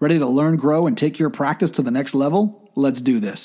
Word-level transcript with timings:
Ready 0.00 0.20
to 0.20 0.26
learn, 0.26 0.56
grow, 0.56 0.86
and 0.86 0.96
take 0.96 1.18
your 1.18 1.28
practice 1.28 1.72
to 1.72 1.82
the 1.82 1.90
next 1.90 2.14
level? 2.14 2.70
Let's 2.76 3.00
do 3.00 3.18
this. 3.18 3.44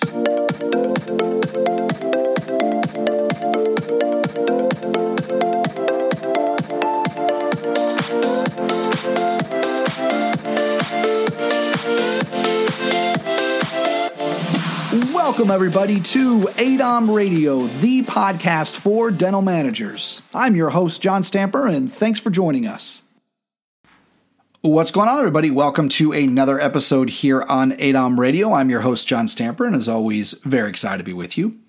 Welcome, 15.11 15.49
everybody, 15.49 15.99
to 16.01 16.41
ADOM 16.41 17.15
Radio, 17.15 17.61
the 17.65 18.03
podcast 18.03 18.75
for 18.75 19.09
dental 19.09 19.41
managers. 19.41 20.21
I'm 20.35 20.55
your 20.55 20.69
host, 20.69 21.01
John 21.01 21.23
Stamper, 21.23 21.65
and 21.65 21.91
thanks 21.91 22.19
for 22.19 22.29
joining 22.29 22.67
us. 22.67 23.02
What's 24.65 24.91
going 24.91 25.09
on, 25.09 25.17
everybody? 25.17 25.51
Welcome 25.51 25.89
to 25.89 26.13
another 26.13 26.57
episode 26.57 27.09
here 27.09 27.43
on 27.49 27.73
ADOM 27.73 28.17
Radio. 28.17 28.53
I'm 28.53 28.69
your 28.69 28.79
host, 28.79 29.09
John 29.09 29.27
Stamper, 29.27 29.65
and 29.65 29.75
as 29.75 29.89
always, 29.89 30.31
very 30.43 30.69
excited 30.69 30.99
to 30.99 31.03
be 31.03 31.11
with 31.11 31.37
you. 31.37 31.59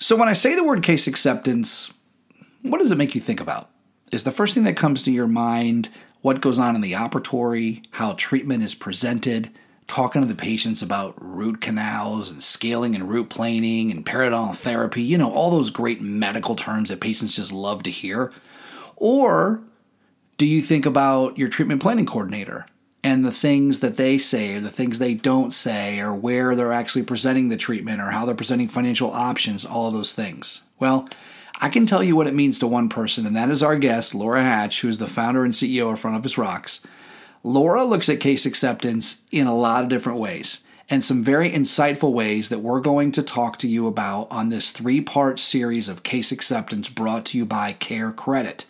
So, 0.00 0.16
when 0.16 0.26
I 0.26 0.32
say 0.32 0.56
the 0.56 0.64
word 0.64 0.82
case 0.82 1.06
acceptance, 1.06 1.94
what 2.62 2.78
does 2.78 2.90
it 2.90 2.98
make 2.98 3.14
you 3.14 3.20
think 3.20 3.38
about? 3.38 3.70
Is 4.10 4.24
the 4.24 4.32
first 4.32 4.52
thing 4.52 4.64
that 4.64 4.76
comes 4.76 5.00
to 5.04 5.12
your 5.12 5.28
mind 5.28 5.88
what 6.22 6.40
goes 6.40 6.58
on 6.58 6.74
in 6.74 6.80
the 6.80 6.94
operatory, 6.94 7.84
how 7.92 8.14
treatment 8.14 8.64
is 8.64 8.74
presented? 8.74 9.50
talking 9.86 10.20
to 10.20 10.26
the 10.26 10.34
patients 10.34 10.82
about 10.82 11.14
root 11.22 11.60
canals 11.60 12.28
and 12.28 12.42
scaling 12.42 12.96
and 12.96 13.08
root 13.08 13.30
planing 13.30 13.92
and 13.92 14.04
periodontal 14.04 14.56
therapy, 14.56 15.00
you 15.00 15.16
know, 15.16 15.30
all 15.30 15.52
those 15.52 15.70
great 15.70 16.00
medical 16.00 16.56
terms 16.56 16.88
that 16.88 17.00
patients 17.00 17.36
just 17.36 17.52
love 17.52 17.84
to 17.84 17.90
hear? 17.90 18.32
Or 18.96 19.62
do 20.36 20.46
you 20.46 20.60
think 20.60 20.84
about 20.84 21.38
your 21.38 21.48
treatment 21.48 21.80
planning 21.80 22.06
coordinator 22.06 22.66
and 23.02 23.24
the 23.24 23.32
things 23.32 23.80
that 23.80 23.96
they 23.96 24.18
say 24.18 24.56
or 24.56 24.60
the 24.60 24.70
things 24.70 24.98
they 24.98 25.14
don't 25.14 25.54
say 25.54 26.00
or 26.00 26.14
where 26.14 26.54
they're 26.54 26.72
actually 26.72 27.04
presenting 27.04 27.48
the 27.48 27.56
treatment 27.56 28.00
or 28.00 28.10
how 28.10 28.26
they're 28.26 28.34
presenting 28.34 28.68
financial 28.68 29.10
options, 29.10 29.64
all 29.64 29.88
of 29.88 29.94
those 29.94 30.12
things? 30.12 30.62
Well, 30.78 31.08
I 31.58 31.68
can 31.68 31.86
tell 31.86 32.02
you 32.02 32.16
what 32.16 32.26
it 32.26 32.34
means 32.34 32.58
to 32.58 32.66
one 32.66 32.90
person, 32.90 33.24
and 33.24 33.34
that 33.34 33.48
is 33.48 33.62
our 33.62 33.78
guest, 33.78 34.14
Laura 34.14 34.42
Hatch, 34.42 34.82
who 34.82 34.88
is 34.88 34.98
the 34.98 35.06
founder 35.06 35.44
and 35.44 35.54
CEO 35.54 35.90
of 35.90 36.00
Front 36.00 36.16
Office 36.16 36.36
Rocks. 36.36 36.86
Laura 37.42 37.84
looks 37.84 38.08
at 38.08 38.20
case 38.20 38.44
acceptance 38.44 39.22
in 39.30 39.46
a 39.46 39.56
lot 39.56 39.82
of 39.82 39.88
different 39.88 40.18
ways 40.18 40.64
and 40.88 41.04
some 41.04 41.22
very 41.22 41.50
insightful 41.50 42.12
ways 42.12 42.48
that 42.48 42.60
we're 42.60 42.80
going 42.80 43.10
to 43.12 43.22
talk 43.22 43.58
to 43.58 43.68
you 43.68 43.86
about 43.86 44.28
on 44.30 44.48
this 44.48 44.70
three 44.70 45.00
part 45.00 45.40
series 45.40 45.88
of 45.88 46.02
case 46.02 46.30
acceptance 46.30 46.88
brought 46.88 47.24
to 47.26 47.38
you 47.38 47.44
by 47.44 47.72
Care 47.72 48.12
Credit. 48.12 48.64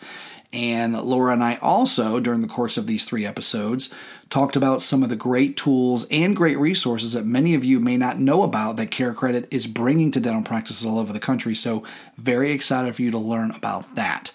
And 0.53 0.97
Laura 1.01 1.33
and 1.33 1.43
I 1.43 1.55
also, 1.61 2.19
during 2.19 2.41
the 2.41 2.47
course 2.47 2.77
of 2.77 2.87
these 2.87 3.03
three 3.03 3.25
episodes, 3.25 3.93
talked 4.29 4.55
about 4.55 4.81
some 4.81 5.03
of 5.03 5.09
the 5.09 5.15
great 5.15 5.57
tools 5.57 6.05
and 6.09 6.35
great 6.35 6.57
resources 6.57 7.13
that 7.13 7.25
many 7.25 7.53
of 7.53 7.65
you 7.65 7.79
may 7.79 7.97
not 7.97 8.19
know 8.19 8.43
about 8.43 8.77
that 8.77 8.91
Care 8.91 9.13
Credit 9.13 9.47
is 9.51 9.67
bringing 9.67 10.09
to 10.11 10.21
dental 10.21 10.43
practices 10.43 10.85
all 10.85 10.99
over 10.99 11.11
the 11.11 11.19
country. 11.19 11.53
So, 11.53 11.83
very 12.17 12.51
excited 12.51 12.95
for 12.95 13.01
you 13.01 13.11
to 13.11 13.17
learn 13.17 13.51
about 13.51 13.95
that. 13.95 14.31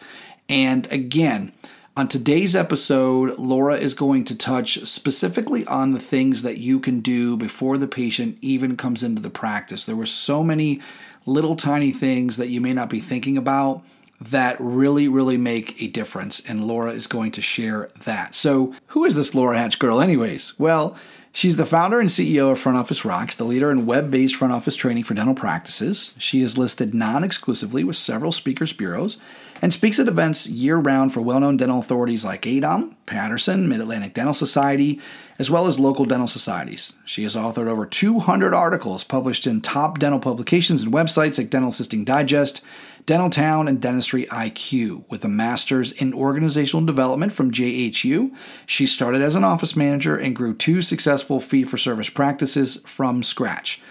And 0.49 0.91
again, 0.93 1.53
on 1.97 2.09
today's 2.09 2.57
episode, 2.57 3.39
Laura 3.39 3.77
is 3.77 3.93
going 3.93 4.25
to 4.25 4.37
touch 4.37 4.79
specifically 4.87 5.67
on 5.67 5.93
the 5.93 6.01
things 6.01 6.43
that 6.43 6.59
you 6.59 6.81
can 6.81 7.01
do 7.01 7.37
before 7.37 7.77
the 7.77 7.87
patient 7.87 8.39
even 8.41 8.77
comes 8.77 9.03
into 9.03 9.21
the 9.21 9.31
practice. 9.31 9.85
There 9.85 9.97
were 9.97 10.07
so 10.07 10.43
many 10.43 10.81
little 11.27 11.55
tiny 11.55 11.91
things 11.91 12.39
that 12.39 12.49
you 12.49 12.61
may 12.61 12.73
not 12.73 12.89
be 12.89 13.01
thinking 13.01 13.37
about 13.37 13.83
that 14.31 14.57
really, 14.59 15.09
really 15.09 15.37
make 15.37 15.81
a 15.83 15.89
difference, 15.89 16.41
and 16.49 16.65
Laura 16.65 16.93
is 16.93 17.07
going 17.07 17.33
to 17.33 17.43
share 17.43 17.91
that. 18.05 18.35
So, 18.35 18.75
who 18.89 19.05
is 19.05 19.15
this 19.15 19.35
Laura 19.35 19.59
Hatch 19.59 19.79
girl, 19.79 20.01
anyways? 20.01 20.59
Well, 20.59 20.97
She's 21.35 21.57
the 21.57 21.65
founder 21.65 21.99
and 21.99 22.11
CEO 22.11 22.53
of 22.53 22.59
Front 22.59 22.77
Office 22.77 23.07
Rocks, 23.07 23.35
the 23.37 23.45
leader 23.45 23.71
in 23.71 23.87
web 23.87 24.11
based 24.11 24.37
front 24.37 24.53
office 24.53 24.77
training 24.77 25.05
for 25.05 25.15
dental 25.15 25.35
practices. 25.35 26.15
She 26.19 26.43
is 26.43 26.59
listed 26.59 26.93
non 26.93 27.25
exclusively 27.25 27.85
with 27.85 27.97
several 27.97 28.33
speakers' 28.33 28.75
bureaus 28.75 29.17
and 29.63 29.73
speaks 29.73 29.99
at 29.99 30.09
events 30.09 30.47
year 30.47 30.77
round 30.77 31.15
for 31.15 31.23
well 31.23 31.41
known 31.41 31.57
dental 31.57 31.79
authorities 31.79 32.23
like 32.23 32.43
ADOM, 32.43 32.97
Patterson, 33.07 33.67
Mid 33.67 33.81
Atlantic 33.81 34.13
Dental 34.13 34.35
Society, 34.35 35.01
as 35.39 35.51
well 35.51 35.67
as 35.67 35.81
local 35.81 36.05
dental 36.05 36.29
societies. 36.29 36.95
She 37.07 37.23
has 37.23 37.35
authored 37.35 37.67
over 37.67 37.87
200 37.87 38.53
articles 38.53 39.03
published 39.03 39.47
in 39.47 39.63
top 39.63 39.99
dental 39.99 40.21
publications 40.21 40.83
and 40.83 40.93
websites 40.93 41.39
like 41.39 41.49
Dental 41.49 41.71
Assisting 41.71 42.05
Digest, 42.05 42.61
Dental 43.05 43.31
Town, 43.31 43.67
and 43.67 43.81
Dentistry 43.81 44.27
IQ. 44.27 45.09
With 45.11 45.25
a 45.25 45.29
master's 45.29 45.91
in 45.91 46.15
organizational 46.15 46.87
development 46.87 47.33
from 47.33 47.51
JHU, 47.51 48.33
she 48.65 48.87
started 48.87 49.21
as 49.23 49.35
an 49.35 49.43
office 49.43 49.75
manager 49.75 50.17
and 50.17 50.37
grew 50.37 50.55
two 50.55 50.83
successful 50.83 51.41
fee 51.41 51.65
for 51.65 51.77
service 51.77 52.11
practices 52.11 52.81
from 52.87 53.23
scratch. 53.23 53.83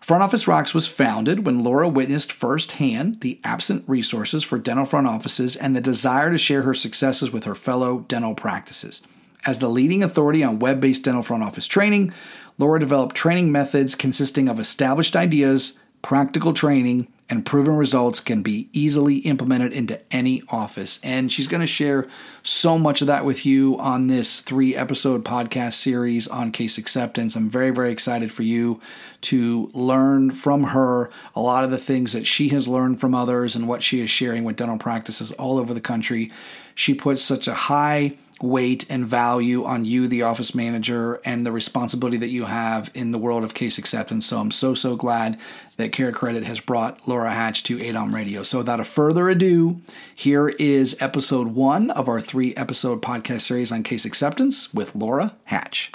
Front 0.00 0.22
Office 0.22 0.48
Rocks 0.48 0.74
was 0.74 0.88
founded 0.88 1.46
when 1.46 1.64
Laura 1.64 1.88
witnessed 1.88 2.32
firsthand 2.32 3.20
the 3.20 3.40
absent 3.44 3.84
resources 3.88 4.44
for 4.44 4.58
dental 4.58 4.84
front 4.84 5.06
offices 5.06 5.56
and 5.56 5.74
the 5.74 5.80
desire 5.80 6.30
to 6.30 6.38
share 6.38 6.62
her 6.62 6.74
successes 6.74 7.30
with 7.30 7.44
her 7.44 7.54
fellow 7.54 8.00
dental 8.08 8.34
practices. 8.34 9.02
As 9.46 9.60
the 9.60 9.68
leading 9.68 10.02
authority 10.02 10.42
on 10.42 10.58
web 10.58 10.80
based 10.80 11.04
dental 11.04 11.22
front 11.22 11.42
office 11.42 11.66
training, 11.66 12.12
Laura 12.58 12.80
developed 12.80 13.14
training 13.14 13.52
methods 13.52 13.94
consisting 13.94 14.48
of 14.48 14.58
established 14.58 15.14
ideas, 15.14 15.78
practical 16.02 16.52
training, 16.52 17.08
and 17.28 17.44
proven 17.44 17.76
results 17.76 18.20
can 18.20 18.42
be 18.42 18.68
easily 18.72 19.16
implemented 19.18 19.72
into 19.72 20.00
any 20.12 20.42
office. 20.48 21.00
And 21.02 21.30
she's 21.32 21.48
going 21.48 21.60
to 21.60 21.66
share 21.66 22.06
so 22.44 22.78
much 22.78 23.00
of 23.00 23.08
that 23.08 23.24
with 23.24 23.44
you 23.44 23.76
on 23.78 24.06
this 24.06 24.40
three 24.40 24.76
episode 24.76 25.24
podcast 25.24 25.74
series 25.74 26.28
on 26.28 26.52
case 26.52 26.78
acceptance. 26.78 27.34
I'm 27.34 27.50
very, 27.50 27.70
very 27.70 27.90
excited 27.90 28.30
for 28.30 28.44
you 28.44 28.80
to 29.22 29.70
learn 29.74 30.30
from 30.30 30.64
her 30.64 31.10
a 31.34 31.40
lot 31.40 31.64
of 31.64 31.72
the 31.72 31.78
things 31.78 32.12
that 32.12 32.26
she 32.28 32.50
has 32.50 32.68
learned 32.68 33.00
from 33.00 33.14
others 33.14 33.56
and 33.56 33.66
what 33.66 33.82
she 33.82 34.00
is 34.00 34.10
sharing 34.10 34.44
with 34.44 34.56
dental 34.56 34.78
practices 34.78 35.32
all 35.32 35.58
over 35.58 35.74
the 35.74 35.80
country. 35.80 36.30
She 36.76 36.94
puts 36.94 37.22
such 37.22 37.48
a 37.48 37.54
high 37.54 38.16
weight 38.40 38.84
and 38.90 39.06
value 39.06 39.64
on 39.64 39.84
you, 39.84 40.08
the 40.08 40.22
office 40.22 40.54
manager, 40.54 41.20
and 41.24 41.46
the 41.46 41.52
responsibility 41.52 42.16
that 42.18 42.28
you 42.28 42.44
have 42.44 42.90
in 42.94 43.12
the 43.12 43.18
world 43.18 43.44
of 43.44 43.54
case 43.54 43.78
acceptance. 43.78 44.26
So 44.26 44.38
I'm 44.38 44.50
so, 44.50 44.74
so 44.74 44.96
glad 44.96 45.38
that 45.76 45.92
Care 45.92 46.12
Credit 46.12 46.44
has 46.44 46.60
brought 46.60 47.08
Laura 47.08 47.30
Hatch 47.30 47.62
to 47.64 47.78
ADOM 47.78 48.12
Radio. 48.12 48.42
So 48.42 48.58
without 48.58 48.80
a 48.80 48.84
further 48.84 49.28
ado, 49.28 49.80
here 50.14 50.48
is 50.48 51.00
episode 51.00 51.48
one 51.48 51.90
of 51.90 52.08
our 52.08 52.20
three 52.20 52.54
episode 52.54 53.02
podcast 53.02 53.42
series 53.42 53.72
on 53.72 53.82
case 53.82 54.04
acceptance 54.04 54.72
with 54.74 54.94
Laura 54.94 55.34
Hatch. 55.44 55.92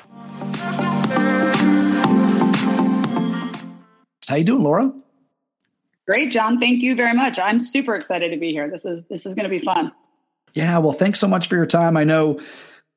How 4.27 4.35
you 4.35 4.43
doing, 4.43 4.63
Laura? 4.63 4.93
Great, 6.07 6.31
John. 6.31 6.59
Thank 6.59 6.81
you 6.81 6.95
very 6.95 7.13
much. 7.13 7.37
I'm 7.39 7.59
super 7.59 7.95
excited 7.95 8.31
to 8.31 8.37
be 8.37 8.51
here. 8.51 8.69
This 8.69 8.85
is 8.85 9.07
this 9.07 9.25
is 9.25 9.35
going 9.35 9.43
to 9.43 9.49
be 9.49 9.59
fun. 9.59 9.91
Yeah, 10.53 10.77
well, 10.79 10.93
thanks 10.93 11.19
so 11.19 11.27
much 11.27 11.47
for 11.47 11.55
your 11.55 11.65
time. 11.65 11.95
I 11.95 12.03
know, 12.03 12.39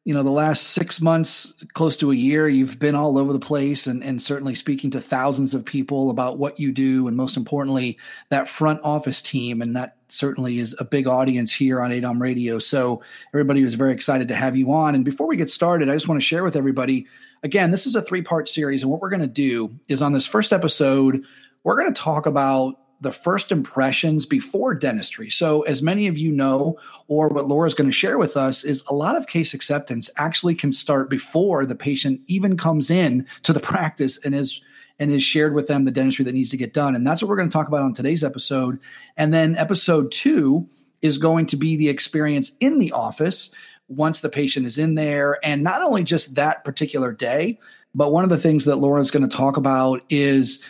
you 0.04 0.12
know, 0.12 0.22
the 0.22 0.30
last 0.30 0.70
six 0.70 1.00
months, 1.00 1.54
close 1.72 1.96
to 1.98 2.10
a 2.10 2.14
year, 2.14 2.48
you've 2.48 2.78
been 2.78 2.94
all 2.94 3.16
over 3.16 3.32
the 3.32 3.38
place 3.38 3.86
and, 3.86 4.02
and 4.02 4.20
certainly 4.20 4.54
speaking 4.54 4.90
to 4.90 5.00
thousands 5.00 5.54
of 5.54 5.64
people 5.64 6.10
about 6.10 6.38
what 6.38 6.58
you 6.58 6.72
do. 6.72 7.08
And 7.08 7.16
most 7.16 7.36
importantly, 7.36 7.96
that 8.28 8.48
front 8.48 8.80
office 8.82 9.22
team. 9.22 9.62
And 9.62 9.76
that 9.76 9.96
certainly 10.08 10.58
is 10.58 10.76
a 10.78 10.84
big 10.84 11.06
audience 11.06 11.52
here 11.52 11.80
on 11.80 11.90
ADOM 11.90 12.20
Radio. 12.20 12.58
So 12.58 13.02
everybody 13.32 13.64
was 13.64 13.74
very 13.74 13.92
excited 13.92 14.28
to 14.28 14.34
have 14.34 14.56
you 14.56 14.72
on. 14.72 14.94
And 14.94 15.04
before 15.04 15.26
we 15.26 15.36
get 15.36 15.48
started, 15.48 15.88
I 15.88 15.94
just 15.94 16.08
want 16.08 16.20
to 16.20 16.26
share 16.26 16.44
with 16.44 16.56
everybody 16.56 17.06
again, 17.44 17.70
this 17.70 17.86
is 17.86 17.94
a 17.94 18.02
three 18.02 18.22
part 18.22 18.48
series. 18.48 18.82
And 18.82 18.90
what 18.90 19.00
we're 19.00 19.10
going 19.10 19.20
to 19.20 19.28
do 19.28 19.78
is 19.86 20.02
on 20.02 20.12
this 20.12 20.26
first 20.26 20.52
episode, 20.52 21.24
we're 21.62 21.78
going 21.78 21.92
to 21.92 22.00
talk 22.00 22.26
about 22.26 22.80
the 23.00 23.12
first 23.12 23.52
impressions 23.52 24.26
before 24.26 24.74
dentistry. 24.74 25.30
So, 25.30 25.62
as 25.62 25.82
many 25.82 26.06
of 26.06 26.16
you 26.16 26.32
know, 26.32 26.78
or 27.08 27.28
what 27.28 27.46
Laura's 27.46 27.74
going 27.74 27.88
to 27.88 27.92
share 27.92 28.18
with 28.18 28.36
us, 28.36 28.64
is 28.64 28.82
a 28.88 28.94
lot 28.94 29.16
of 29.16 29.26
case 29.26 29.54
acceptance 29.54 30.10
actually 30.16 30.54
can 30.54 30.72
start 30.72 31.10
before 31.10 31.66
the 31.66 31.74
patient 31.74 32.20
even 32.26 32.56
comes 32.56 32.90
in 32.90 33.26
to 33.42 33.52
the 33.52 33.60
practice 33.74 34.18
and 34.24 34.34
is 34.34 34.60
and 34.98 35.10
is 35.10 35.24
shared 35.24 35.54
with 35.54 35.66
them 35.66 35.84
the 35.84 35.90
dentistry 35.90 36.24
that 36.24 36.34
needs 36.34 36.50
to 36.50 36.56
get 36.56 36.72
done. 36.72 36.94
And 36.94 37.06
that's 37.06 37.20
what 37.20 37.28
we're 37.28 37.36
going 37.36 37.48
to 37.48 37.52
talk 37.52 37.66
about 37.66 37.82
on 37.82 37.94
today's 37.94 38.22
episode. 38.22 38.78
And 39.16 39.34
then 39.34 39.56
episode 39.56 40.12
two 40.12 40.68
is 41.02 41.18
going 41.18 41.46
to 41.46 41.56
be 41.56 41.76
the 41.76 41.88
experience 41.88 42.52
in 42.60 42.78
the 42.78 42.92
office 42.92 43.50
once 43.88 44.20
the 44.20 44.28
patient 44.28 44.66
is 44.66 44.78
in 44.78 44.94
there, 44.94 45.38
and 45.44 45.62
not 45.62 45.82
only 45.82 46.04
just 46.04 46.36
that 46.36 46.64
particular 46.64 47.12
day, 47.12 47.58
but 47.94 48.12
one 48.12 48.24
of 48.24 48.30
the 48.30 48.38
things 48.38 48.64
that 48.64 48.76
Laura's 48.76 49.10
going 49.10 49.28
to 49.28 49.36
talk 49.36 49.56
about 49.56 50.02
is 50.08 50.62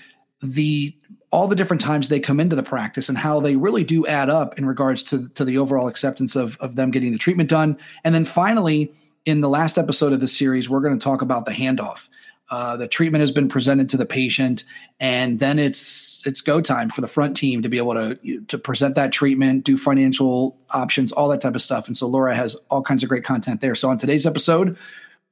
the 0.42 0.96
all 1.34 1.48
the 1.48 1.56
different 1.56 1.82
times 1.82 2.08
they 2.08 2.20
come 2.20 2.38
into 2.38 2.54
the 2.54 2.62
practice 2.62 3.08
and 3.08 3.18
how 3.18 3.40
they 3.40 3.56
really 3.56 3.82
do 3.82 4.06
add 4.06 4.30
up 4.30 4.56
in 4.56 4.64
regards 4.64 5.02
to, 5.02 5.28
to 5.30 5.44
the 5.44 5.58
overall 5.58 5.88
acceptance 5.88 6.36
of, 6.36 6.56
of 6.58 6.76
them 6.76 6.92
getting 6.92 7.10
the 7.10 7.18
treatment 7.18 7.50
done. 7.50 7.76
And 8.04 8.14
then 8.14 8.24
finally, 8.24 8.92
in 9.24 9.40
the 9.40 9.48
last 9.48 9.76
episode 9.76 10.12
of 10.12 10.20
the 10.20 10.28
series, 10.28 10.70
we're 10.70 10.78
going 10.78 10.96
to 10.96 11.02
talk 11.02 11.22
about 11.22 11.44
the 11.44 11.50
handoff. 11.50 12.08
Uh, 12.52 12.76
the 12.76 12.86
treatment 12.86 13.20
has 13.20 13.32
been 13.32 13.48
presented 13.48 13.88
to 13.88 13.96
the 13.96 14.06
patient, 14.06 14.62
and 15.00 15.40
then 15.40 15.58
it's 15.58 16.24
it's 16.24 16.40
go 16.40 16.60
time 16.60 16.88
for 16.88 17.00
the 17.00 17.08
front 17.08 17.36
team 17.36 17.62
to 17.62 17.68
be 17.68 17.78
able 17.78 17.94
to 17.94 18.40
to 18.42 18.56
present 18.56 18.94
that 18.94 19.10
treatment, 19.10 19.64
do 19.64 19.76
financial 19.76 20.56
options, 20.70 21.10
all 21.10 21.26
that 21.26 21.40
type 21.40 21.56
of 21.56 21.62
stuff. 21.62 21.88
And 21.88 21.96
so 21.96 22.06
Laura 22.06 22.36
has 22.36 22.54
all 22.70 22.82
kinds 22.82 23.02
of 23.02 23.08
great 23.08 23.24
content 23.24 23.60
there. 23.60 23.74
So 23.74 23.90
on 23.90 23.98
today's 23.98 24.24
episode, 24.24 24.76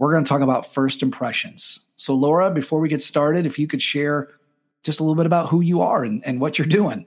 we're 0.01 0.11
going 0.11 0.25
to 0.25 0.29
talk 0.29 0.41
about 0.41 0.75
first 0.75 1.01
impressions. 1.01 1.79
So, 1.95 2.13
Laura, 2.15 2.51
before 2.51 2.81
we 2.81 2.89
get 2.89 3.05
started, 3.05 3.47
if 3.47 3.57
you 3.57 3.69
could 3.69 3.83
share 3.83 4.31
just 4.83 5.01
a 5.01 5.03
little 5.03 5.15
bit 5.15 5.27
about 5.27 5.49
who 5.49 5.61
you 5.61 5.81
are 5.81 6.05
and, 6.05 6.25
and 6.27 6.41
what 6.41 6.59
you're 6.59 6.67
doing. 6.67 7.07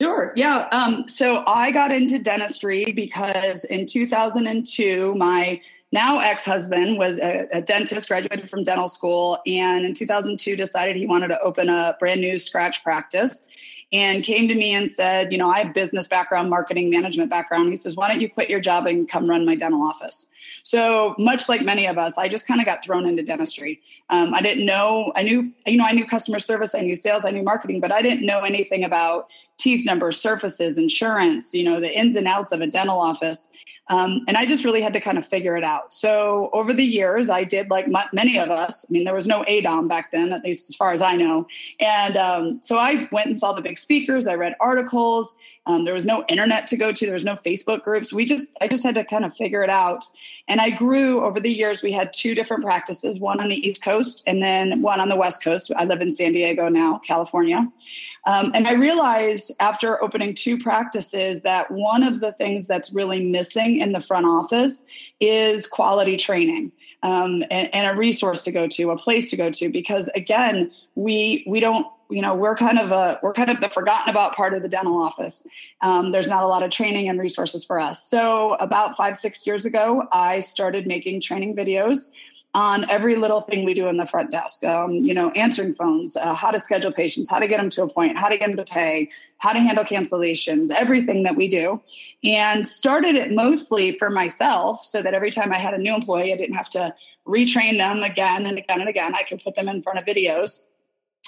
Sure. 0.00 0.32
Yeah. 0.34 0.68
Um, 0.72 1.08
so 1.08 1.44
I 1.46 1.70
got 1.70 1.92
into 1.92 2.18
dentistry 2.18 2.92
because 2.94 3.64
in 3.64 3.86
2002, 3.86 5.14
my 5.14 5.60
now 5.92 6.18
ex-husband 6.18 6.98
was 6.98 7.18
a, 7.18 7.46
a, 7.52 7.62
dentist 7.62 8.08
graduated 8.08 8.50
from 8.50 8.64
dental 8.64 8.88
school 8.88 9.38
and 9.46 9.86
in 9.86 9.94
2002 9.94 10.56
decided 10.56 10.96
he 10.96 11.06
wanted 11.06 11.28
to 11.28 11.40
open 11.40 11.68
a 11.68 11.96
brand 12.00 12.20
new 12.20 12.36
scratch 12.36 12.82
practice 12.82 13.46
and 13.92 14.24
came 14.24 14.48
to 14.48 14.54
me 14.54 14.74
and 14.74 14.90
said 14.90 15.32
you 15.32 15.38
know 15.38 15.48
i 15.48 15.62
have 15.62 15.74
business 15.74 16.06
background 16.06 16.50
marketing 16.50 16.90
management 16.90 17.30
background. 17.30 17.70
He 17.70 17.76
says 17.76 17.96
why 17.96 18.08
don't 18.08 18.20
you 18.20 18.28
quit 18.28 18.50
your 18.50 18.60
job 18.60 18.86
and 18.86 19.08
come 19.08 19.28
run 19.28 19.44
my 19.44 19.54
dental 19.54 19.82
office? 19.82 20.28
So 20.62 21.14
much 21.18 21.48
like 21.48 21.62
many 21.62 21.86
of 21.86 21.98
us 21.98 22.18
i 22.18 22.28
just 22.28 22.46
kind 22.46 22.60
of 22.60 22.66
got 22.66 22.82
thrown 22.82 23.06
into 23.06 23.22
dentistry. 23.22 23.80
Um, 24.10 24.34
i 24.34 24.40
didn't 24.40 24.66
know 24.66 25.12
i 25.16 25.22
knew 25.22 25.52
you 25.66 25.76
know 25.76 25.84
i 25.84 25.92
knew 25.92 26.06
customer 26.06 26.38
service 26.38 26.74
i 26.74 26.80
knew 26.80 26.94
sales 26.94 27.24
i 27.24 27.30
knew 27.30 27.42
marketing 27.42 27.80
but 27.80 27.92
i 27.92 28.02
didn't 28.02 28.26
know 28.26 28.40
anything 28.40 28.84
about 28.84 29.28
teeth 29.56 29.84
numbers 29.86 30.20
surfaces 30.20 30.78
insurance 30.78 31.54
you 31.54 31.62
know 31.62 31.80
the 31.80 31.96
ins 31.96 32.16
and 32.16 32.26
outs 32.26 32.52
of 32.52 32.60
a 32.60 32.66
dental 32.66 32.98
office 32.98 33.50
um, 33.88 34.24
and 34.26 34.36
I 34.36 34.46
just 34.46 34.64
really 34.64 34.80
had 34.80 34.94
to 34.94 35.00
kind 35.00 35.18
of 35.18 35.26
figure 35.26 35.56
it 35.56 35.64
out. 35.64 35.92
So 35.92 36.48
over 36.52 36.72
the 36.72 36.84
years, 36.84 37.28
I 37.28 37.44
did 37.44 37.68
like 37.70 37.86
many 38.12 38.38
of 38.38 38.50
us. 38.50 38.86
I 38.88 38.90
mean, 38.90 39.04
there 39.04 39.14
was 39.14 39.26
no 39.26 39.44
ADOM 39.44 39.88
back 39.88 40.10
then, 40.10 40.32
at 40.32 40.42
least 40.42 40.70
as 40.70 40.74
far 40.74 40.92
as 40.92 41.02
I 41.02 41.16
know. 41.16 41.46
And 41.80 42.16
um, 42.16 42.60
so 42.62 42.78
I 42.78 43.08
went 43.12 43.26
and 43.26 43.36
saw 43.36 43.52
the 43.52 43.60
big 43.60 43.76
speakers. 43.76 44.26
I 44.26 44.34
read 44.34 44.54
articles. 44.58 45.34
Um, 45.66 45.84
there 45.84 45.94
was 45.94 46.06
no 46.06 46.24
internet 46.28 46.66
to 46.68 46.76
go 46.76 46.92
to. 46.92 47.04
There 47.04 47.14
was 47.14 47.24
no 47.24 47.36
Facebook 47.36 47.82
groups. 47.82 48.12
We 48.12 48.24
just, 48.24 48.46
I 48.60 48.68
just 48.68 48.84
had 48.84 48.94
to 48.94 49.04
kind 49.04 49.24
of 49.24 49.34
figure 49.34 49.62
it 49.62 49.70
out. 49.70 50.04
And 50.46 50.60
I 50.60 50.70
grew 50.70 51.24
over 51.24 51.40
the 51.40 51.50
years. 51.50 51.82
We 51.82 51.92
had 51.92 52.12
two 52.12 52.34
different 52.34 52.62
practices, 52.62 53.18
one 53.18 53.40
on 53.40 53.48
the 53.48 53.66
East 53.66 53.82
Coast 53.82 54.22
and 54.26 54.42
then 54.42 54.82
one 54.82 55.00
on 55.00 55.08
the 55.08 55.16
West 55.16 55.42
Coast. 55.42 55.72
I 55.74 55.84
live 55.84 56.02
in 56.02 56.14
San 56.14 56.32
Diego 56.32 56.68
now, 56.68 57.00
California. 57.06 57.66
Um, 58.26 58.52
and 58.54 58.66
I 58.66 58.72
realized 58.72 59.52
after 59.60 60.02
opening 60.02 60.34
two 60.34 60.58
practices 60.58 61.42
that 61.42 61.70
one 61.70 62.02
of 62.02 62.20
the 62.20 62.32
things 62.32 62.66
that's 62.66 62.92
really 62.92 63.24
missing 63.24 63.80
in 63.80 63.92
the 63.92 64.00
front 64.00 64.26
office 64.26 64.84
is 65.20 65.66
quality 65.66 66.16
training. 66.16 66.72
Um, 67.02 67.44
and, 67.50 67.74
and, 67.74 67.86
a 67.86 67.94
resource 67.94 68.40
to 68.42 68.50
go 68.50 68.66
to, 68.66 68.90
a 68.90 68.96
place 68.96 69.28
to 69.30 69.36
go 69.36 69.50
to, 69.50 69.68
because 69.68 70.08
again, 70.14 70.70
we 70.94 71.44
we 71.46 71.60
don't 71.60 71.86
you 72.10 72.22
know 72.22 72.34
we're 72.34 72.56
kind 72.56 72.78
of 72.78 72.90
a 72.90 73.18
we're 73.22 73.32
kind 73.32 73.50
of 73.50 73.60
the 73.60 73.68
forgotten 73.68 74.10
about 74.10 74.34
part 74.34 74.54
of 74.54 74.62
the 74.62 74.68
dental 74.68 74.96
office. 75.00 75.46
Um, 75.80 76.12
there's 76.12 76.28
not 76.28 76.42
a 76.42 76.46
lot 76.46 76.62
of 76.62 76.70
training 76.70 77.08
and 77.08 77.18
resources 77.18 77.64
for 77.64 77.80
us. 77.80 78.08
So 78.08 78.54
about 78.54 78.96
five 78.96 79.16
six 79.16 79.46
years 79.46 79.64
ago 79.64 80.06
i 80.12 80.40
started 80.40 80.86
making 80.86 81.20
training 81.20 81.54
videos 81.56 82.10
on 82.54 82.88
every 82.88 83.16
little 83.16 83.40
thing 83.40 83.64
we 83.64 83.74
do 83.74 83.88
in 83.88 83.96
the 83.96 84.06
front 84.06 84.30
desk. 84.30 84.62
Um, 84.64 84.92
you 84.92 85.14
know 85.14 85.30
answering 85.30 85.74
phones 85.74 86.16
uh, 86.16 86.34
how 86.34 86.50
to 86.50 86.58
schedule 86.58 86.92
patients 86.92 87.28
how 87.28 87.38
to 87.38 87.48
get 87.48 87.58
them 87.58 87.70
to 87.70 87.82
a 87.82 87.88
point 87.88 88.16
how 88.16 88.28
to 88.28 88.38
get 88.38 88.48
them 88.48 88.56
to 88.56 88.64
pay 88.64 89.08
how 89.38 89.52
to 89.52 89.60
handle 89.60 89.84
cancellations 89.84 90.70
everything 90.70 91.22
that 91.24 91.36
we 91.36 91.48
do. 91.48 91.80
And 92.22 92.66
started 92.66 93.14
it 93.16 93.32
mostly 93.32 93.92
for 93.98 94.10
myself 94.10 94.84
so 94.84 95.02
that 95.02 95.14
every 95.14 95.30
time 95.30 95.52
i 95.52 95.58
had 95.58 95.74
a 95.74 95.78
new 95.78 95.94
employee 95.94 96.32
i 96.32 96.36
didn't 96.36 96.56
have 96.56 96.70
to 96.70 96.94
retrain 97.26 97.78
them 97.78 98.02
again 98.02 98.46
and 98.46 98.58
again 98.58 98.80
and 98.80 98.88
again. 98.88 99.14
I 99.14 99.22
could 99.22 99.42
put 99.42 99.54
them 99.54 99.68
in 99.68 99.82
front 99.82 99.98
of 99.98 100.04
videos 100.04 100.64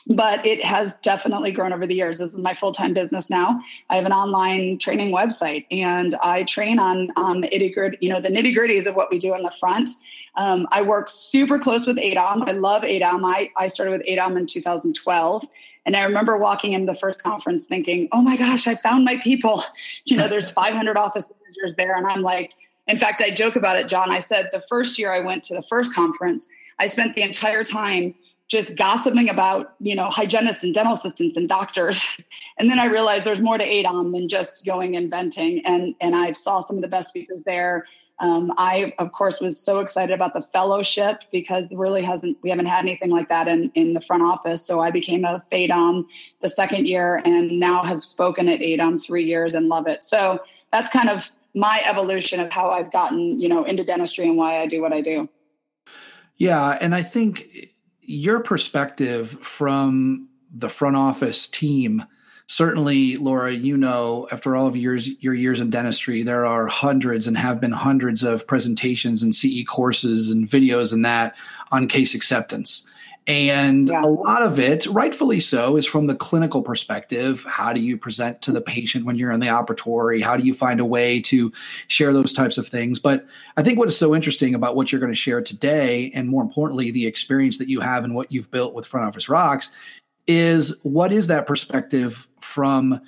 but 0.08 0.44
it 0.46 0.62
has 0.64 0.93
definitely 1.02 1.50
grown 1.50 1.72
over 1.72 1.87
the 1.87 1.94
years. 1.94 2.19
This 2.19 2.32
is 2.32 2.38
my 2.38 2.54
full 2.54 2.72
time 2.72 2.94
business 2.94 3.28
now. 3.28 3.60
I 3.90 3.96
have 3.96 4.06
an 4.06 4.12
online 4.12 4.78
training 4.78 5.12
website, 5.12 5.66
and 5.70 6.14
I 6.16 6.44
train 6.44 6.78
on 6.78 7.10
on 7.16 7.40
the 7.40 7.54
itty 7.54 7.70
gritty, 7.70 7.98
you 8.00 8.12
know, 8.12 8.20
the 8.20 8.28
nitty 8.28 8.56
gritties 8.56 8.87
of 8.87 8.94
what 8.94 9.10
we 9.10 9.19
do 9.19 9.34
in 9.34 9.43
the 9.43 9.50
front. 9.50 9.90
Um, 10.37 10.69
I 10.70 10.82
work 10.82 11.08
super 11.08 11.58
close 11.58 11.87
with 11.87 11.96
ADOM. 11.96 12.46
I 12.46 12.52
love 12.52 12.82
ADOM. 12.82 13.25
I, 13.25 13.50
I 13.56 13.69
started 13.69 13.93
with 13.93 14.02
ADOM 14.06 14.37
in 14.37 14.46
2012. 14.46 15.46
And 15.87 15.96
I 15.96 16.02
remember 16.02 16.37
walking 16.37 16.72
into 16.72 16.92
the 16.92 16.99
first 16.99 17.22
conference 17.22 17.64
thinking, 17.64 18.08
oh 18.12 18.20
my 18.20 18.37
gosh, 18.37 18.66
I 18.66 18.75
found 18.75 19.04
my 19.04 19.16
people. 19.19 19.64
You 20.04 20.16
know, 20.16 20.28
there's 20.28 20.50
500 20.56 20.96
office 20.96 21.32
managers 21.40 21.75
there. 21.76 21.96
And 21.96 22.06
I'm 22.06 22.22
like, 22.22 22.52
in 22.87 22.96
fact, 22.96 23.22
I 23.22 23.31
joke 23.31 23.56
about 23.56 23.76
it, 23.76 23.88
John. 23.88 24.10
I 24.10 24.20
said 24.20 24.50
the 24.52 24.60
first 24.60 24.99
year 24.99 25.12
I 25.12 25.20
went 25.20 25.42
to 25.44 25.54
the 25.54 25.62
first 25.62 25.92
conference, 25.94 26.46
I 26.78 26.87
spent 26.87 27.16
the 27.16 27.22
entire 27.22 27.64
time 27.64 28.14
just 28.48 28.76
gossiping 28.76 29.28
about 29.28 29.75
you 29.81 29.94
know 29.94 30.08
hygienists 30.08 30.62
and 30.62 30.72
dental 30.75 30.94
assistants 30.94 31.37
and 31.37 31.48
doctors. 31.48 32.00
And 32.58 32.70
then 32.70 32.78
i 32.78 32.87
realized 32.87 33.26
there's 33.26 33.43
more 33.43 33.58
to 33.58 33.66
ADOM 33.66 34.12
than 34.12 34.28
just 34.28 34.64
going 34.64 34.96
and 34.96 35.10
venting. 35.10 35.64
And 35.66 35.94
and 36.00 36.16
i 36.16 36.32
saw 36.32 36.60
some 36.60 36.76
of 36.76 36.82
the 36.82 36.88
best 36.88 37.08
speakers 37.08 37.44
there. 37.44 37.87
Um, 38.19 38.52
i 38.56 38.94
of 38.98 39.12
course 39.12 39.40
was 39.40 39.60
so 39.60 39.81
excited 39.81 40.14
about 40.14 40.32
the 40.32 40.40
fellowship 40.40 41.25
because 41.31 41.66
really 41.75 42.02
hasn't 42.02 42.38
we 42.43 42.48
haven't 42.48 42.66
had 42.66 42.81
anything 42.81 43.10
like 43.10 43.28
that 43.28 43.46
in 43.46 43.70
in 43.75 43.93
the 43.93 44.00
front 44.00 44.22
office. 44.22 44.64
So 44.64 44.81
i 44.81 44.90
became 44.90 45.25
a 45.25 45.44
FADOM 45.52 46.06
the 46.40 46.49
second 46.49 46.87
year 46.87 47.20
and 47.26 47.60
now 47.60 47.82
have 47.82 48.04
spoken 48.04 48.49
at 48.49 48.60
ADOM 48.60 49.04
three 49.04 49.25
years 49.25 49.52
and 49.52 49.69
love 49.69 49.87
it. 49.87 50.02
So 50.02 50.40
that's 50.72 50.90
kind 50.90 51.10
of 51.10 51.31
my 51.54 51.82
evolution 51.84 52.40
of 52.40 52.50
how 52.50 52.70
i've 52.70 52.92
gotten 52.92 53.38
you 53.40 53.49
know 53.49 53.64
into 53.64 53.84
dentistry 53.84 54.26
and 54.26 54.37
why 54.37 54.60
i 54.60 54.66
do 54.66 54.81
what 54.81 54.92
i 54.94 55.02
do. 55.02 55.28
Yeah 56.38 56.78
and 56.81 56.94
i 56.94 57.02
think 57.02 57.75
your 58.06 58.40
perspective 58.40 59.30
from 59.40 60.28
the 60.54 60.68
front 60.68 60.96
office 60.96 61.46
team 61.46 62.04
certainly 62.46 63.16
laura 63.16 63.50
you 63.50 63.76
know 63.76 64.28
after 64.30 64.54
all 64.54 64.66
of 64.66 64.76
yours 64.76 65.08
your 65.22 65.34
years 65.34 65.58
in 65.58 65.68
dentistry 65.68 66.22
there 66.22 66.46
are 66.46 66.68
hundreds 66.68 67.26
and 67.26 67.36
have 67.36 67.60
been 67.60 67.72
hundreds 67.72 68.22
of 68.22 68.46
presentations 68.46 69.22
and 69.22 69.34
ce 69.34 69.66
courses 69.66 70.30
and 70.30 70.48
videos 70.48 70.92
and 70.92 71.04
that 71.04 71.34
on 71.72 71.88
case 71.88 72.14
acceptance 72.14 72.88
and 73.26 73.88
yeah. 73.88 74.00
a 74.02 74.06
lot 74.06 74.43
of 74.43 74.58
it, 74.58 74.87
rightfully 74.87 75.40
so, 75.40 75.76
is 75.76 75.84
from 75.84 76.06
the 76.06 76.14
clinical 76.14 76.62
perspective. 76.62 77.44
How 77.49 77.73
do 77.73 77.81
you 77.81 77.99
present 77.99 78.40
to 78.43 78.52
the 78.52 78.61
patient 78.61 79.05
when 79.05 79.17
you're 79.17 79.32
in 79.32 79.40
the 79.40 79.46
operatory? 79.46 80.23
How 80.23 80.37
do 80.37 80.46
you 80.46 80.55
find 80.55 80.78
a 80.78 80.84
way 80.84 81.20
to 81.23 81.52
share 81.88 82.12
those 82.12 82.32
types 82.32 82.56
of 82.56 82.69
things? 82.69 82.99
But 83.00 83.26
I 83.56 83.62
think 83.62 83.78
what 83.78 83.88
is 83.88 83.99
so 83.99 84.14
interesting 84.14 84.55
about 84.55 84.76
what 84.76 84.93
you're 84.93 85.00
going 85.00 85.12
to 85.12 85.17
share 85.17 85.43
today, 85.43 86.12
and 86.14 86.28
more 86.28 86.43
importantly, 86.43 86.90
the 86.90 87.06
experience 87.06 87.58
that 87.58 87.69
you 87.69 87.81
have 87.81 88.05
and 88.05 88.14
what 88.14 88.31
you've 88.31 88.50
built 88.50 88.75
with 88.75 88.87
Front 88.87 89.06
Office 89.06 89.28
Rocks, 89.28 89.73
is 90.26 90.78
what 90.82 91.12
is 91.12 91.26
that 91.26 91.46
perspective 91.46 92.28
from 92.40 93.00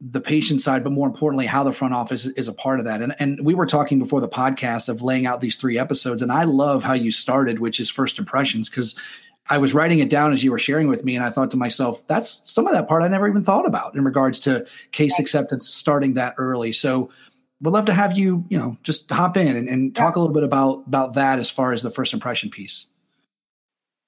the 0.00 0.20
patient 0.20 0.60
side, 0.60 0.84
but 0.84 0.92
more 0.92 1.08
importantly, 1.08 1.46
how 1.46 1.64
the 1.64 1.72
front 1.72 1.92
office 1.92 2.26
is 2.26 2.46
a 2.46 2.52
part 2.52 2.78
of 2.78 2.84
that. 2.84 3.02
And 3.02 3.16
and 3.18 3.44
we 3.44 3.54
were 3.54 3.66
talking 3.66 3.98
before 3.98 4.20
the 4.20 4.28
podcast 4.28 4.88
of 4.88 5.02
laying 5.02 5.26
out 5.26 5.40
these 5.40 5.56
three 5.56 5.76
episodes, 5.78 6.22
and 6.22 6.30
I 6.30 6.44
love 6.44 6.84
how 6.84 6.92
you 6.92 7.10
started, 7.10 7.58
which 7.58 7.80
is 7.80 7.90
first 7.90 8.18
impressions, 8.18 8.70
because 8.70 8.96
I 9.50 9.58
was 9.58 9.74
writing 9.74 9.98
it 9.98 10.10
down 10.10 10.32
as 10.32 10.44
you 10.44 10.50
were 10.50 10.58
sharing 10.58 10.88
with 10.88 11.04
me, 11.04 11.16
and 11.16 11.24
I 11.24 11.30
thought 11.30 11.50
to 11.52 11.56
myself, 11.56 12.06
that's 12.06 12.50
some 12.50 12.66
of 12.66 12.74
that 12.74 12.88
part 12.88 13.02
I 13.02 13.08
never 13.08 13.28
even 13.28 13.42
thought 13.42 13.66
about 13.66 13.94
in 13.94 14.04
regards 14.04 14.38
to 14.40 14.66
case 14.92 15.18
acceptance 15.18 15.68
starting 15.68 16.14
that 16.14 16.34
early. 16.38 16.72
So 16.72 17.10
we'd 17.60 17.70
love 17.70 17.86
to 17.86 17.94
have 17.94 18.16
you, 18.16 18.44
you 18.48 18.58
know, 18.58 18.76
just 18.82 19.10
hop 19.10 19.36
in 19.36 19.56
and, 19.56 19.68
and 19.68 19.94
talk 19.94 20.16
a 20.16 20.20
little 20.20 20.34
bit 20.34 20.44
about 20.44 20.84
about 20.86 21.14
that 21.14 21.38
as 21.38 21.50
far 21.50 21.72
as 21.72 21.82
the 21.82 21.90
first 21.90 22.12
impression 22.12 22.50
piece. 22.50 22.86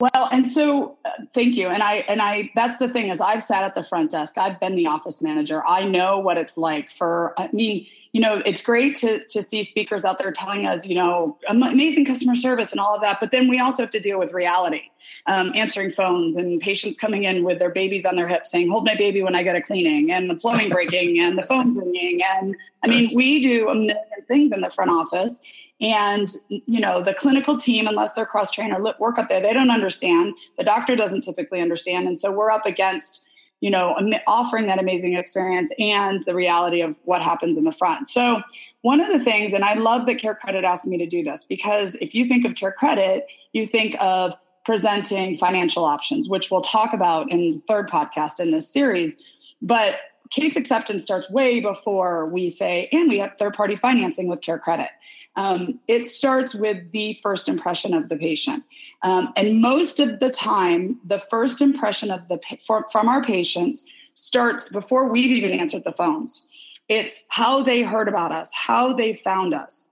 Well, 0.01 0.29
and 0.33 0.47
so 0.47 0.97
uh, 1.05 1.11
thank 1.35 1.57
you. 1.57 1.69
And 1.69 1.83
I 1.83 1.97
and 2.09 2.23
I 2.23 2.51
that's 2.55 2.79
the 2.79 2.89
thing 2.89 3.09
is 3.09 3.21
I've 3.21 3.43
sat 3.43 3.65
at 3.65 3.75
the 3.75 3.85
front 3.85 4.11
desk. 4.11 4.39
I've 4.39 4.59
been 4.59 4.75
the 4.75 4.87
office 4.87 5.21
manager. 5.21 5.63
I 5.67 5.85
know 5.85 6.19
what 6.19 6.39
it's 6.39 6.57
like 6.57 6.91
for 6.91 7.35
I 7.39 7.51
mean 7.53 7.87
you 8.13 8.21
know, 8.21 8.43
it's 8.45 8.61
great 8.61 8.97
to 8.97 9.23
to 9.25 9.43
see 9.43 9.63
speakers 9.63 10.05
out 10.05 10.19
there 10.19 10.33
telling 10.33 10.67
us, 10.67 10.87
you 10.87 10.95
know, 10.95 11.39
amazing 11.49 12.05
customer 12.05 12.35
service 12.35 12.73
and 12.73 12.81
all 12.81 12.95
of 12.95 13.03
that. 13.03 13.19
But 13.21 13.31
then 13.31 13.49
we 13.49 13.61
also 13.61 13.83
have 13.83 13.91
to 13.91 14.01
deal 14.01 14.19
with 14.19 14.33
reality, 14.33 14.83
um, 15.27 15.53
answering 15.55 15.93
phones 15.93 16.37
and 16.37 16.61
patients 16.61 16.99
coming 16.99 17.25
in 17.25 17.45
with 17.45 17.61
their 17.61 17.71
babies 17.71 18.05
on 18.05 18.17
their 18.17 18.27
hips 18.27 18.51
saying, 18.51 18.69
"Hold 18.69 18.85
my 18.85 18.97
baby 18.97 19.23
when 19.23 19.37
I 19.37 19.45
get 19.45 19.55
a 19.55 19.63
cleaning," 19.63 20.11
and 20.11 20.29
the 20.29 20.35
plumbing 20.35 20.71
breaking 20.71 21.21
and 21.21 21.39
the 21.39 21.45
phone 21.45 21.77
ringing. 21.77 22.21
And 22.23 22.57
I 22.83 22.89
mean, 22.89 23.15
we 23.15 23.43
do 23.43 23.69
a 23.69 23.75
million 23.75 23.97
things 24.27 24.53
in 24.53 24.61
the 24.61 24.71
front 24.71 24.91
office. 24.91 25.41
And 25.81 26.29
you 26.49 26.81
know, 26.81 27.03
the 27.03 27.15
clinical 27.15 27.57
team, 27.57 27.87
unless 27.87 28.13
they're 28.13 28.27
cross 28.27 28.51
trained 28.51 28.73
or 28.73 28.95
work 28.99 29.19
up 29.19 29.29
there, 29.29 29.41
they 29.41 29.55
don't 29.55 29.71
understand. 29.71 30.35
The 30.59 30.65
doctor 30.65 30.97
doesn't 30.97 31.23
typically 31.23 31.61
understand, 31.61 32.09
and 32.09 32.19
so 32.19 32.33
we're 32.33 32.51
up 32.51 32.67
against 32.67 33.29
you 33.61 33.71
know, 33.71 33.95
offering 34.27 34.67
that 34.67 34.79
amazing 34.79 35.15
experience 35.15 35.73
and 35.79 36.25
the 36.25 36.35
reality 36.35 36.81
of 36.81 36.97
what 37.05 37.23
happens 37.23 37.57
in 37.59 37.65
the 37.65 37.73
front. 37.73 38.09
So, 38.09 38.43
one 38.83 39.01
of 39.01 39.09
the 39.09 39.23
things, 39.23 39.53
and 39.53 39.63
I 39.63 39.75
love 39.75 40.07
that 40.07 40.15
Care 40.15 40.35
Credit 40.35 40.65
asked 40.65 40.87
me 40.87 40.97
to 40.97 41.07
do 41.07 41.23
this 41.23 41.45
because 41.45 41.97
if 41.97 42.15
you 42.15 42.25
think 42.25 42.47
of 42.47 42.55
Care 42.55 42.73
Credit, 42.73 43.27
you 43.53 43.67
think 43.67 43.95
of 44.01 44.35
presenting 44.65 45.37
financial 45.37 45.85
options, 45.85 46.29
which 46.29 46.51
we'll 46.51 46.63
talk 46.63 46.95
about 46.95 47.31
in 47.31 47.53
the 47.53 47.59
third 47.59 47.91
podcast 47.91 48.41
in 48.41 48.53
this 48.53 48.67
series. 48.71 49.23
But 49.61 49.97
case 50.31 50.57
acceptance 50.57 51.03
starts 51.03 51.31
way 51.31 51.61
before 51.61 52.27
we 52.27 52.49
say, 52.49 52.89
and 52.93 53.09
we 53.09 53.19
have 53.19 53.37
third 53.37 53.55
party 53.55 53.77
financing 53.77 54.29
with 54.29 54.41
Care 54.41 54.59
Credit. 54.59 54.89
Um, 55.37 55.79
it 55.89 56.07
starts 56.07 56.55
with 56.55 56.91
the 56.93 57.19
first 57.23 57.49
impression 57.49 57.95
of 57.95 58.09
the 58.09 58.17
patient. 58.17 58.65
Um, 59.03 59.33
and 59.37 59.61
most 59.61 60.01
of 60.01 60.21
the 60.21 60.31
time, 60.31 60.99
the 61.05 61.23
first 61.31 61.61
impression 61.61 62.11
of 62.11 62.27
the 62.29 62.41
for, 62.67 62.87
from 62.91 63.09
our 63.09 63.23
patients 63.23 63.85
starts 64.15 64.69
before 64.69 65.09
we've 65.09 65.31
even 65.31 65.59
answered 65.59 65.85
the 65.85 65.93
phones. 65.93 66.47
It's 66.89 67.25
how 67.29 67.63
they 67.63 67.83
heard 67.83 68.09
about 68.09 68.33
us, 68.33 68.53
how 68.53 68.93
they 68.93 69.15
found 69.15 69.55
us. 69.55 69.87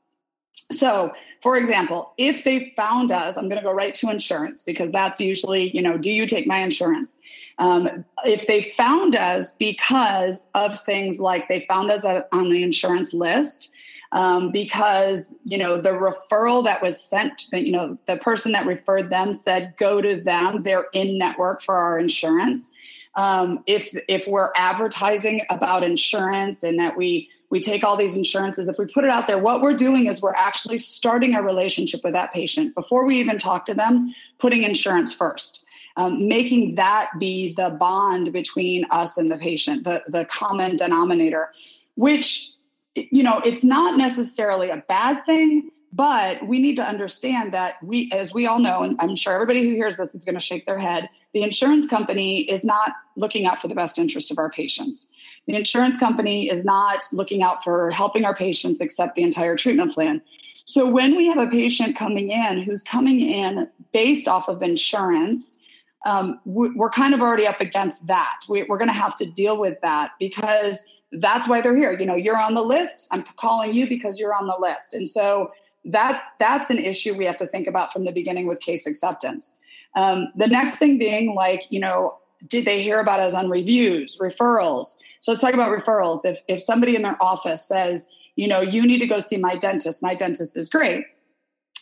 So, 0.71 1.13
for 1.41 1.57
example, 1.57 2.13
if 2.19 2.45
they 2.45 2.73
found 2.77 3.11
us, 3.11 3.37
I'm 3.37 3.49
going 3.49 3.61
to 3.61 3.67
go 3.67 3.73
right 3.73 3.95
to 3.95 4.11
insurance 4.11 4.63
because 4.63 4.93
that's 4.93 5.21
usually, 5.21 5.75
you 5.75 5.81
know, 5.81 5.97
do 5.97 6.11
you 6.11 6.27
take 6.27 6.47
my 6.47 6.59
insurance? 6.59 7.17
Um, 7.59 8.05
if 8.25 8.47
they 8.47 8.63
found 8.77 9.17
us 9.17 9.53
because 9.53 10.49
of 10.55 10.79
things 10.81 11.21
like 11.21 11.49
they 11.49 11.65
found 11.69 11.91
us 11.91 12.05
on 12.05 12.51
the 12.51 12.63
insurance 12.63 13.15
list, 13.15 13.73
um, 14.13 14.51
because 14.51 15.37
you 15.45 15.59
know 15.59 15.81
the 15.81 15.91
referral 15.91 16.65
that 16.65 16.83
was 16.83 17.03
sent, 17.03 17.47
you 17.53 17.73
know, 17.73 17.99
the 18.07 18.17
person 18.17 18.53
that 18.53 18.67
referred 18.67 19.11
them 19.11 19.33
said 19.33 19.75
go 19.77 20.01
to 20.01 20.21
them. 20.21 20.63
They're 20.63 20.87
in 20.93 21.19
network 21.19 21.63
for 21.63 21.75
our 21.75 21.99
insurance. 21.99 22.73
Um, 23.19 23.65
if 23.67 23.93
if 24.07 24.29
we're 24.29 24.53
advertising 24.55 25.43
about 25.51 25.83
insurance 25.83 26.63
and 26.63 26.79
that 26.79 26.97
we 26.97 27.29
we 27.51 27.59
take 27.59 27.83
all 27.83 27.97
these 27.97 28.17
insurances, 28.17 28.69
if 28.69 28.79
we 28.79 28.87
put 28.87 29.03
it 29.03 29.11
out 29.11 29.27
there, 29.27 29.39
what 29.41 29.61
we're 29.61 29.75
doing 29.75 30.07
is 30.07 30.23
we're 30.23 30.37
actually 30.37 30.79
starting 30.79 31.35
a 31.35 31.43
relationship 31.43 32.05
with 32.05 32.13
that 32.13 32.33
patient 32.33 32.77
before 32.77 33.05
we 33.05 33.19
even 33.19 33.37
talk 33.37 33.65
to 33.65 33.75
them, 33.75 34.15
putting 34.39 34.63
insurance 34.63 35.13
first. 35.13 35.65
Um, 35.97 36.29
making 36.29 36.77
that 36.77 37.11
be 37.19 37.55
the 37.55 37.71
bond 37.71 38.33
between 38.33 38.87
us 38.93 39.19
and 39.19 39.33
the 39.33 39.37
patient, 39.37 39.83
the, 39.83 40.01
the 40.07 40.25
common 40.27 40.77
denominator, 40.77 41.51
which, 41.97 42.53
you 42.95 43.25
know, 43.25 43.41
it's 43.45 43.65
not 43.65 43.99
necessarily 43.99 44.71
a 44.71 44.85
bad 44.87 45.27
thing, 45.27 45.73
but 45.93 46.47
we 46.47 46.61
need 46.61 46.77
to 46.77 46.87
understand 46.87 47.53
that 47.53 47.83
we, 47.83 48.13
as 48.13 48.33
we 48.33 48.47
all 48.47 48.61
know, 48.61 48.85
and 48.85 48.95
I'm 49.01 49.17
sure 49.17 49.33
everybody 49.33 49.65
who 49.65 49.75
hears 49.75 49.97
this 49.97 50.15
is 50.15 50.25
going 50.25 50.37
to 50.37 50.41
shake 50.41 50.67
their 50.67 50.79
head, 50.79 51.09
the 51.35 51.43
insurance 51.43 51.87
company 51.87 52.41
is 52.41 52.65
not 52.65 52.93
looking 53.17 53.47
out 53.47 53.61
for 53.61 53.69
the 53.69 53.75
best 53.75 53.99
interest 53.99 54.31
of 54.31 54.39
our 54.39 54.51
patients. 54.51 55.07
The 55.47 55.55
insurance 55.55 55.99
company 55.99 56.49
is 56.49 56.65
not 56.65 57.03
looking 57.13 57.43
out 57.43 57.63
for 57.63 57.91
helping 57.91 58.25
our 58.25 58.35
patients 58.35 58.81
accept 58.81 59.15
the 59.15 59.23
entire 59.23 59.57
treatment 59.57 59.93
plan. 59.93 60.23
So 60.65 60.87
when 60.87 61.17
we 61.17 61.27
have 61.27 61.39
a 61.39 61.47
patient 61.47 61.97
coming 61.97 62.31
in 62.31 62.63
who's 62.63 62.83
coming 62.83 63.21
in 63.21 63.69
based 63.93 64.29
off 64.29 64.49
of 64.49 64.63
insurance, 64.63 65.59
um, 66.05 66.41
we're 66.45 66.91
kind 66.91 67.15
of 67.15 67.21
already 67.21 67.47
up 67.47 67.61
against 67.61 68.07
that. 68.07 68.41
We, 68.49 68.65
we're 68.65 68.79
going 68.79 68.91
to 68.91 68.95
have 68.95 69.17
to 69.17 69.27
deal 69.27 69.59
with 69.59 69.81
that 69.81 70.13
because 70.19 70.85
that's 71.13 71.49
why 71.49 71.61
they're 71.61 71.77
here. 71.77 71.99
You 71.99 72.07
know, 72.07 72.15
you're 72.15 72.39
on 72.39 72.55
the 72.55 72.63
list. 72.63 73.09
I'm 73.11 73.25
calling 73.39 73.73
you 73.73 73.89
because 73.89 74.19
you're 74.19 74.35
on 74.35 74.47
the 74.47 74.57
list, 74.59 74.95
and 74.95 75.09
so 75.09 75.51
that 75.85 76.23
that's 76.39 76.71
an 76.71 76.79
issue 76.79 77.15
we 77.17 77.25
have 77.25 77.39
to 77.39 77.47
think 77.47 77.67
about 77.67 77.93
from 77.93 78.05
the 78.05 78.13
beginning 78.13 78.47
with 78.47 78.61
case 78.61 78.87
acceptance. 78.87 79.58
Um, 79.99 80.29
the 80.37 80.47
next 80.47 80.77
thing 80.77 80.97
being 80.97 81.35
like, 81.35 81.65
you 81.71 81.81
know, 81.81 82.19
did 82.47 82.65
they 82.65 82.83
hear 82.85 83.01
about 83.01 83.19
us 83.19 83.35
on 83.35 83.51
reviews, 83.51 84.17
referrals? 84.19 84.95
So 85.21 85.33
let's 85.33 85.41
talk 85.41 85.55
about 85.55 85.77
referrals. 85.77 86.25
If 86.25 86.41
if 86.47 86.63
somebody 86.63 86.95
in 86.95 87.03
their 87.03 87.21
office 87.21 87.67
says, 87.67 88.09
you 88.37 88.47
know, 88.47 88.61
you 88.61 88.87
need 88.87 89.01
to 89.01 89.09
go 89.09 89.19
see 89.19 89.39
my 89.39 89.57
dentist, 89.57 90.01
my 90.01 90.15
dentist 90.15 90.57
is 90.57 90.69
great. 90.69 91.05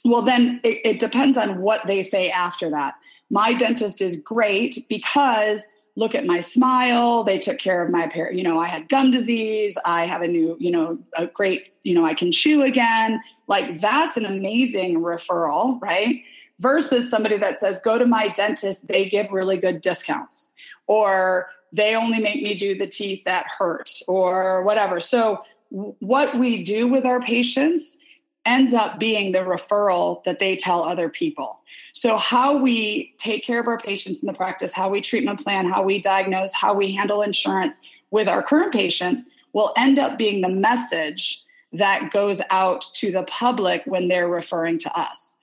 Well, 0.06 0.22
then 0.22 0.60
it, 0.64 0.80
it 0.84 0.98
depends 0.98 1.36
on 1.36 1.60
what 1.60 1.86
they 1.86 2.00
say 2.00 2.30
after 2.30 2.70
that. 2.70 2.94
My 3.28 3.52
dentist 3.52 4.00
is 4.00 4.16
great 4.16 4.86
because 4.88 5.66
look 5.96 6.14
at 6.14 6.24
my 6.24 6.40
smile. 6.40 7.22
They 7.22 7.38
took 7.38 7.58
care 7.58 7.84
of 7.84 7.90
my 7.90 8.06
perio. 8.06 8.34
You 8.34 8.44
know, 8.44 8.58
I 8.58 8.66
had 8.66 8.88
gum 8.88 9.10
disease. 9.10 9.76
I 9.84 10.06
have 10.06 10.22
a 10.22 10.28
new, 10.28 10.56
you 10.58 10.70
know, 10.70 10.98
a 11.18 11.26
great, 11.26 11.78
you 11.82 11.94
know, 11.94 12.06
I 12.06 12.14
can 12.14 12.32
chew 12.32 12.62
again. 12.62 13.20
Like 13.46 13.80
that's 13.82 14.16
an 14.16 14.24
amazing 14.24 15.00
referral, 15.00 15.78
right? 15.82 16.22
Versus 16.58 17.10
somebody 17.10 17.36
that 17.36 17.60
says, 17.60 17.80
go 17.80 17.98
to 17.98 18.06
my 18.06 18.28
dentist, 18.28 18.86
they 18.88 19.08
give 19.08 19.30
really 19.30 19.58
good 19.58 19.80
discounts. 19.82 20.52
Or 20.86 21.48
they 21.72 21.94
only 21.94 22.18
make 22.18 22.42
me 22.42 22.54
do 22.54 22.76
the 22.76 22.86
teeth 22.86 23.24
that 23.24 23.46
hurt 23.46 23.90
or 24.08 24.62
whatever. 24.62 25.00
So, 25.00 25.42
what 25.68 26.38
we 26.38 26.64
do 26.64 26.86
with 26.86 27.04
our 27.04 27.20
patients 27.20 27.98
ends 28.46 28.72
up 28.72 29.00
being 29.00 29.32
the 29.32 29.40
referral 29.40 30.22
that 30.24 30.38
they 30.38 30.54
tell 30.56 30.82
other 30.82 31.08
people. 31.08 31.58
So, 31.92 32.16
how 32.16 32.56
we 32.56 33.14
take 33.18 33.44
care 33.44 33.60
of 33.60 33.66
our 33.66 33.78
patients 33.78 34.22
in 34.22 34.26
the 34.26 34.32
practice, 34.32 34.72
how 34.72 34.88
we 34.88 35.00
treatment 35.00 35.42
plan, 35.42 35.68
how 35.68 35.82
we 35.82 36.00
diagnose, 36.00 36.52
how 36.54 36.72
we 36.72 36.92
handle 36.92 37.22
insurance 37.22 37.80
with 38.10 38.28
our 38.28 38.42
current 38.42 38.72
patients 38.72 39.24
will 39.52 39.72
end 39.76 39.98
up 39.98 40.16
being 40.16 40.40
the 40.40 40.48
message 40.48 41.42
that 41.72 42.10
goes 42.12 42.40
out 42.50 42.82
to 42.94 43.10
the 43.10 43.24
public 43.24 43.82
when 43.86 44.08
they're 44.08 44.28
referring 44.28 44.78
to 44.78 44.98
us. 44.98 45.34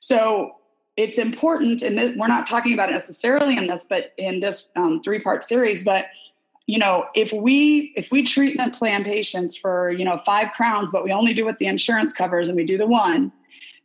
So, 0.00 0.56
it's 0.96 1.18
important, 1.18 1.82
and 1.82 2.16
we're 2.18 2.28
not 2.28 2.46
talking 2.46 2.74
about 2.74 2.88
it 2.88 2.92
necessarily 2.92 3.56
in 3.56 3.66
this, 3.66 3.84
but 3.88 4.12
in 4.18 4.40
this 4.40 4.68
um, 4.76 5.02
three 5.02 5.20
part 5.20 5.44
series, 5.44 5.84
but 5.84 6.06
you 6.66 6.78
know 6.78 7.06
if 7.14 7.32
we 7.32 7.92
if 7.96 8.12
we 8.12 8.22
treatment 8.22 8.72
plan 8.72 9.02
patients 9.02 9.56
for 9.56 9.90
you 9.90 10.04
know 10.04 10.18
five 10.24 10.52
crowns 10.52 10.88
but 10.92 11.02
we 11.02 11.10
only 11.10 11.34
do 11.34 11.44
what 11.44 11.58
the 11.58 11.66
insurance 11.66 12.12
covers 12.12 12.46
and 12.46 12.56
we 12.56 12.64
do 12.64 12.78
the 12.78 12.86
one 12.86 13.32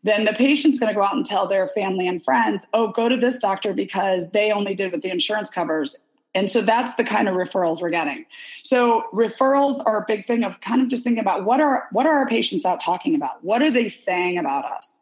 then 0.04 0.26
the 0.26 0.34
patient's 0.34 0.80
going 0.80 0.94
to 0.94 0.98
go 0.98 1.04
out 1.04 1.16
and 1.16 1.26
tell 1.26 1.48
their 1.48 1.68
family 1.70 2.08
and 2.08 2.24
friends 2.24 2.68
oh 2.74 2.88
go 2.90 3.10
to 3.10 3.18
this 3.18 3.40
doctor 3.40 3.74
because 3.74 4.32
they 4.32 4.52
only 4.52 4.76
did 4.76 4.92
what 4.92 5.02
the 5.02 5.10
insurance 5.10 5.50
covers. 5.50 6.04
And 6.36 6.52
so 6.52 6.62
that's 6.62 6.94
the 6.96 7.04
kind 7.04 7.28
of 7.28 7.36
referrals 7.36 7.82
we're 7.82 7.90
getting. 7.90 8.26
So 8.62 9.06
referrals 9.12 9.82
are 9.88 10.04
a 10.04 10.06
big 10.08 10.28
thing 10.28 10.44
of 10.44 10.62
kind 10.62 10.82
of 10.82 10.88
just 10.88 11.04
thinking 11.04 11.22
about 11.22 11.46
what 11.46 11.60
are 11.60 11.88
what 11.92 12.06
are 12.06 12.16
our 12.18 12.28
patients 12.28 12.66
out 12.66 12.80
talking 12.80 13.16
about? 13.16 13.44
What 13.44 13.62
are 13.64 13.72
they 13.72 13.88
saying 13.88 14.38
about 14.38 14.66
us 14.66 14.97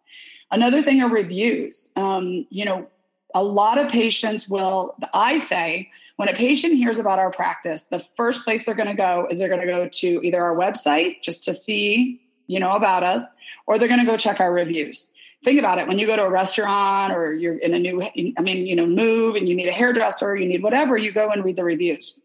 Another 0.51 0.81
thing 0.81 1.01
are 1.01 1.09
reviews. 1.09 1.89
Um, 1.95 2.45
you 2.49 2.65
know, 2.65 2.87
a 3.33 3.43
lot 3.43 3.77
of 3.77 3.89
patients 3.89 4.47
will, 4.47 4.95
I 5.13 5.39
say, 5.39 5.91
when 6.15 6.29
a 6.29 6.33
patient 6.33 6.75
hears 6.75 6.99
about 6.99 7.19
our 7.19 7.31
practice, 7.31 7.83
the 7.85 7.99
first 8.15 8.43
place 8.45 8.65
they're 8.65 8.75
going 8.75 8.87
to 8.87 8.93
go 8.93 9.27
is 9.29 9.39
they're 9.39 9.49
going 9.49 9.61
to 9.61 9.67
go 9.67 9.89
to 9.89 10.21
either 10.23 10.41
our 10.41 10.55
website 10.55 11.21
just 11.21 11.43
to 11.43 11.53
see, 11.53 12.21
you 12.47 12.59
know, 12.59 12.69
about 12.69 13.03
us, 13.03 13.23
or 13.67 13.77
they're 13.77 13.89
going 13.89 13.99
to 13.99 14.05
go 14.05 14.15
check 14.15 14.39
our 14.39 14.53
reviews. 14.53 15.11
Think 15.43 15.59
about 15.59 15.77
it. 15.77 15.87
When 15.87 15.99
you 15.99 16.07
go 16.07 16.15
to 16.15 16.23
a 16.23 16.29
restaurant 16.29 17.13
or 17.13 17.33
you're 17.33 17.57
in 17.57 17.73
a 17.73 17.79
new, 17.79 18.01
I 18.01 18.41
mean, 18.41 18.65
you 18.65 18.75
know, 18.75 18.85
move 18.85 19.35
and 19.35 19.49
you 19.49 19.55
need 19.55 19.67
a 19.67 19.73
hairdresser, 19.73 20.35
you 20.35 20.47
need 20.47 20.63
whatever, 20.63 20.97
you 20.97 21.11
go 21.11 21.29
and 21.29 21.43
read 21.43 21.57
the 21.57 21.63
reviews. 21.63 22.17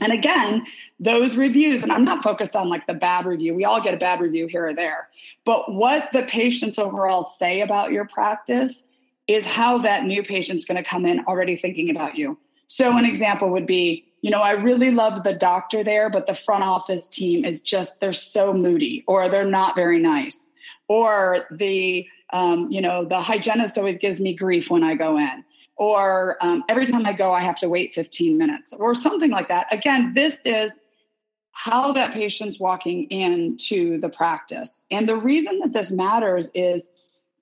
And 0.00 0.12
again, 0.12 0.66
those 0.98 1.36
reviews, 1.36 1.82
and 1.82 1.92
I'm 1.92 2.04
not 2.04 2.22
focused 2.22 2.56
on 2.56 2.68
like 2.68 2.86
the 2.86 2.94
bad 2.94 3.26
review, 3.26 3.54
we 3.54 3.64
all 3.64 3.82
get 3.82 3.94
a 3.94 3.98
bad 3.98 4.20
review 4.20 4.46
here 4.46 4.66
or 4.66 4.74
there. 4.74 5.08
But 5.44 5.72
what 5.72 6.10
the 6.12 6.22
patients 6.22 6.78
overall 6.78 7.22
say 7.22 7.60
about 7.60 7.92
your 7.92 8.06
practice 8.06 8.84
is 9.28 9.46
how 9.46 9.78
that 9.78 10.04
new 10.04 10.22
patient's 10.22 10.64
going 10.64 10.82
to 10.82 10.88
come 10.88 11.04
in 11.04 11.20
already 11.26 11.54
thinking 11.54 11.90
about 11.90 12.16
you. 12.16 12.38
So, 12.66 12.96
an 12.96 13.04
example 13.04 13.50
would 13.50 13.66
be, 13.66 14.04
you 14.22 14.30
know, 14.30 14.40
I 14.40 14.52
really 14.52 14.90
love 14.90 15.22
the 15.22 15.32
doctor 15.32 15.82
there, 15.82 16.08
but 16.08 16.26
the 16.26 16.34
front 16.34 16.62
office 16.62 17.08
team 17.08 17.44
is 17.44 17.60
just, 17.60 18.00
they're 18.00 18.12
so 18.12 18.52
moody 18.52 19.04
or 19.06 19.28
they're 19.28 19.44
not 19.44 19.74
very 19.74 19.98
nice. 19.98 20.52
Or 20.88 21.46
the, 21.50 22.06
um, 22.32 22.70
you 22.70 22.80
know, 22.80 23.04
the 23.04 23.20
hygienist 23.20 23.76
always 23.76 23.98
gives 23.98 24.20
me 24.20 24.34
grief 24.34 24.70
when 24.70 24.84
I 24.84 24.94
go 24.94 25.16
in 25.16 25.44
or 25.80 26.36
um, 26.42 26.62
every 26.68 26.86
time 26.86 27.06
I 27.06 27.14
go, 27.14 27.32
I 27.32 27.40
have 27.40 27.58
to 27.60 27.68
wait 27.68 27.94
15 27.94 28.36
minutes 28.36 28.74
or 28.74 28.94
something 28.94 29.30
like 29.30 29.48
that. 29.48 29.66
Again, 29.72 30.12
this 30.14 30.44
is 30.44 30.82
how 31.52 31.92
that 31.94 32.12
patient's 32.12 32.60
walking 32.60 33.04
into 33.04 33.98
the 33.98 34.10
practice. 34.10 34.84
And 34.90 35.08
the 35.08 35.16
reason 35.16 35.58
that 35.60 35.72
this 35.72 35.90
matters 35.90 36.50
is, 36.52 36.90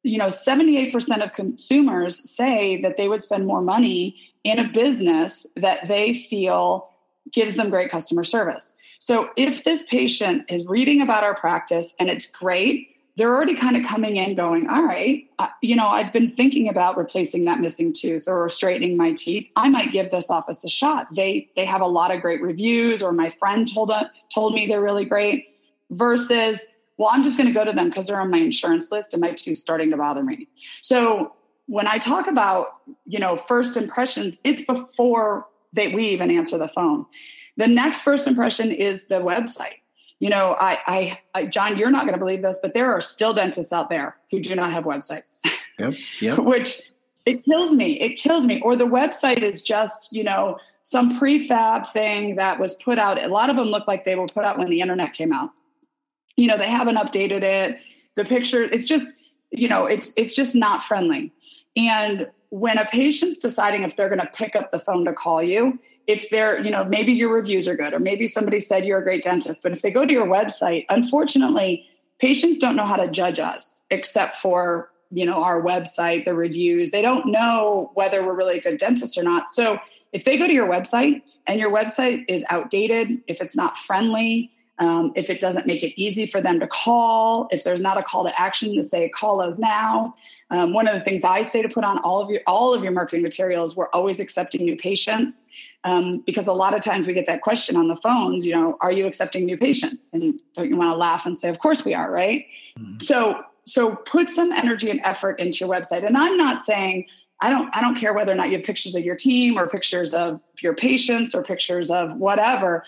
you 0.05 0.19
know, 0.19 0.29
78% 0.29 1.21
of 1.21 1.33
consumers 1.33 2.31
say 2.31 2.81
that 2.81 2.97
they 2.97 3.09
would 3.09 3.23
spend 3.23 3.45
more 3.45 3.61
money 3.61 4.17
in 4.45 4.61
a 4.61 4.69
business 4.69 5.45
that 5.57 5.89
they 5.89 6.15
feel 6.15 6.91
gives 7.33 7.57
them 7.57 7.71
great 7.71 7.91
customer 7.91 8.23
service. 8.23 8.77
So 9.01 9.31
if 9.37 9.65
this 9.65 9.83
patient 9.91 10.49
is 10.49 10.65
reading 10.65 11.03
about 11.03 11.25
our 11.25 11.35
practice 11.35 11.93
and 11.99 12.09
it's 12.09 12.27
great, 12.27 12.98
they're 13.19 13.35
already 13.35 13.57
kind 13.57 13.77
of 13.77 13.85
coming 13.85 14.15
in 14.15 14.37
going, 14.37 14.69
all 14.69 14.85
right, 14.85 15.25
you 15.61 15.75
know, 15.75 15.89
I've 15.89 16.13
been 16.13 16.31
thinking 16.31 16.69
about 16.69 16.97
replacing 16.97 17.47
that 17.47 17.61
missing 17.61 17.93
tooth 17.93 18.29
or 18.29 18.49
straightening 18.49 18.97
my 18.97 19.13
teeth. 19.13 19.51
I 19.57 19.69
might 19.69 19.91
give 19.91 20.13
this 20.13 20.31
office 20.31 20.63
a 20.65 20.69
shot. 20.69 21.09
They 21.13 21.51
they 21.57 21.65
have 21.65 21.81
a 21.81 21.87
lot 21.87 22.15
of 22.15 22.23
great 22.23 22.41
reviews, 22.41 23.03
or 23.03 23.13
my 23.13 23.31
friend 23.41 23.71
told 23.73 23.91
uh, 23.91 24.05
told 24.33 24.55
me 24.55 24.69
they're 24.69 24.81
really 24.81 25.05
great. 25.05 25.47
Versus, 25.91 26.65
well, 26.97 27.09
I'm 27.11 27.25
just 27.25 27.37
going 27.37 27.49
to 27.49 27.53
go 27.53 27.65
to 27.65 27.73
them 27.73 27.89
because 27.89 28.07
they're 28.07 28.21
on 28.21 28.31
my 28.31 28.39
insurance 28.39 28.93
list 28.93 29.15
and 29.15 29.21
my 29.21 29.33
tooth 29.33 29.59
starting 29.59 29.91
to 29.91 29.97
bother 29.97 30.23
me. 30.23 30.47
So 30.83 31.35
when 31.67 31.89
I 31.89 31.99
talk 31.99 32.29
about 32.29 32.69
you 33.05 33.19
know 33.19 33.37
first 33.37 33.77
impressions, 33.77 34.39
it's 34.45 34.63
before 34.63 35.47
that 35.73 35.93
we 35.93 36.09
even 36.11 36.31
answer 36.31 36.57
the 36.57 36.69
phone. 36.69 37.05
The 37.57 37.67
next 37.67 38.03
first 38.03 38.29
impression 38.29 38.71
is 38.71 39.07
the 39.07 39.21
website 39.21 39.81
you 40.21 40.29
know, 40.29 40.57
I, 40.59 40.79
I, 40.87 41.21
I 41.35 41.47
John, 41.47 41.77
you're 41.77 41.91
not 41.91 42.03
going 42.03 42.15
to 42.15 42.19
believe 42.19 42.43
this, 42.43 42.59
but 42.61 42.75
there 42.75 42.93
are 42.93 43.01
still 43.01 43.33
dentists 43.33 43.73
out 43.73 43.89
there 43.89 44.17
who 44.31 44.41
do 44.41 44.55
not 44.55 44.73
have 44.73 44.85
websites. 44.85 45.41
Yep. 45.79 45.95
Yep. 46.21 46.39
Which 46.45 46.83
it 47.25 47.45
kills 47.45 47.75
me. 47.75 48.01
It 48.01 48.17
kills 48.17 48.45
me. 48.45 48.61
Or 48.63 48.75
the 48.75 48.85
website 48.85 49.43
is 49.43 49.63
just, 49.63 50.13
you 50.13 50.25
know, 50.25 50.59
some 50.83 51.19
prefab 51.19 51.93
thing 51.93 52.37
that 52.37 52.59
was 52.59 52.75
put 52.75 52.99
out. 52.99 53.23
A 53.23 53.29
lot 53.29 53.51
of 53.51 53.57
them 53.57 53.67
look 53.67 53.87
like 53.87 54.05
they 54.05 54.17
were 54.17 54.27
put 54.27 54.45
out 54.45 54.59
when 54.59 54.71
the 54.71 54.81
internet 54.81 55.13
came 55.13 55.33
out. 55.33 55.51
You 56.37 56.47
know, 56.47 56.57
they 56.57 56.69
haven't 56.69 56.97
updated 56.97 57.43
it. 57.43 57.79
The 58.17 58.25
picture, 58.25 58.63
it's 58.65 58.85
just, 58.85 59.07
you 59.51 59.69
know, 59.69 59.87
it's 59.87 60.13
it's 60.17 60.35
just 60.35 60.55
not 60.55 60.83
friendly. 60.83 61.33
And 61.77 62.29
when 62.51 62.79
a 62.79 62.87
patient's 62.87 63.39
deciding 63.39 63.83
if 63.83 63.97
they're 63.97 64.09
going 64.09 64.21
to 64.21 64.31
pick 64.33 64.57
up 64.57 64.71
the 64.71 64.79
phone 64.79 65.05
to 65.05 65.13
call 65.13 65.43
you, 65.43 65.79
if 66.07 66.31
they're, 66.31 66.63
you 66.65 66.71
know, 66.71 66.85
maybe 66.85 67.13
your 67.13 67.33
reviews 67.33 67.69
are 67.69 67.77
good, 67.77 67.93
or 67.93 67.99
maybe 67.99 68.27
somebody 68.27 68.59
said 68.59 68.85
you're 68.85 69.01
a 69.01 69.05
great 69.05 69.23
dentist, 69.23 69.63
but 69.63 69.73
if 69.73 69.83
they 69.83 69.91
go 69.91 70.07
to 70.07 70.13
your 70.13 70.27
website, 70.27 70.87
unfortunately, 70.89 71.87
patients 72.19 72.59
don't 72.59 72.77
know 72.77 72.87
how 72.87 72.97
to 72.97 73.11
judge 73.11 73.39
us 73.39 73.85
except 73.91 74.37
for 74.37 74.91
you 75.11 75.25
know 75.25 75.43
our 75.43 75.63
website 75.63 76.25
the 76.25 76.35
reviews. 76.35 76.91
They 76.91 77.03
don't 77.03 77.31
know 77.31 77.91
whether 77.95 78.25
we're 78.25 78.35
really 78.35 78.59
a 78.59 78.63
good 78.63 78.79
dentist 78.79 79.17
or 79.17 79.23
not. 79.23 79.51
So 79.51 79.79
if 80.13 80.25
they 80.25 80.37
go 80.37 80.47
to 80.47 80.53
your 80.53 80.69
website 80.69 81.23
and 81.47 81.61
your 81.61 81.73
website 81.73 82.25
is 82.29 82.45
outdated 82.51 83.19
if 83.27 83.41
it's 83.41 83.57
not 83.57 83.79
friendly 83.79 84.51
um, 84.79 85.13
if 85.17 85.29
it 85.29 85.41
doesn't 85.41 85.67
make 85.67 85.83
it 85.83 86.01
easy 86.01 86.27
for 86.27 86.41
them 86.41 86.61
to 86.61 86.67
call, 86.67 87.49
if 87.51 87.65
there's 87.65 87.81
not 87.81 87.99
a 87.99 88.03
call 88.03 88.25
to 88.25 88.41
action 88.41 88.75
to 88.77 88.83
say 88.83 89.09
call 89.09 89.41
us 89.41 89.59
now. 89.59 90.15
Um, 90.51 90.73
one 90.73 90.87
of 90.87 90.95
the 90.95 91.01
things 91.01 91.25
I 91.25 91.43
say 91.43 91.63
to 91.63 91.69
put 91.69 91.85
on 91.85 91.99
all 91.99 92.21
of 92.21 92.31
your 92.31 92.41
all 92.47 92.73
of 92.73 92.83
your 92.83 92.93
marketing 92.93 93.23
materials, 93.23 93.77
we're 93.77 93.91
always 93.91 94.21
accepting 94.21 94.65
new 94.65 94.77
patients 94.77 95.43
um, 95.85 96.23
because 96.27 96.47
a 96.47 96.53
lot 96.53 96.75
of 96.75 96.81
times 96.81 97.07
we 97.07 97.13
get 97.13 97.27
that 97.27 97.43
question 97.43 97.77
on 97.77 97.89
the 97.89 97.97
phones. 97.97 98.47
You 98.47 98.55
know, 98.55 98.77
are 98.81 98.93
you 98.93 99.07
accepting 99.07 99.45
new 99.45 99.59
patients? 99.59 100.11
And 100.13 100.39
don't 100.55 100.69
you 100.69 100.77
want 100.77 100.93
to 100.93 100.97
laugh 100.97 101.27
and 101.27 101.37
say, 101.37 101.49
of 101.49 101.59
course 101.59 101.85
we 101.85 101.95
are, 101.95 102.11
right? 102.11 102.47
Mm-hmm. 102.79 103.01
So 103.01 103.43
so 103.65 103.97
put 103.97 104.31
some 104.31 104.53
energy 104.53 104.91
and 104.91 105.01
effort 105.05 105.39
into 105.39 105.59
your 105.59 105.69
website. 105.69 106.07
And 106.07 106.17
I'm 106.17 106.37
not 106.37 106.63
saying 106.63 107.07
I 107.41 107.51
don't 107.51 107.75
I 107.77 107.81
don't 107.81 107.95
care 107.95 108.15
whether 108.15 108.33
or 108.33 108.35
not 108.35 108.49
you 108.51 108.57
have 108.57 108.65
pictures 108.65 108.95
of 108.95 109.05
your 109.05 109.17
team 109.17 109.59
or 109.59 109.69
pictures 109.69 110.15
of 110.15 110.43
your 110.61 110.75
patients 110.75 111.35
or 111.35 111.43
pictures 111.43 111.91
of 111.91 112.17
whatever 112.17 112.85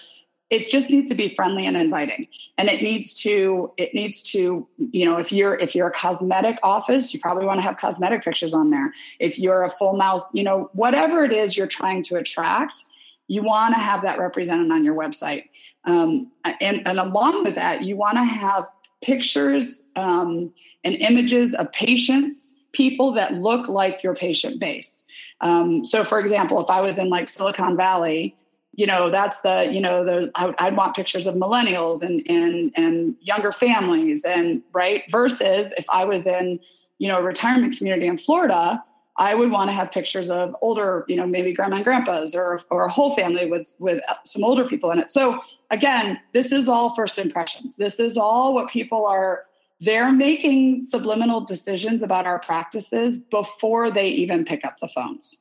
it 0.51 0.69
just 0.69 0.91
needs 0.91 1.09
to 1.09 1.15
be 1.15 1.33
friendly 1.35 1.65
and 1.65 1.77
inviting. 1.77 2.27
And 2.59 2.69
it 2.69 2.83
needs 2.83 3.15
to 3.23 3.73
it 3.77 3.95
needs 3.95 4.21
to 4.25 4.67
you 4.91 5.05
know 5.05 5.17
if 5.17 5.33
you're 5.33 5.55
if 5.55 5.75
you're 5.75 5.87
a 5.87 5.93
cosmetic 5.93 6.59
office 6.63 7.15
you 7.15 7.21
probably 7.21 7.47
want 7.47 7.59
to 7.59 7.63
have 7.63 7.77
cosmetic 7.77 8.23
pictures 8.25 8.53
on 8.53 8.71
there. 8.71 8.93
If 9.21 9.39
you're 9.39 9.65
a 9.65 9.71
full 9.71 9.97
mouth 9.97 10.29
you 10.33 10.43
know 10.43 10.69
whatever 10.73 11.25
it 11.25 11.33
is 11.33 11.57
you're 11.57 11.69
trying 11.69 12.03
to 12.05 12.17
attract 12.17 12.85
you 13.29 13.45
want 13.45 13.75
to 13.75 13.81
have 13.81 14.03
that 14.03 14.19
represented 14.19 14.73
on 14.73 14.85
your 14.85 14.97
website. 14.97 15.45
Um, 15.85 16.33
and, 16.45 16.87
and 16.87 16.99
along 16.99 17.45
with 17.45 17.55
that 17.55 17.85
you 17.85 17.97
want 17.97 18.19
to 18.19 18.25
have 18.25 18.67
pictures 19.03 19.81
um, 19.97 20.53
and 20.85 20.97
images 20.97 21.55
of 21.55 21.71
patients 21.73 22.55
people 22.73 23.13
that 23.13 23.35
look 23.35 23.69
like 23.69 24.03
your 24.03 24.15
patient 24.15 24.61
base. 24.61 25.05
Um, 25.41 25.85
so 25.85 26.05
for 26.05 26.19
example 26.19 26.61
if 26.61 26.69
i 26.69 26.81
was 26.81 26.99
in 26.99 27.09
like 27.09 27.29
silicon 27.29 27.77
valley 27.77 28.37
you 28.75 28.87
know 28.87 29.11
that's 29.11 29.41
the 29.41 29.69
you 29.71 29.81
know 29.81 30.05
the 30.05 30.31
I'd 30.35 30.77
want 30.77 30.95
pictures 30.95 31.27
of 31.27 31.35
millennials 31.35 32.03
and 32.03 32.23
and 32.29 32.73
and 32.77 33.15
younger 33.21 33.53
families 33.53 34.25
and 34.25 34.63
right 34.73 35.03
versus 35.11 35.73
if 35.77 35.85
I 35.91 36.05
was 36.05 36.27
in 36.27 36.61
you 36.99 37.09
know 37.09 37.19
a 37.19 37.23
retirement 37.23 37.77
community 37.77 38.07
in 38.07 38.17
Florida 38.17 38.83
I 39.21 39.35
would 39.35 39.51
want 39.51 39.69
to 39.69 39.75
have 39.75 39.91
pictures 39.91 40.31
of 40.31 40.57
older, 40.63 41.05
you 41.07 41.15
know, 41.15 41.27
maybe 41.27 41.53
grandma 41.53 41.77
and 41.77 41.85
grandpas 41.85 42.35
or 42.35 42.63
or 42.71 42.87
a 42.87 42.91
whole 42.91 43.15
family 43.15 43.47
with 43.47 43.75
with 43.79 44.03
some 44.25 44.43
older 44.43 44.67
people 44.67 44.91
in 44.93 44.99
it. 44.99 45.11
So 45.11 45.41
again, 45.71 46.19
this 46.33 46.53
is 46.53 46.69
all 46.69 46.95
first 46.95 47.19
impressions. 47.19 47.77
This 47.77 48.01
is 48.01 48.17
all 48.17 48.55
what 48.55 48.71
people 48.71 49.05
are 49.05 49.45
they're 49.83 50.13
making 50.13 50.79
subliminal 50.79 51.43
decisions 51.43 52.03
about 52.03 52.27
our 52.27 52.39
practices 52.39 53.19
before 53.19 53.91
they 53.91 54.09
even 54.09 54.45
pick 54.45 54.65
up 54.65 54.79
the 54.81 54.89
phones. 54.89 55.39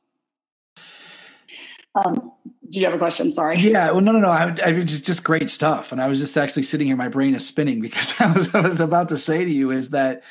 Um, 1.94 2.32
do 2.70 2.78
you 2.78 2.84
have 2.84 2.94
a 2.94 2.98
question? 2.98 3.32
Sorry. 3.32 3.58
Yeah. 3.58 3.90
Well, 3.90 4.00
no, 4.00 4.12
no, 4.12 4.20
no. 4.20 4.28
I, 4.28 4.54
I 4.64 4.72
just 4.82 5.04
just 5.04 5.24
great 5.24 5.50
stuff, 5.50 5.90
and 5.92 6.00
I 6.00 6.06
was 6.06 6.20
just 6.20 6.36
actually 6.36 6.62
sitting 6.62 6.86
here. 6.86 6.96
My 6.96 7.08
brain 7.08 7.34
is 7.34 7.46
spinning 7.46 7.80
because 7.82 8.18
I 8.20 8.32
was 8.32 8.54
I 8.54 8.60
was 8.60 8.80
about 8.80 9.08
to 9.08 9.18
say 9.18 9.44
to 9.44 9.50
you 9.50 9.70
is 9.70 9.90
that, 9.90 10.22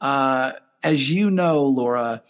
uh, 0.00 0.52
as 0.82 1.10
you 1.10 1.30
know, 1.30 1.64
Laura, 1.64 2.22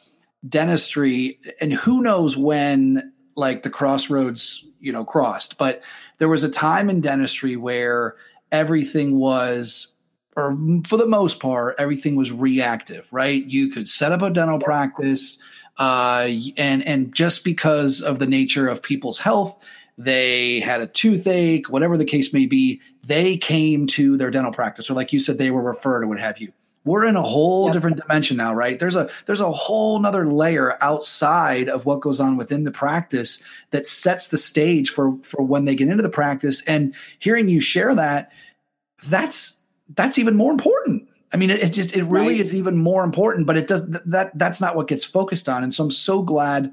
dentistry, 0.48 1.40
and 1.60 1.72
who 1.72 2.00
knows 2.00 2.36
when 2.36 3.12
like 3.34 3.64
the 3.64 3.70
crossroads 3.70 4.64
you 4.80 4.92
know 4.92 5.04
crossed, 5.04 5.58
but 5.58 5.82
there 6.18 6.28
was 6.28 6.44
a 6.44 6.48
time 6.48 6.88
in 6.88 7.00
dentistry 7.00 7.56
where 7.56 8.16
everything 8.52 9.18
was 9.18 9.94
or 10.36 10.56
for 10.86 10.98
the 10.98 11.06
most 11.06 11.40
part, 11.40 11.76
everything 11.78 12.14
was 12.14 12.30
reactive, 12.30 13.10
right? 13.10 13.42
You 13.44 13.70
could 13.70 13.88
set 13.88 14.12
up 14.12 14.20
a 14.20 14.30
dental 14.30 14.58
practice 14.58 15.38
uh, 15.78 16.28
and 16.56 16.86
and 16.86 17.14
just 17.14 17.44
because 17.44 18.00
of 18.00 18.18
the 18.18 18.26
nature 18.26 18.68
of 18.68 18.82
people's 18.82 19.18
health, 19.18 19.58
they 19.98 20.60
had 20.60 20.80
a 20.80 20.86
toothache, 20.86 21.68
whatever 21.68 21.96
the 21.96 22.04
case 22.04 22.32
may 22.32 22.46
be, 22.46 22.80
they 23.06 23.36
came 23.36 23.86
to 23.88 24.16
their 24.16 24.30
dental 24.30 24.52
practice, 24.52 24.90
or 24.90 24.94
like 24.94 25.12
you 25.12 25.20
said, 25.20 25.38
they 25.38 25.50
were 25.50 25.62
referred 25.62 26.02
or 26.02 26.06
what 26.06 26.18
have 26.18 26.38
you. 26.38 26.52
We're 26.84 27.04
in 27.04 27.16
a 27.16 27.22
whole 27.22 27.66
yep. 27.66 27.72
different 27.72 27.96
dimension 27.96 28.36
now, 28.36 28.54
right? 28.54 28.78
There's 28.78 28.94
a 28.94 29.10
there's 29.26 29.40
a 29.40 29.50
whole 29.50 29.98
nother 29.98 30.26
layer 30.26 30.78
outside 30.80 31.68
of 31.68 31.84
what 31.84 32.00
goes 32.00 32.20
on 32.20 32.36
within 32.36 32.62
the 32.64 32.70
practice 32.70 33.42
that 33.72 33.86
sets 33.86 34.28
the 34.28 34.38
stage 34.38 34.90
for 34.90 35.18
for 35.22 35.42
when 35.42 35.64
they 35.64 35.74
get 35.74 35.88
into 35.88 36.02
the 36.02 36.08
practice. 36.08 36.62
And 36.62 36.94
hearing 37.18 37.48
you 37.48 37.60
share 37.60 37.94
that, 37.96 38.30
that's 39.08 39.56
that's 39.94 40.18
even 40.18 40.36
more 40.36 40.52
important 40.52 41.08
I 41.36 41.38
mean, 41.38 41.50
it, 41.50 41.60
it 41.60 41.72
just 41.74 41.94
it 41.94 42.04
really 42.04 42.28
right. 42.28 42.40
is 42.40 42.54
even 42.54 42.78
more 42.78 43.04
important, 43.04 43.46
but 43.46 43.58
it 43.58 43.66
does 43.66 43.86
that 43.90 44.30
that's 44.38 44.58
not 44.58 44.74
what 44.74 44.88
gets 44.88 45.04
focused 45.04 45.50
on. 45.50 45.62
And 45.62 45.74
so 45.74 45.84
I'm 45.84 45.90
so 45.90 46.22
glad 46.22 46.72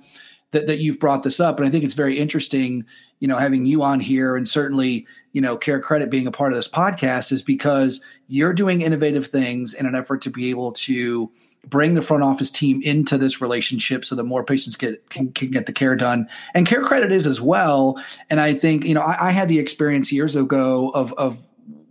that 0.51 0.67
that 0.67 0.77
you've 0.77 1.01
brought 1.01 1.23
this 1.23 1.41
up, 1.41 1.59
and 1.59 1.67
I 1.67 1.69
think 1.69 1.83
it's 1.83 1.95
very 1.95 2.17
interesting. 2.17 2.85
You 3.19 3.27
know, 3.27 3.35
having 3.35 3.65
you 3.65 3.83
on 3.83 3.99
here, 3.99 4.37
and 4.37 4.47
certainly 4.47 5.05
you 5.33 5.41
know, 5.41 5.57
Care 5.57 5.81
Credit 5.81 6.09
being 6.09 6.27
a 6.27 6.31
part 6.31 6.53
of 6.53 6.57
this 6.57 6.69
podcast 6.69 7.33
is 7.33 7.43
because 7.43 8.01
you're 8.27 8.53
doing 8.53 8.81
innovative 8.81 9.27
things 9.27 9.73
in 9.73 9.85
an 9.85 9.95
effort 9.95 10.21
to 10.21 10.29
be 10.29 10.49
able 10.49 10.71
to 10.71 11.29
bring 11.67 11.93
the 11.93 12.01
front 12.01 12.23
office 12.23 12.49
team 12.49 12.81
into 12.83 13.17
this 13.17 13.41
relationship 13.41 14.05
so 14.05 14.15
that 14.15 14.23
more 14.23 14.45
patients 14.45 14.77
get 14.77 15.09
can, 15.09 15.29
can 15.33 15.51
get 15.51 15.65
the 15.65 15.73
care 15.73 15.95
done 15.95 16.27
and 16.53 16.67
care 16.67 16.81
credit 16.81 17.09
is 17.09 17.25
as 17.25 17.39
well 17.39 17.97
and 18.29 18.41
i 18.41 18.53
think 18.53 18.83
you 18.83 18.93
know 18.93 18.99
I, 18.99 19.29
I 19.29 19.31
had 19.31 19.47
the 19.47 19.59
experience 19.59 20.11
years 20.11 20.35
ago 20.35 20.91
of 20.93 21.13
of 21.13 21.41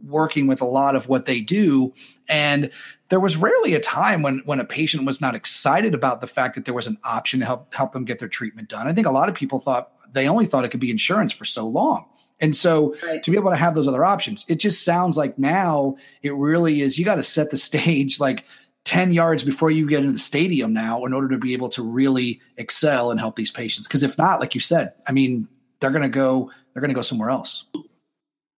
working 0.05 0.47
with 0.47 0.61
a 0.61 0.67
lot 0.67 0.97
of 0.97 1.09
what 1.09 1.27
they 1.27 1.41
do 1.41 1.93
and 2.29 2.71
there 3.13 3.21
was 3.21 3.37
rarely 3.37 3.75
a 3.75 3.81
time 3.81 4.23
when 4.23 4.39
when 4.47 4.59
a 4.59 4.65
patient 4.65 5.05
was 5.05 5.21
not 5.21 5.35
excited 5.35 5.93
about 5.93 6.23
the 6.23 6.27
fact 6.27 6.55
that 6.55 6.65
there 6.65 6.73
was 6.73 6.87
an 6.87 6.97
option 7.05 7.41
to 7.41 7.47
help 7.47 7.73
help 7.75 7.93
them 7.93 8.07
get 8.07 8.19
their 8.19 8.29
treatment 8.29 8.71
done. 8.71 8.89
I 8.89 8.95
think 8.95 9.07
a 9.07 9.11
lot 9.11 9.29
of 9.29 9.35
people 9.35 9.61
thought 9.61 9.91
they 10.11 10.27
only 10.27 10.47
thought 10.47 10.65
it 10.65 10.71
could 10.71 10.81
be 10.81 10.91
insurance 10.91 11.35
for 11.35 11.45
so 11.45 11.69
long. 11.69 12.07
And 12.41 12.57
so 12.57 12.97
right. 13.05 13.23
to 13.23 13.31
be 13.31 13.37
able 13.37 13.51
to 13.51 13.57
have 13.57 13.75
those 13.75 13.87
other 13.87 14.03
options, 14.03 14.47
it 14.49 14.55
just 14.55 14.83
sounds 14.83 15.19
like 15.19 15.39
now 15.39 15.97
it 16.23 16.35
really 16.35 16.81
is 16.81 16.99
you 16.99 17.05
got 17.05 17.17
to 17.17 17.23
set 17.23 17.51
the 17.51 17.59
stage 17.59 18.19
like 18.19 18.47
10 18.85 19.13
yards 19.13 19.45
before 19.45 19.71
you 19.71 19.87
get 19.87 20.01
into 20.01 20.13
the 20.13 20.19
stadium 20.19 20.73
now 20.73 21.05
in 21.05 21.13
order 21.13 21.29
to 21.29 21.39
be 21.39 21.53
able 21.53 21.69
to 21.69 21.83
really 21.83 22.41
excel 22.57 23.11
and 23.11 23.21
help 23.21 23.37
these 23.37 23.51
patients. 23.51 23.87
Because 23.87 24.03
if 24.03 24.17
not, 24.17 24.41
like 24.41 24.55
you 24.55 24.61
said, 24.61 24.95
I 25.07 25.13
mean, 25.13 25.49
they're 25.81 25.91
going 25.91 26.03
to 26.03 26.09
go, 26.09 26.51
they're 26.73 26.81
going 26.81 26.89
to 26.89 26.95
go 26.95 27.03
somewhere 27.03 27.29
else. 27.29 27.65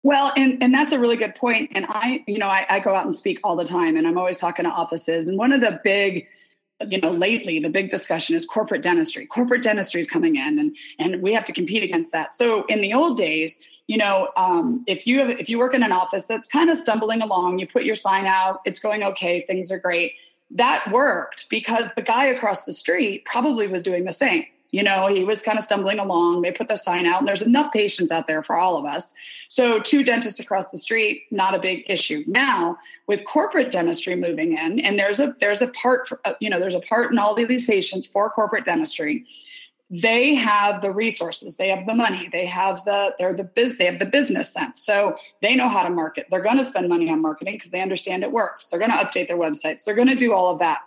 Well, 0.03 0.33
and, 0.37 0.61
and 0.63 0.75
that's 0.75 0.93
a 0.93 0.99
really 0.99 1.17
good 1.17 1.35
point. 1.37 1.71
And 1.75 1.87
I, 1.89 2.25
you 2.27 2.39
know, 2.39 2.49
I, 2.49 2.67
I 2.69 2.81
go 2.81 2.95
out 2.95 3.05
and 3.05 3.15
speak 3.15 3.39
all 3.45 3.55
the 3.55 3.65
time 3.65 3.97
and 3.97 4.07
I'm 4.07 4.19
always 4.19 4.37
talking 4.37 4.65
to 4.65 4.71
offices. 4.71 5.29
And 5.29 5.39
one 5.39 5.53
of 5.53 5.61
the 5.61 5.81
big, 5.85 6.27
you 6.89 7.01
know, 7.01 7.13
lately 7.13 7.61
the 7.61 7.71
big 7.71 7.91
discussion 7.91 8.35
is 8.35 8.45
corporate 8.45 8.83
dentistry. 8.83 9.27
Corporate 9.27 9.63
dentistry 9.63 10.01
is 10.01 10.09
coming 10.09 10.35
in 10.37 10.59
and 10.59 10.77
and 10.99 11.23
we 11.23 11.33
have 11.33 11.45
to 11.45 11.53
compete 11.53 11.85
against 11.85 12.11
that. 12.13 12.35
So 12.35 12.65
in 12.65 12.81
the 12.81 12.93
old 12.93 13.17
days, 13.17 13.61
you 13.87 13.97
know, 13.97 14.31
um, 14.37 14.83
if 14.89 15.07
you 15.07 15.21
have 15.21 15.31
if 15.31 15.49
you 15.49 15.59
work 15.59 15.75
in 15.75 15.85
an 15.85 15.93
office 15.93 16.27
that's 16.27 16.49
kind 16.49 16.71
of 16.71 16.79
stumbling 16.79 17.23
along, 17.23 17.61
you 17.61 17.69
put 17.69 17.85
your 17.85 17.97
sign 17.97 18.27
out, 18.27 18.61
it's 18.65 18.81
going 18.81 19.05
okay, 19.05 19.43
things 19.43 19.71
are 19.71 19.79
great. 19.79 20.15
That 20.51 20.91
worked 20.91 21.49
because 21.49 21.91
the 21.95 22.03
guy 22.03 22.27
across 22.27 22.65
the 22.65 22.73
street 22.73 23.25
probably 23.25 23.69
was 23.69 23.83
doing 23.83 24.05
the 24.05 24.13
same. 24.13 24.47
You 24.73 24.83
know, 24.83 25.07
he 25.07 25.23
was 25.23 25.43
kind 25.43 25.59
of 25.59 25.65
stumbling 25.65 25.99
along. 25.99 26.43
They 26.43 26.51
put 26.51 26.69
the 26.69 26.77
sign 26.77 27.07
out, 27.07 27.21
and 27.21 27.29
there's 27.29 27.43
enough 27.43 27.73
patients 27.73 28.11
out 28.11 28.27
there 28.27 28.43
for 28.43 28.57
all 28.57 28.77
of 28.77 28.87
us. 28.87 29.15
So, 29.49 29.79
two 29.79 30.03
dentists 30.03 30.41
across 30.41 30.71
the 30.71 30.79
street, 30.79 31.27
not 31.31 31.55
a 31.55 31.61
big 31.61 31.85
issue. 31.89 32.25
Now, 32.27 32.79
with 33.07 33.25
corporate 33.25 33.71
dentistry 33.71 34.17
moving 34.17 34.57
in, 34.57 34.81
and 34.81 34.99
there's 34.99 35.21
a 35.21 35.37
there's 35.41 35.61
a 35.61 35.69
part, 35.69 36.09
for, 36.09 36.21
uh, 36.25 36.33
you 36.41 36.49
know, 36.49 36.59
there's 36.59 36.75
a 36.75 36.81
part 36.81 37.13
in 37.13 37.19
all 37.19 37.37
of 37.37 37.49
these 37.49 37.67
patients 37.67 38.07
for 38.07 38.31
corporate 38.31 38.65
dentistry. 38.65 39.27
They 39.95 40.35
have 40.35 40.81
the 40.81 40.91
resources, 40.91 41.59
they 41.59 41.69
have 41.69 41.85
the 41.85 41.95
money, 41.95 42.27
they 42.33 42.47
have 42.47 42.83
the 42.87 43.15
they're 43.19 43.35
the 43.35 43.45
biz, 43.45 43.77
they 43.77 43.85
have 43.85 43.99
the 43.99 44.07
business 44.07 44.51
sense. 44.51 44.83
So 44.83 45.17
they 45.43 45.55
know 45.55 45.69
how 45.69 45.83
to 45.83 45.91
market. 45.91 46.29
They're 46.31 46.41
going 46.41 46.57
to 46.57 46.65
spend 46.65 46.89
money 46.89 47.11
on 47.11 47.21
marketing 47.21 47.57
because 47.57 47.73
they 47.73 47.83
understand 47.83 48.23
it 48.23 48.33
works. 48.33 48.69
They're 48.69 48.79
going 48.79 48.91
to 48.91 48.97
update 48.97 49.29
their 49.29 49.37
websites. 49.37 49.85
They're 49.85 49.95
going 49.95 50.09
to 50.09 50.17
do 50.17 50.33
all 50.33 50.49
of 50.49 50.59
that. 50.61 50.79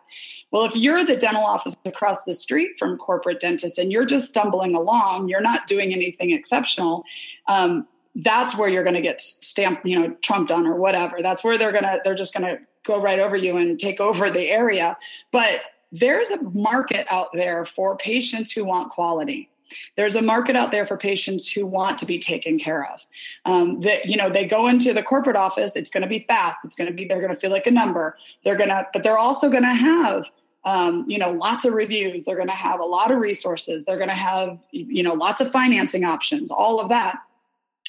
Well, 0.50 0.66
if 0.66 0.76
you're 0.76 1.06
the 1.06 1.18
dental 1.18 1.44
office 1.44 1.76
across 1.86 2.24
the 2.24 2.34
street 2.34 2.80
from 2.80 2.98
corporate 2.98 3.40
dentist 3.40 3.78
and 3.78 3.92
you're 3.92 4.06
just 4.06 4.28
stumbling 4.28 4.74
along, 4.74 5.30
you're 5.30 5.40
not 5.40 5.68
doing 5.68 5.94
anything 5.94 6.32
exceptional. 6.32 7.04
Um, 7.48 7.88
that's 8.16 8.58
where 8.58 8.70
you're 8.70 8.84
going 8.84 8.96
to 8.96 9.02
get 9.02 9.22
stamped, 9.22 9.86
you 9.86 10.00
know, 10.00 10.16
trumped 10.22 10.52
on 10.52 10.66
or 10.66 10.78
whatever. 10.78 11.18
That's 11.22 11.44
where 11.44 11.60
they're 11.60 11.74
going 11.74 11.84
to, 11.84 12.02
they're 12.04 12.16
just 12.16 12.34
going 12.34 12.46
to 12.46 12.60
go 12.86 13.00
right 13.00 13.20
over 13.20 13.36
you 13.36 13.58
and 13.58 13.80
take 13.80 14.00
over 14.00 14.32
the 14.32 14.48
area. 14.48 14.98
But 15.32 15.60
there's 15.92 16.32
a 16.32 16.42
market 16.42 17.08
out 17.10 17.30
there 17.34 17.66
for 17.66 17.96
patients 17.98 18.52
who 18.52 18.66
want 18.66 18.92
quality. 18.92 19.50
There's 19.98 20.16
a 20.16 20.22
market 20.22 20.56
out 20.56 20.72
there 20.72 20.86
for 20.86 20.96
patients 20.96 21.52
who 21.52 21.66
want 21.66 21.98
to 22.00 22.06
be 22.06 22.20
taken 22.20 22.60
care 22.60 22.86
of. 22.92 23.02
Um, 23.46 23.82
that 23.82 24.06
you 24.06 24.16
know, 24.16 24.30
they 24.30 24.46
go 24.46 24.68
into 24.68 24.94
the 24.94 25.04
corporate 25.04 25.36
office. 25.36 25.76
It's 25.76 25.90
going 25.90 26.04
to 26.04 26.10
be 26.10 26.20
fast. 26.20 26.60
It's 26.64 26.76
going 26.76 26.90
to 26.90 26.94
be. 26.94 27.06
They're 27.06 27.22
going 27.22 27.34
to 27.34 27.40
feel 27.40 27.52
like 27.52 27.66
a 27.66 27.72
number. 27.72 28.16
They're 28.44 28.58
going 28.58 28.70
to, 28.70 28.88
but 28.94 29.04
they're 29.04 29.18
also 29.18 29.50
going 29.50 29.64
to 29.64 29.74
have 29.74 30.30
um, 30.66 31.06
you 31.08 31.20
know, 31.20 31.32
lots 31.32 31.64
of 31.64 31.74
reviews. 31.74 32.26
They're 32.26 32.36
going 32.36 32.48
to 32.48 32.54
have 32.54 32.80
a 32.80 32.86
lot 32.86 33.12
of 33.12 33.20
resources. 33.20 33.86
They're 33.86 33.98
going 33.98 34.10
to 34.10 34.16
have, 34.16 34.58
you 34.72 35.04
know, 35.04 35.14
lots 35.14 35.40
of 35.40 35.52
financing 35.52 36.04
options, 36.04 36.50
all 36.50 36.80
of 36.80 36.90
that. 36.90 37.20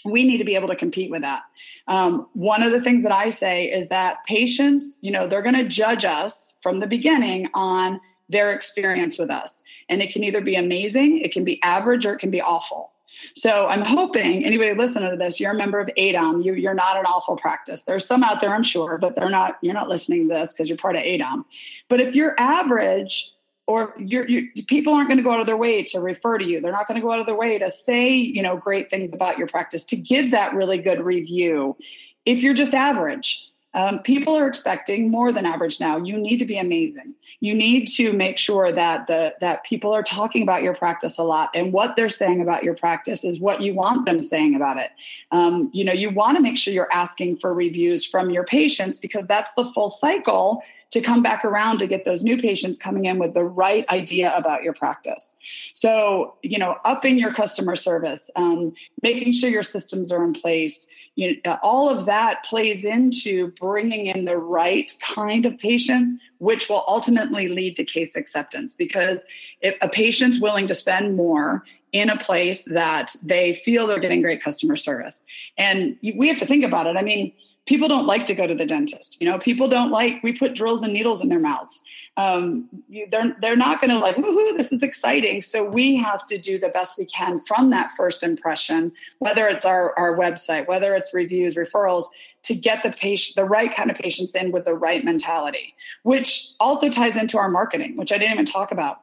We 0.07 0.25
need 0.25 0.38
to 0.38 0.45
be 0.45 0.55
able 0.55 0.69
to 0.69 0.77
compete 0.77 1.11
with 1.11 1.23
that. 1.23 1.42
Um, 1.88 2.29
one 2.35 2.62
of 2.62 2.73
the 2.73 2.81
things 2.81 3.03
that 3.03 3.12
I 3.12 3.29
say 3.29 3.71
is 3.71 3.88
that 3.88 4.25
patients, 4.27 4.99
you 5.01 5.11
know, 5.11 5.27
they're 5.27 5.42
going 5.42 5.57
to 5.57 5.69
judge 5.69 6.05
us 6.05 6.57
from 6.61 6.81
the 6.81 6.87
beginning 6.87 7.49
on 7.55 8.01
their 8.29 8.53
experience 8.53 9.19
with 9.19 9.31
us. 9.31 9.62
And 9.88 10.03
it 10.03 10.12
can 10.12 10.25
either 10.25 10.40
be 10.40 10.57
amazing, 10.57 11.19
it 11.19 11.33
can 11.33 11.45
be 11.45 11.62
average, 11.62 12.07
or 12.07 12.14
it 12.14 12.19
can 12.19 12.31
be 12.31 12.40
awful. 12.40 12.92
So 13.35 13.66
I'm 13.66 13.81
hoping 13.81 14.45
anybody 14.45 14.75
listening 14.75 15.11
to 15.11 15.16
this, 15.16 15.40
you're 15.40 15.53
a 15.53 15.57
member 15.57 15.81
of 15.81 15.88
ADOM. 15.97 16.45
You, 16.45 16.55
you're 16.55 16.75
not 16.75 16.99
an 16.99 17.07
awful 17.07 17.37
practice. 17.37 17.85
There's 17.85 18.07
some 18.07 18.23
out 18.23 18.40
there, 18.40 18.55
I'm 18.55 18.62
sure, 18.62 18.99
but 18.99 19.16
they're 19.16 19.31
not. 19.31 19.57
You're 19.62 19.75
not 19.75 19.88
listening 19.88 20.29
to 20.29 20.35
this 20.35 20.53
because 20.53 20.69
you're 20.69 20.79
part 20.79 20.97
of 20.97 21.03
ADOM. 21.03 21.45
But 21.88 22.01
if 22.01 22.14
you're 22.14 22.35
average, 22.38 23.33
or 23.66 23.94
you're, 23.98 24.29
you, 24.29 24.48
people 24.66 24.94
aren't 24.94 25.09
going 25.09 25.18
to 25.18 25.24
go 25.24 25.33
out 25.33 25.40
of 25.40 25.46
their 25.46 25.57
way 25.57 25.83
to 25.83 26.00
refer 26.00 26.38
to 26.38 26.44
you. 26.44 26.61
They're 26.61 26.72
not 26.72 26.87
going 26.87 27.00
to 27.00 27.05
go 27.05 27.12
out 27.12 27.18
of 27.18 27.26
their 27.26 27.35
way 27.37 27.59
to 27.59 27.70
say, 27.70 28.11
you 28.11 28.42
know, 28.42 28.57
great 28.57 28.90
things 28.90 29.12
about 29.12 29.38
your 29.38 29.48
practice, 29.48 29.85
to 29.85 29.96
give 29.96 30.31
that 30.31 30.55
really 30.55 30.79
good 30.79 31.00
review. 31.00 31.76
If 32.24 32.42
you're 32.42 32.55
just 32.55 32.74
average, 32.74 33.50
um, 33.74 33.98
people 33.98 34.35
are 34.35 34.46
expecting 34.46 35.11
more 35.11 35.33
than 35.33 35.44
average 35.44 35.81
now. 35.81 35.98
You 35.98 36.16
need 36.16 36.38
to 36.38 36.46
be 36.46 36.57
amazing. 36.57 37.14
You 37.40 37.55
need 37.55 37.87
to 37.88 38.12
make 38.14 38.38
sure 38.38 38.72
that 38.72 39.07
the 39.07 39.35
that 39.40 39.64
people 39.64 39.92
are 39.92 40.02
talking 40.02 40.42
about 40.42 40.62
your 40.62 40.74
practice 40.74 41.18
a 41.18 41.24
lot, 41.24 41.50
and 41.55 41.74
what 41.74 41.94
they're 41.94 42.09
saying 42.09 42.40
about 42.40 42.64
your 42.64 42.74
practice 42.74 43.22
is 43.22 43.38
what 43.38 43.61
you 43.61 43.74
want 43.74 44.07
them 44.07 44.22
saying 44.22 44.55
about 44.55 44.79
it. 44.79 44.92
Um, 45.31 45.68
you 45.74 45.85
know, 45.85 45.92
you 45.92 46.09
want 46.09 46.38
to 46.38 46.42
make 46.42 46.57
sure 46.57 46.72
you're 46.72 46.92
asking 46.92 47.37
for 47.37 47.52
reviews 47.52 48.07
from 48.07 48.31
your 48.31 48.44
patients 48.44 48.96
because 48.96 49.26
that's 49.26 49.52
the 49.55 49.70
full 49.74 49.90
cycle 49.90 50.62
to 50.90 51.01
come 51.01 51.22
back 51.22 51.44
around 51.44 51.79
to 51.79 51.87
get 51.87 52.05
those 52.05 52.22
new 52.22 52.38
patients 52.38 52.79
coming 52.79 53.07
in 53.07 53.18
with 53.18 53.35
the 53.35 53.44
right 53.44 53.88
idea 53.90 54.35
about 54.37 54.62
your 54.62 54.72
practice. 54.72 55.37
So, 55.72 56.37
you 56.42 56.59
know, 56.59 56.77
upping 56.85 57.18
your 57.18 57.33
customer 57.33 57.77
service, 57.77 58.31
um, 58.37 58.72
making 59.03 59.33
sure 59.33 59.51
your 59.51 59.62
systems 59.62 60.12
are 60.12 60.25
in 60.25 60.33
place, 60.33 60.87
you 61.16 61.40
know, 61.44 61.53
uh, 61.53 61.59
all 61.62 61.88
of 61.88 62.07
that 62.07 62.44
plays 62.44 62.85
into 62.85 63.49
bringing 63.53 64.07
in 64.07 64.27
the 64.27 64.37
right 64.37 64.92
kind 65.01 65.44
of 65.44 65.59
patients, 65.59 66.14
which 66.38 66.68
will 66.68 66.85
ultimately 66.87 67.49
lead 67.49 67.75
to 67.77 67.85
case 67.85 68.14
acceptance. 68.14 68.75
Because 68.75 69.25
if 69.62 69.77
a 69.81 69.88
patient's 69.88 70.40
willing 70.40 70.68
to 70.68 70.75
spend 70.75 71.16
more 71.16 71.64
in 71.92 72.11
a 72.11 72.18
place 72.18 72.64
that 72.66 73.16
they 73.22 73.55
feel 73.55 73.87
they're 73.87 73.99
getting 73.99 74.20
great 74.20 74.42
customer 74.42 74.77
service, 74.77 75.25
and 75.57 75.96
we 76.14 76.29
have 76.29 76.38
to 76.38 76.46
think 76.46 76.64
about 76.64 76.87
it. 76.87 76.96
I 76.96 77.03
mean, 77.03 77.33
people 77.66 77.88
don't 77.88 78.07
like 78.07 78.26
to 78.26 78.35
go 78.35 78.46
to 78.46 78.55
the 78.55 78.64
dentist. 78.64 79.16
You 79.20 79.29
know, 79.29 79.38
people 79.38 79.68
don't 79.68 79.90
like 79.90 80.22
we 80.22 80.33
put 80.33 80.55
drills 80.55 80.83
and 80.83 80.92
needles 80.92 81.22
in 81.22 81.29
their 81.29 81.40
mouths. 81.40 81.83
Um, 82.16 82.68
you, 82.88 83.07
they're 83.11 83.37
they're 83.40 83.57
not 83.57 83.81
going 83.81 83.90
to 83.90 83.98
like, 83.98 84.16
woohoo, 84.16 84.57
this 84.57 84.72
is 84.72 84.83
exciting. 84.83 85.40
So 85.42 85.64
we 85.64 85.96
have 85.96 86.24
to 86.26 86.38
do 86.38 86.59
the 86.59 86.68
best 86.68 86.96
we 86.96 87.05
can 87.05 87.38
from 87.38 87.70
that 87.70 87.90
first 87.96 88.22
impression, 88.22 88.92
whether 89.18 89.46
it's 89.48 89.66
our 89.66 89.96
our 89.98 90.16
website, 90.16 90.66
whether 90.66 90.94
it's 90.94 91.12
reviews, 91.12 91.57
referrals, 91.57 92.05
to 92.44 92.55
get 92.55 92.83
the 92.83 92.90
patient 92.90 93.37
the 93.37 93.44
right 93.44 93.74
kind 93.74 93.90
of 93.90 93.96
patients 93.96 94.35
in 94.35 94.52
with 94.52 94.64
the 94.64 94.74
right 94.74 95.05
mentality, 95.05 95.74
which 96.05 96.52
also 96.61 96.88
ties 96.88 97.16
into 97.16 97.37
our 97.37 97.50
marketing, 97.50 97.96
which 97.96 98.12
I 98.12 98.18
didn't 98.18 98.35
even 98.35 98.46
talk 98.46 98.72
about 98.72 99.02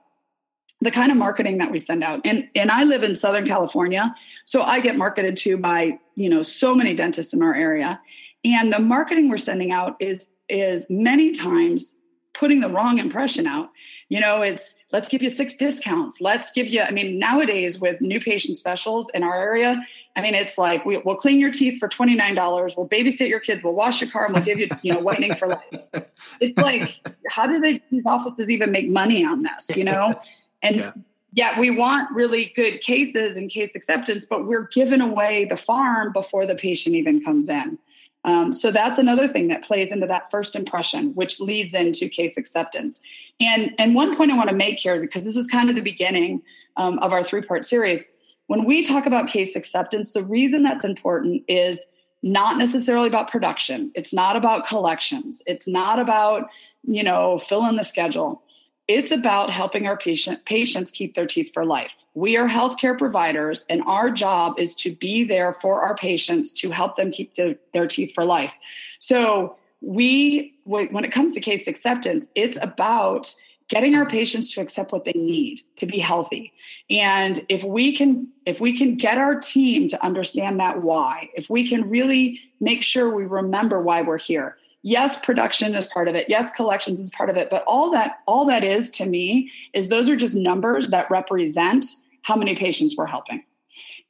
the 0.82 0.92
kind 0.92 1.12
of 1.12 1.18
marketing 1.18 1.60
that 1.60 1.72
we 1.72 1.78
send 1.78 2.04
out 2.04 2.20
and 2.26 2.46
and 2.56 2.70
i 2.70 2.84
live 2.84 3.04
in 3.04 3.16
southern 3.16 3.48
california 3.48 4.14
so 4.44 4.64
i 4.64 4.82
get 4.82 4.98
marketed 4.98 5.38
to 5.38 5.56
by 5.56 5.98
you 6.16 6.30
know 6.30 6.42
so 6.42 6.76
many 6.76 6.94
dentists 6.94 7.34
in 7.34 7.42
our 7.42 7.56
area 7.56 8.02
and 8.44 8.72
the 8.72 8.80
marketing 8.80 9.30
we're 9.30 9.38
sending 9.38 9.72
out 9.72 9.96
is 10.00 10.32
is 10.50 10.86
many 10.90 11.32
times 11.32 11.96
putting 12.34 12.62
the 12.62 12.70
wrong 12.70 12.98
impression 12.98 13.48
out. 13.48 13.70
You 14.10 14.20
know 14.20 14.42
it's 14.42 14.76
let's 14.92 15.08
give 15.08 15.22
you 15.22 15.30
six 15.30 15.56
discounts. 15.56 16.20
Let's 16.22 16.52
give 16.52 16.68
you 16.68 16.82
i 16.82 16.92
mean 16.92 17.18
nowadays 17.18 17.80
with 17.80 18.02
new 18.02 18.20
patient 18.20 18.58
specials 18.58 19.10
in 19.14 19.24
our 19.24 19.36
area 19.36 19.84
i 20.16 20.22
mean 20.22 20.36
it's 20.36 20.58
like 20.58 20.86
we, 20.86 20.98
will 20.98 21.16
clean 21.16 21.40
your 21.40 21.52
teeth 21.52 21.80
for 21.80 21.88
$29 21.88 22.78
we'll 22.78 22.88
babysit 22.88 23.30
your 23.30 23.40
kids. 23.40 23.64
We'll 23.64 23.74
wash 23.74 24.02
your 24.02 24.10
car 24.12 24.26
and 24.26 24.34
we'll 24.34 24.44
give 24.44 24.60
you 24.60 24.68
you 24.82 24.94
know 24.94 25.00
whitening 25.00 25.34
for 25.36 25.48
life. 25.48 26.06
It's 26.40 26.58
like 26.58 27.00
how 27.30 27.48
do 27.48 27.60
they, 27.60 27.82
these 27.92 28.06
offices 28.06 28.52
even 28.52 28.72
make 28.72 28.90
money 28.90 29.26
on 29.26 29.44
this 29.44 29.76
you 29.76 29.84
know? 29.84 30.14
And 30.66 30.78
yeah. 30.78 30.92
yeah 31.34 31.60
we 31.60 31.72
want 31.72 32.10
really 32.16 32.54
good 32.56 32.80
cases 32.80 33.36
and 33.36 33.50
case 33.50 33.76
acceptance 33.76 34.24
but 34.24 34.48
we're 34.48 34.68
giving 34.68 35.02
away 35.02 35.44
the 35.44 35.58
farm 35.58 36.14
before 36.14 36.46
the 36.46 36.56
patient 36.56 36.96
even 36.96 37.22
comes 37.22 37.50
in 37.50 37.78
um, 38.24 38.54
so 38.54 38.72
that's 38.72 38.98
another 38.98 39.28
thing 39.28 39.50
that 39.50 39.64
plays 39.64 39.92
into 39.92 40.08
that 40.08 40.32
first 40.32 40.56
impression, 40.56 41.14
which 41.14 41.40
leads 41.40 41.74
into 41.74 42.08
case 42.08 42.38
acceptance. 42.38 43.02
And 43.40 43.74
and 43.78 43.96
one 43.96 44.16
point 44.16 44.32
I 44.32 44.38
want 44.38 44.50
to 44.50 44.56
make 44.56 44.80
here, 44.80 45.00
because 45.00 45.26
this 45.26 45.36
is 45.36 45.48
kind 45.48 45.70
of 45.70 45.76
the 45.76 45.82
beginning 45.82 46.42
um, 46.78 47.00
of 47.00 47.12
our 47.12 47.24
three 47.24 47.42
part 47.42 47.66
series. 47.66 48.08
When 48.48 48.66
we 48.66 48.84
talk 48.84 49.06
about 49.06 49.28
case 49.28 49.56
acceptance, 49.56 50.14
the 50.14 50.24
reason 50.24 50.64
that's 50.64 50.86
important 50.86 51.44
is 51.48 51.84
not 52.22 52.58
necessarily 52.58 53.08
about 53.08 53.30
production. 53.30 53.92
It's 53.96 54.14
not 54.14 54.36
about 54.36 54.66
collections. 54.66 55.42
It's 55.46 55.68
not 55.68 56.00
about 56.00 56.50
you 56.84 57.04
know 57.04 57.38
filling 57.38 57.72
in 57.72 57.76
the 57.76 57.84
schedule. 57.84 58.42
It's 58.88 59.12
about 59.12 59.50
helping 59.50 59.88
our 59.88 59.98
patient 59.98 60.44
patients 60.46 60.92
keep 60.92 61.16
their 61.16 61.26
teeth 61.26 61.52
for 61.54 61.66
life. 61.66 61.96
We 62.16 62.36
are 62.36 62.50
healthcare 62.50 62.98
providers, 62.98 63.66
and 63.70 63.82
our 63.84 64.10
job 64.12 64.60
is 64.60 64.76
to 64.76 64.94
be 64.94 65.24
there 65.24 65.54
for 65.54 65.82
our 65.82 65.96
patients 65.96 66.52
to 66.54 66.70
help 66.70 66.98
them 66.98 67.12
keep 67.12 67.36
the, 67.36 67.58
their 67.74 67.88
teeth 67.88 68.14
for 68.14 68.26
life. 68.26 68.52
So 69.00 69.56
we, 69.80 70.54
when 70.66 71.06
it 71.06 71.12
comes 71.12 71.34
to 71.34 71.40
case 71.40 71.68
acceptance, 71.68 72.28
it's 72.36 72.58
about 72.62 73.34
getting 73.70 73.96
our 73.96 74.06
patients 74.06 74.54
to 74.54 74.62
accept 74.62 74.92
what 74.92 75.06
they 75.06 75.14
need 75.14 75.62
to 75.78 75.86
be 75.86 75.98
healthy 75.98 76.54
and 76.90 77.46
if 77.50 77.64
we 77.64 77.96
can 77.96 78.28
if 78.46 78.60
we 78.60 78.78
can 78.78 78.96
get 78.96 79.18
our 79.18 79.40
team 79.40 79.88
to 79.88 80.04
understand 80.04 80.60
that 80.60 80.82
why 80.82 81.30
if 81.34 81.50
we 81.50 81.68
can 81.68 81.90
really 81.90 82.40
make 82.60 82.84
sure 82.84 83.16
we 83.16 83.26
remember 83.26 83.82
why 83.82 84.02
we're 84.02 84.18
here 84.18 84.58
yes 84.84 85.18
production 85.20 85.74
is 85.74 85.88
part 85.88 86.08
of 86.08 86.16
it. 86.16 86.30
Yes 86.30 86.52
collections 86.52 87.00
is 87.00 87.10
part 87.10 87.30
of 87.30 87.38
it. 87.38 87.50
But 87.50 87.64
all 87.66 87.90
that 87.92 88.20
all 88.28 88.46
that 88.46 88.64
is 88.64 88.92
to 88.92 89.06
me 89.06 89.52
is 89.74 89.90
those 89.90 90.10
are 90.10 90.16
just 90.16 90.36
numbers 90.36 90.90
that 90.90 91.10
represent 91.10 91.86
how 92.22 92.36
many 92.36 92.56
patients 92.56 92.96
we're 92.96 93.08
helping. 93.08 93.44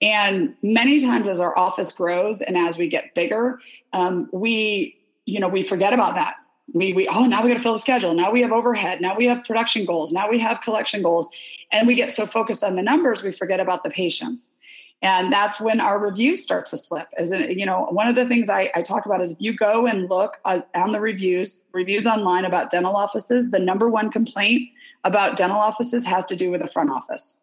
And 0.01 0.53
many 0.62 0.99
times 0.99 1.29
as 1.29 1.39
our 1.39 1.57
office 1.57 1.93
grows 1.93 2.41
and 2.41 2.57
as 2.57 2.77
we 2.77 2.89
get 2.89 3.15
bigger 3.15 3.59
um, 3.93 4.29
we 4.33 4.97
you 5.25 5.39
know 5.39 5.47
we 5.47 5.62
forget 5.63 5.93
about 5.93 6.15
that. 6.15 6.36
We 6.73 6.93
we 6.93 7.07
oh 7.07 7.25
now 7.25 7.43
we 7.43 7.49
got 7.49 7.57
to 7.57 7.63
fill 7.63 7.73
the 7.73 7.79
schedule. 7.79 8.13
Now 8.13 8.31
we 8.31 8.41
have 8.41 8.51
overhead. 8.51 8.99
Now 8.99 9.15
we 9.15 9.25
have 9.27 9.45
production 9.45 9.86
goals. 9.86 10.12
Now 10.12 10.29
we 10.29 10.39
have 10.39 10.62
collection 10.62 11.01
goals. 11.01 11.29
And 11.71 11.88
we 11.88 11.95
get 11.95 12.13
so 12.13 12.27
focused 12.27 12.63
on 12.63 12.75
the 12.75 12.83
numbers 12.83 13.23
we 13.23 13.31
forget 13.31 13.59
about 13.59 13.83
the 13.83 13.89
patients 13.89 14.57
and 15.03 15.31
that's 15.31 15.59
when 15.61 15.79
our 15.79 15.99
reviews 15.99 16.41
start 16.41 16.65
to 16.65 16.77
slip 16.77 17.07
as 17.17 17.31
in, 17.31 17.59
you 17.59 17.65
know 17.65 17.85
one 17.91 18.07
of 18.07 18.15
the 18.15 18.25
things 18.25 18.49
I, 18.49 18.71
I, 18.73 18.81
talk 18.81 19.05
about 19.05 19.21
is 19.21 19.31
if 19.31 19.37
you 19.39 19.55
go 19.55 19.85
and 19.85 20.09
look 20.09 20.37
uh, 20.45 20.61
on 20.73 20.93
the 20.93 20.99
reviews 20.99 21.61
reviews 21.73 22.07
online 22.07 22.45
about 22.45 22.71
dental 22.71 22.95
offices 22.95 23.51
the 23.51 23.59
number 23.59 23.89
one 23.89 24.09
complaint 24.09 24.69
about 25.03 25.37
dental 25.37 25.59
offices 25.59 26.05
has 26.05 26.25
to 26.25 26.35
do 26.35 26.49
with 26.49 26.61
the 26.61 26.67
front 26.67 26.89
office. 26.89 27.37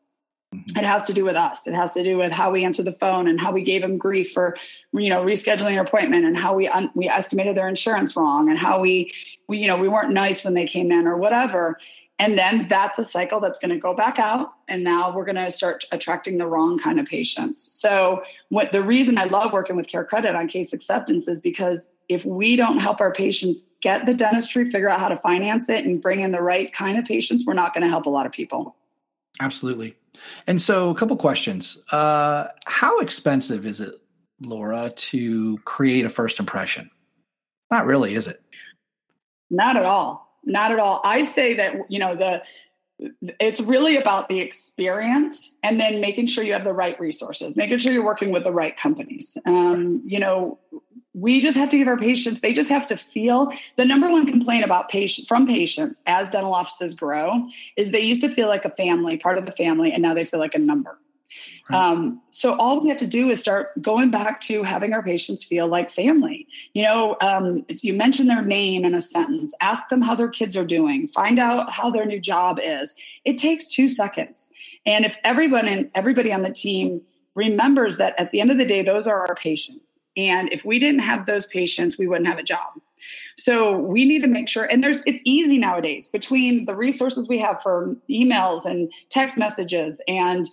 Mm-hmm. 0.54 0.78
it 0.78 0.84
has 0.84 1.04
to 1.04 1.12
do 1.12 1.22
with 1.22 1.36
us. 1.36 1.68
It 1.68 1.74
has 1.74 1.94
to 1.94 2.02
do 2.02 2.16
with 2.16 2.32
how 2.32 2.50
we 2.50 2.64
answer 2.64 2.82
the 2.82 2.92
phone 2.92 3.28
and 3.28 3.40
how 3.40 3.52
we 3.52 3.62
gave 3.62 3.82
them 3.82 3.96
grief 3.96 4.32
for 4.32 4.56
you 4.92 5.08
know 5.08 5.22
rescheduling 5.22 5.74
an 5.74 5.78
appointment 5.78 6.24
and 6.24 6.36
how 6.36 6.54
we 6.54 6.66
un- 6.66 6.90
we 6.96 7.08
estimated 7.08 7.56
their 7.56 7.68
insurance 7.68 8.16
wrong 8.16 8.50
and 8.50 8.58
how 8.58 8.80
we 8.80 9.12
we 9.46 9.58
you 9.58 9.68
know 9.68 9.76
we 9.76 9.86
weren't 9.86 10.12
nice 10.12 10.42
when 10.42 10.54
they 10.54 10.66
came 10.66 10.90
in 10.90 11.06
or 11.06 11.16
whatever 11.16 11.78
and 12.20 12.36
then 12.36 12.68
that's 12.68 12.98
a 12.98 13.04
cycle 13.04 13.40
that's 13.40 13.58
going 13.58 13.70
to 13.70 13.78
go 13.78 13.94
back 13.94 14.18
out. 14.18 14.52
And 14.68 14.84
now 14.84 15.16
we're 15.16 15.24
going 15.24 15.42
to 15.42 15.50
start 15.50 15.84
attracting 15.90 16.36
the 16.36 16.46
wrong 16.46 16.78
kind 16.78 17.00
of 17.00 17.06
patients. 17.06 17.70
So, 17.72 18.22
what 18.50 18.72
the 18.72 18.82
reason 18.82 19.16
I 19.16 19.24
love 19.24 19.54
working 19.54 19.74
with 19.74 19.88
Care 19.88 20.04
Credit 20.04 20.36
on 20.36 20.46
case 20.46 20.74
acceptance 20.74 21.28
is 21.28 21.40
because 21.40 21.90
if 22.10 22.22
we 22.26 22.56
don't 22.56 22.78
help 22.78 23.00
our 23.00 23.10
patients 23.10 23.64
get 23.80 24.04
the 24.04 24.12
dentistry, 24.12 24.70
figure 24.70 24.90
out 24.90 25.00
how 25.00 25.08
to 25.08 25.16
finance 25.16 25.70
it, 25.70 25.86
and 25.86 26.02
bring 26.02 26.20
in 26.20 26.30
the 26.30 26.42
right 26.42 26.70
kind 26.74 26.98
of 26.98 27.06
patients, 27.06 27.46
we're 27.46 27.54
not 27.54 27.72
going 27.72 27.84
to 27.84 27.88
help 27.88 28.04
a 28.04 28.10
lot 28.10 28.26
of 28.26 28.32
people. 28.32 28.76
Absolutely. 29.40 29.96
And 30.46 30.60
so, 30.60 30.90
a 30.90 30.94
couple 30.94 31.16
questions. 31.16 31.78
Uh, 31.90 32.48
how 32.66 32.98
expensive 33.00 33.64
is 33.64 33.80
it, 33.80 33.94
Laura, 34.42 34.90
to 34.94 35.56
create 35.64 36.04
a 36.04 36.10
first 36.10 36.38
impression? 36.38 36.90
Not 37.70 37.86
really, 37.86 38.12
is 38.12 38.26
it? 38.26 38.42
Not 39.48 39.76
at 39.76 39.86
all 39.86 40.29
not 40.44 40.72
at 40.72 40.78
all. 40.78 41.00
I 41.04 41.22
say 41.22 41.54
that, 41.54 41.76
you 41.88 41.98
know, 41.98 42.14
the 42.16 42.42
it's 43.38 43.60
really 43.60 43.96
about 43.96 44.28
the 44.28 44.40
experience 44.40 45.54
and 45.62 45.80
then 45.80 46.00
making 46.00 46.26
sure 46.26 46.44
you 46.44 46.52
have 46.52 46.64
the 46.64 46.72
right 46.72 46.98
resources, 47.00 47.56
making 47.56 47.78
sure 47.78 47.92
you're 47.92 48.04
working 48.04 48.30
with 48.30 48.44
the 48.44 48.52
right 48.52 48.76
companies. 48.76 49.38
Um, 49.46 50.02
you 50.04 50.18
know, 50.18 50.58
we 51.14 51.40
just 51.40 51.56
have 51.56 51.70
to 51.70 51.78
give 51.78 51.88
our 51.88 51.96
patients, 51.96 52.40
they 52.40 52.52
just 52.52 52.68
have 52.68 52.86
to 52.86 52.96
feel 52.96 53.50
the 53.76 53.84
number 53.84 54.10
one 54.10 54.26
complaint 54.26 54.64
about 54.64 54.88
patient 54.88 55.26
from 55.26 55.46
patients 55.46 56.02
as 56.06 56.30
dental 56.30 56.54
offices 56.54 56.94
grow 56.94 57.48
is 57.76 57.90
they 57.90 58.00
used 58.00 58.20
to 58.20 58.28
feel 58.28 58.48
like 58.48 58.64
a 58.64 58.70
family, 58.70 59.16
part 59.16 59.38
of 59.38 59.46
the 59.46 59.52
family, 59.52 59.92
and 59.92 60.02
now 60.02 60.14
they 60.14 60.24
feel 60.24 60.40
like 60.40 60.54
a 60.54 60.58
number. 60.58 60.98
Right. 61.68 61.78
Um, 61.78 62.20
so 62.30 62.54
all 62.56 62.80
we 62.80 62.88
have 62.88 62.98
to 62.98 63.06
do 63.06 63.30
is 63.30 63.40
start 63.40 63.80
going 63.80 64.10
back 64.10 64.40
to 64.42 64.62
having 64.62 64.92
our 64.92 65.02
patients 65.02 65.44
feel 65.44 65.68
like 65.68 65.90
family. 65.90 66.46
You 66.72 66.82
know, 66.82 67.16
um, 67.20 67.64
you 67.68 67.94
mention 67.94 68.26
their 68.26 68.42
name 68.42 68.84
in 68.84 68.94
a 68.94 69.00
sentence, 69.00 69.54
ask 69.60 69.88
them 69.88 70.02
how 70.02 70.14
their 70.14 70.30
kids 70.30 70.56
are 70.56 70.64
doing, 70.64 71.08
find 71.08 71.38
out 71.38 71.70
how 71.70 71.90
their 71.90 72.06
new 72.06 72.20
job 72.20 72.58
is. 72.62 72.94
It 73.24 73.38
takes 73.38 73.66
two 73.66 73.88
seconds, 73.88 74.50
and 74.86 75.04
if 75.04 75.16
everyone 75.24 75.68
and 75.68 75.90
everybody 75.94 76.32
on 76.32 76.42
the 76.42 76.52
team 76.52 77.02
remembers 77.34 77.96
that 77.98 78.18
at 78.18 78.32
the 78.32 78.40
end 78.40 78.50
of 78.50 78.58
the 78.58 78.64
day, 78.64 78.82
those 78.82 79.06
are 79.06 79.26
our 79.26 79.34
patients. 79.34 80.00
And 80.16 80.52
if 80.52 80.64
we 80.64 80.78
didn't 80.78 81.00
have 81.00 81.26
those 81.26 81.46
patients, 81.46 81.96
we 81.96 82.06
wouldn't 82.06 82.26
have 82.26 82.38
a 82.38 82.42
job. 82.42 82.80
So 83.36 83.78
we 83.78 84.04
need 84.04 84.22
to 84.22 84.28
make 84.28 84.48
sure, 84.48 84.64
and 84.64 84.82
there's 84.82 85.00
it's 85.06 85.22
easy 85.24 85.58
nowadays 85.58 86.06
between 86.06 86.64
the 86.66 86.74
resources 86.74 87.28
we 87.28 87.38
have 87.38 87.62
for 87.62 87.96
emails 88.08 88.64
and 88.64 88.90
text 89.08 89.36
messages, 89.36 90.00
and 90.08 90.48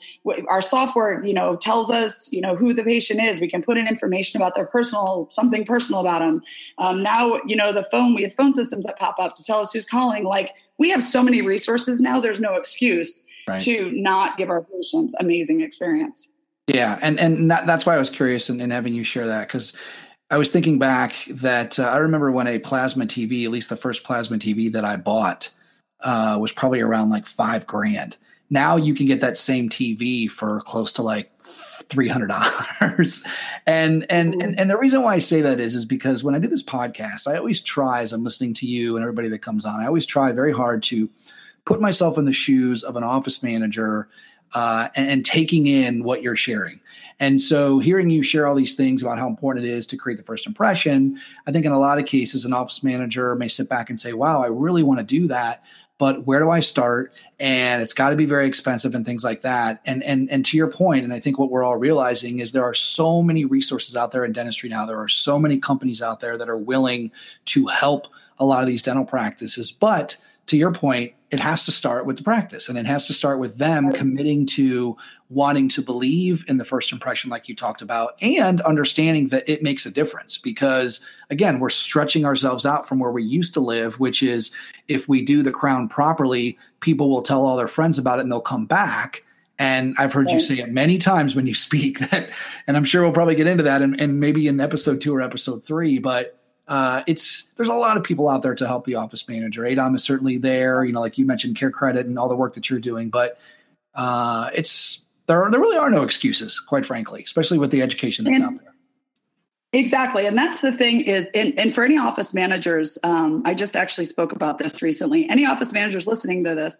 our 0.47 0.61
software, 0.61 1.23
you 1.23 1.33
know, 1.33 1.55
tells 1.55 1.91
us, 1.91 2.31
you 2.31 2.41
know, 2.41 2.55
who 2.55 2.73
the 2.73 2.83
patient 2.83 3.21
is. 3.21 3.39
We 3.39 3.49
can 3.49 3.61
put 3.61 3.77
in 3.77 3.87
information 3.87 4.41
about 4.41 4.55
their 4.55 4.65
personal, 4.65 5.27
something 5.31 5.65
personal 5.65 6.01
about 6.01 6.19
them. 6.19 6.41
Um, 6.77 7.03
now, 7.03 7.39
you 7.45 7.55
know, 7.55 7.73
the 7.73 7.83
phone, 7.91 8.15
we 8.15 8.23
have 8.23 8.33
phone 8.35 8.53
systems 8.53 8.85
that 8.85 8.97
pop 8.97 9.15
up 9.19 9.35
to 9.35 9.43
tell 9.43 9.59
us 9.59 9.71
who's 9.71 9.85
calling. 9.85 10.23
Like 10.23 10.53
we 10.77 10.89
have 10.89 11.03
so 11.03 11.23
many 11.23 11.41
resources 11.41 12.01
now. 12.01 12.19
There's 12.19 12.39
no 12.39 12.55
excuse 12.55 13.23
right. 13.47 13.59
to 13.61 13.91
not 13.91 14.37
give 14.37 14.49
our 14.49 14.63
patients 14.63 15.15
amazing 15.19 15.61
experience. 15.61 16.29
Yeah, 16.67 16.99
and 17.01 17.17
and 17.17 17.49
that, 17.49 17.65
that's 17.65 17.85
why 17.85 17.95
I 17.95 17.97
was 17.97 18.09
curious 18.09 18.49
in, 18.49 18.59
in 18.59 18.71
having 18.71 18.93
you 18.93 19.05
share 19.05 19.25
that 19.27 19.47
because 19.47 19.73
I 20.29 20.37
was 20.37 20.51
thinking 20.51 20.77
back 20.77 21.15
that 21.29 21.79
uh, 21.79 21.83
I 21.83 21.97
remember 21.97 22.31
when 22.31 22.47
a 22.47 22.59
plasma 22.59 23.05
TV, 23.05 23.45
at 23.45 23.51
least 23.51 23.69
the 23.69 23.77
first 23.77 24.03
plasma 24.03 24.37
TV 24.37 24.71
that 24.73 24.83
I 24.83 24.97
bought, 24.97 25.49
uh, 26.01 26.37
was 26.39 26.51
probably 26.51 26.81
around 26.81 27.09
like 27.09 27.25
five 27.25 27.65
grand. 27.65 28.17
Now 28.49 28.75
you 28.75 28.93
can 28.93 29.05
get 29.05 29.21
that 29.21 29.37
same 29.37 29.69
TV 29.69 30.29
for 30.29 30.61
close 30.61 30.91
to 30.93 31.01
like 31.01 31.31
three 31.41 32.07
hundred 32.09 32.27
dollars. 32.27 33.23
and 33.67 34.05
and 34.09 34.41
and 34.41 34.59
and 34.59 34.69
the 34.69 34.77
reason 34.77 35.01
why 35.01 35.15
I 35.15 35.19
say 35.19 35.41
that 35.41 35.59
is 35.59 35.75
is 35.75 35.85
because 35.85 36.23
when 36.23 36.35
I 36.35 36.39
do 36.39 36.47
this 36.47 36.63
podcast, 36.63 37.27
I 37.27 37.37
always 37.37 37.61
try 37.61 38.01
as 38.01 38.11
I'm 38.11 38.23
listening 38.23 38.53
to 38.55 38.65
you 38.65 38.95
and 38.95 39.03
everybody 39.03 39.29
that 39.29 39.39
comes 39.39 39.65
on, 39.65 39.79
I 39.79 39.87
always 39.87 40.05
try 40.05 40.31
very 40.33 40.53
hard 40.53 40.83
to 40.83 41.09
put 41.65 41.81
myself 41.81 42.17
in 42.17 42.25
the 42.25 42.33
shoes 42.33 42.83
of 42.83 42.95
an 42.95 43.03
office 43.03 43.41
manager 43.43 44.09
uh, 44.53 44.89
and, 44.95 45.09
and, 45.09 45.25
taking 45.25 45.67
in 45.67 46.03
what 46.03 46.21
you're 46.21 46.35
sharing. 46.35 46.79
And 47.19 47.41
so, 47.41 47.79
hearing 47.79 48.09
you 48.09 48.23
share 48.23 48.47
all 48.47 48.55
these 48.55 48.75
things 48.75 49.01
about 49.01 49.17
how 49.17 49.27
important 49.27 49.65
it 49.65 49.71
is 49.71 49.87
to 49.87 49.97
create 49.97 50.17
the 50.17 50.23
first 50.23 50.47
impression, 50.47 51.19
I 51.45 51.51
think 51.51 51.65
in 51.65 51.71
a 51.71 51.79
lot 51.79 51.99
of 51.99 52.05
cases, 52.05 52.45
an 52.45 52.53
office 52.53 52.83
manager 52.83 53.35
may 53.35 53.47
sit 53.47 53.67
back 53.69 53.89
and 53.89 53.99
say, 53.99 54.13
Wow, 54.13 54.41
I 54.41 54.47
really 54.47 54.83
want 54.83 54.99
to 54.99 55.05
do 55.05 55.27
that. 55.27 55.63
But 55.97 56.27
where 56.27 56.39
do 56.39 56.51
I 56.51 56.59
start? 56.59 57.11
And 57.39 57.81
it's 57.81 57.93
got 57.93 58.11
to 58.11 58.15
be 58.15 58.25
very 58.25 58.45
expensive 58.45 58.93
and 58.93 59.05
things 59.05 59.23
like 59.23 59.41
that. 59.41 59.81
And 59.85 60.03
and 60.03 60.29
and 60.29 60.45
to 60.45 60.57
your 60.57 60.71
point, 60.71 61.03
and 61.03 61.11
I 61.11 61.19
think 61.19 61.39
what 61.39 61.49
we're 61.49 61.63
all 61.63 61.77
realizing 61.77 62.39
is 62.39 62.51
there 62.51 62.63
are 62.63 62.75
so 62.75 63.23
many 63.23 63.45
resources 63.45 63.95
out 63.95 64.11
there 64.11 64.23
in 64.23 64.31
dentistry 64.31 64.69
now. 64.69 64.85
There 64.85 64.99
are 64.99 65.07
so 65.07 65.39
many 65.39 65.57
companies 65.57 66.01
out 66.01 66.19
there 66.19 66.37
that 66.37 66.49
are 66.49 66.57
willing 66.57 67.11
to 67.45 67.67
help 67.67 68.07
a 68.37 68.45
lot 68.45 68.61
of 68.61 68.67
these 68.67 68.83
dental 68.83 69.05
practices. 69.05 69.71
But 69.71 70.17
to 70.47 70.57
your 70.57 70.71
point, 70.71 71.13
it 71.29 71.39
has 71.39 71.65
to 71.65 71.71
start 71.71 72.05
with 72.05 72.17
the 72.17 72.23
practice 72.23 72.69
and 72.69 72.77
it 72.77 72.85
has 72.85 73.05
to 73.07 73.13
start 73.13 73.39
with 73.39 73.57
them 73.57 73.91
committing 73.91 74.45
to 74.45 74.95
wanting 75.29 75.67
to 75.67 75.81
believe 75.81 76.45
in 76.47 76.57
the 76.57 76.63
first 76.63 76.93
impression 76.93 77.29
like 77.29 77.49
you 77.49 77.55
talked 77.55 77.81
about 77.81 78.13
and 78.21 78.61
understanding 78.61 79.27
that 79.27 79.47
it 79.49 79.61
makes 79.61 79.85
a 79.85 79.91
difference. 79.91 80.37
Because 80.37 81.05
again 81.29 81.59
we're 81.59 81.69
stretching 81.69 82.25
ourselves 82.25 82.65
out 82.65 82.87
from 82.87 82.99
where 82.99 83.11
we 83.11 83.23
used 83.23 83.53
to 83.53 83.59
live 83.59 83.99
which 83.99 84.23
is 84.23 84.51
if 84.87 85.09
we 85.09 85.23
do 85.23 85.43
the 85.43 85.51
crown 85.51 85.89
properly 85.89 86.57
people 86.79 87.09
will 87.09 87.21
tell 87.21 87.45
all 87.45 87.57
their 87.57 87.67
friends 87.67 87.99
about 87.99 88.19
it 88.19 88.21
and 88.21 88.31
they'll 88.31 88.39
come 88.39 88.65
back. 88.65 89.23
And 89.59 89.95
I've 89.97 90.13
heard 90.13 90.29
you 90.29 90.39
say 90.39 90.59
it 90.59 90.71
many 90.71 90.99
times 90.99 91.35
when 91.35 91.47
you 91.47 91.55
speak 91.67 91.99
that, 92.11 92.29
and 92.67 92.77
I'm 92.77 92.85
sure 92.85 93.01
we'll 93.01 93.11
probably 93.11 93.35
get 93.35 93.47
into 93.47 93.63
that 93.63 93.81
and, 93.81 93.99
and 93.99 94.19
maybe 94.19 94.47
in 94.47 94.59
episode 94.59 95.01
two 95.01 95.15
or 95.15 95.21
episode 95.21 95.63
three, 95.63 95.97
but 95.97 96.36
uh, 96.67 97.03
it's 97.07 97.47
there's 97.55 97.69
a 97.69 97.73
lot 97.73 97.97
of 97.97 98.03
people 98.03 98.27
out 98.27 98.41
there 98.41 98.55
to 98.55 98.67
help 98.67 98.85
the 98.85 98.95
office 98.95 99.27
manager. 99.27 99.61
ADOM 99.61 99.95
is 99.95 100.03
certainly 100.03 100.37
there, 100.37 100.83
you 100.83 100.91
know, 100.91 100.99
like 100.99 101.17
you 101.17 101.25
mentioned, 101.25 101.55
Care 101.55 101.71
Credit 101.71 102.05
and 102.05 102.19
all 102.19 102.27
the 102.27 102.35
work 102.35 102.53
that 102.55 102.69
you're 102.69 102.79
doing. 102.79 103.09
But 103.09 103.39
uh, 103.95 104.49
it's 104.53 105.05
there. 105.27 105.43
Are, 105.43 105.51
There 105.51 105.59
really 105.59 105.77
are 105.77 105.89
no 105.89 106.03
excuses, 106.03 106.59
quite 106.59 106.85
frankly, 106.85 107.23
especially 107.23 107.57
with 107.57 107.71
the 107.71 107.81
education 107.81 108.25
that's 108.25 108.37
and, 108.37 108.45
out 108.45 108.61
there. 108.61 108.73
Exactly, 109.73 110.25
and 110.25 110.37
that's 110.37 110.61
the 110.61 110.71
thing 110.71 111.01
is, 111.01 111.25
and, 111.33 111.57
and 111.59 111.75
for 111.75 111.83
any 111.83 111.97
office 111.97 112.33
managers, 112.33 112.97
um, 113.03 113.43
I 113.45 113.53
just 113.53 113.75
actually 113.75 114.05
spoke 114.05 114.31
about 114.31 114.57
this 114.57 114.81
recently. 114.81 115.29
Any 115.29 115.45
office 115.45 115.73
managers 115.73 116.07
listening 116.07 116.43
to 116.45 116.55
this, 116.55 116.79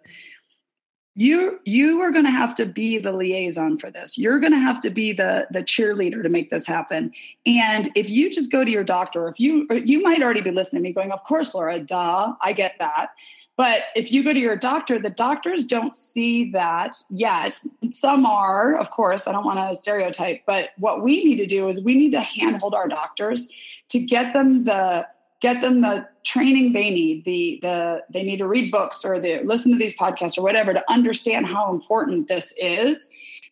you 1.18 1.60
you 1.66 2.00
are 2.02 2.12
going 2.12 2.26
to 2.26 2.32
have 2.32 2.54
to 2.54 2.66
be 2.68 3.00
the 3.00 3.12
liaison 3.12 3.80
for 3.80 3.90
this. 3.90 4.20
You're 4.20 4.40
going 4.40 4.52
to 4.52 4.60
have 4.60 4.80
to 4.82 4.92
be 4.92 5.14
the 5.14 5.48
the 5.50 5.64
cheerleader 5.64 6.22
to 6.22 6.30
make 6.30 6.52
this 6.52 6.68
happen. 6.68 7.12
And 7.48 7.90
if 7.96 8.08
you 8.08 8.30
just 8.30 8.52
go 8.52 8.64
to 8.64 8.70
your 8.70 8.84
doctor 8.84 9.28
if 9.28 9.40
you 9.40 9.68
you 9.84 10.04
might 10.04 10.22
already 10.22 10.42
be 10.42 10.52
listening 10.52 10.84
to 10.84 10.90
me 10.90 10.94
going 10.94 11.12
of 11.12 11.24
course 11.24 11.56
laura 11.56 11.80
duh 11.80 12.36
i 12.42 12.54
get 12.54 12.76
that. 12.78 13.10
But 13.56 13.82
if 13.96 14.12
you 14.12 14.24
go 14.24 14.32
to 14.32 14.40
your 14.40 14.56
doctor 14.56 15.00
the 15.00 15.10
doctors 15.10 15.64
don't 15.64 15.96
see 15.96 16.52
that 16.52 16.96
yet. 17.10 17.64
Some 17.94 18.28
are 18.28 18.76
of 18.76 18.92
course 18.92 19.28
i 19.28 19.32
don't 19.32 19.44
want 19.44 19.58
to 19.58 19.76
stereotype 19.76 20.44
but 20.46 20.70
what 20.78 21.02
we 21.02 21.24
need 21.24 21.38
to 21.38 21.48
do 21.48 21.68
is 21.68 21.82
we 21.82 21.96
need 21.96 22.12
to 22.12 22.22
handhold 22.22 22.76
our 22.76 22.88
doctors 22.88 23.50
to 23.90 23.98
get 23.98 24.34
them 24.34 24.66
the 24.66 25.08
get 25.40 25.62
them 25.62 25.82
the 25.82 26.08
training 26.24 26.74
they 26.74 26.90
need 26.90 27.26
the 27.26 27.60
the 27.62 28.04
they 28.12 28.24
need 28.24 28.38
to 28.38 28.48
read 28.48 28.72
books 28.72 29.06
or 29.06 29.20
they 29.20 29.44
listen 29.44 29.72
to 29.72 29.78
these 29.78 29.98
podcasts 29.98 30.38
or 30.38 30.42
whatever 30.42 30.74
to 30.74 30.92
understand 30.92 31.46
how 31.46 31.72
important 31.72 32.28
this 32.28 32.54
is. 32.58 33.10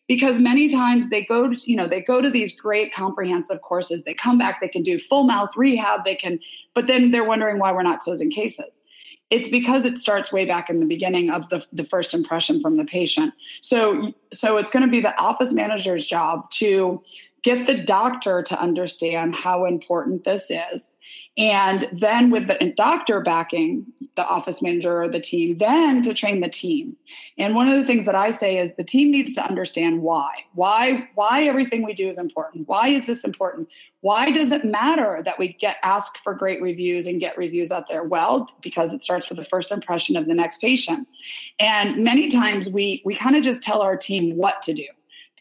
Because 0.08 0.38
many 0.38 0.68
times 0.68 1.10
they 1.10 1.24
go 1.24 1.52
to 1.52 1.70
you 1.70 1.76
know 1.76 1.88
they 1.88 2.00
go 2.00 2.20
to 2.20 2.30
these 2.30 2.54
great 2.54 2.94
comprehensive 2.94 3.62
courses. 3.62 4.04
They 4.04 4.14
come 4.14 4.38
back 4.38 4.60
they 4.60 4.68
can 4.68 4.82
do 4.82 4.98
full 4.98 5.24
mouth 5.24 5.56
rehab 5.56 6.04
they 6.04 6.14
can 6.14 6.38
but 6.74 6.86
then 6.86 7.10
they're 7.10 7.24
wondering 7.24 7.58
why 7.58 7.72
we're 7.72 7.82
not 7.82 8.00
closing 8.00 8.30
cases. 8.30 8.82
It's 9.28 9.48
because 9.48 9.84
it 9.84 9.98
starts 9.98 10.32
way 10.32 10.44
back 10.44 10.70
in 10.70 10.78
the 10.78 10.86
beginning 10.86 11.30
of 11.30 11.48
the, 11.48 11.66
the 11.72 11.82
first 11.82 12.14
impression 12.14 12.60
from 12.60 12.76
the 12.76 12.84
patient. 12.84 13.34
So 13.60 14.12
so 14.32 14.56
it's 14.56 14.70
going 14.70 14.84
to 14.84 14.90
be 14.90 15.00
the 15.00 15.18
office 15.20 15.52
manager's 15.52 16.06
job 16.06 16.48
to 16.52 17.02
get 17.46 17.68
the 17.68 17.80
doctor 17.84 18.42
to 18.42 18.60
understand 18.60 19.36
how 19.36 19.66
important 19.66 20.24
this 20.24 20.50
is 20.50 20.96
and 21.38 21.86
then 21.92 22.30
with 22.30 22.46
the 22.46 22.72
doctor 22.74 23.20
backing 23.20 23.86
the 24.14 24.26
office 24.26 24.62
manager 24.62 25.02
or 25.02 25.08
the 25.08 25.20
team, 25.20 25.58
then 25.58 26.00
to 26.00 26.14
train 26.14 26.40
the 26.40 26.48
team. 26.48 26.96
And 27.36 27.54
one 27.54 27.68
of 27.68 27.76
the 27.76 27.84
things 27.84 28.06
that 28.06 28.14
I 28.14 28.30
say 28.30 28.58
is 28.58 28.74
the 28.74 28.84
team 28.84 29.10
needs 29.10 29.34
to 29.34 29.46
understand 29.46 30.00
why. 30.00 30.30
Why 30.54 31.06
why 31.14 31.42
everything 31.42 31.84
we 31.84 31.92
do 31.92 32.08
is 32.08 32.16
important. 32.16 32.66
Why 32.66 32.88
is 32.88 33.04
this 33.04 33.22
important? 33.22 33.68
Why 34.00 34.30
does 34.30 34.50
it 34.50 34.64
matter 34.64 35.20
that 35.24 35.38
we 35.38 35.52
get 35.52 35.76
asked 35.82 36.18
for 36.18 36.32
great 36.32 36.62
reviews 36.62 37.06
and 37.06 37.20
get 37.20 37.36
reviews 37.36 37.70
out 37.70 37.88
there? 37.88 38.02
Well, 38.02 38.48
because 38.62 38.94
it 38.94 39.02
starts 39.02 39.28
with 39.28 39.36
the 39.36 39.44
first 39.44 39.70
impression 39.70 40.16
of 40.16 40.28
the 40.28 40.34
next 40.34 40.62
patient. 40.62 41.06
And 41.60 42.02
many 42.02 42.28
times 42.28 42.70
we 42.70 43.02
we 43.04 43.14
kind 43.14 43.36
of 43.36 43.42
just 43.42 43.62
tell 43.62 43.82
our 43.82 43.98
team 43.98 44.36
what 44.36 44.62
to 44.62 44.72
do. 44.72 44.86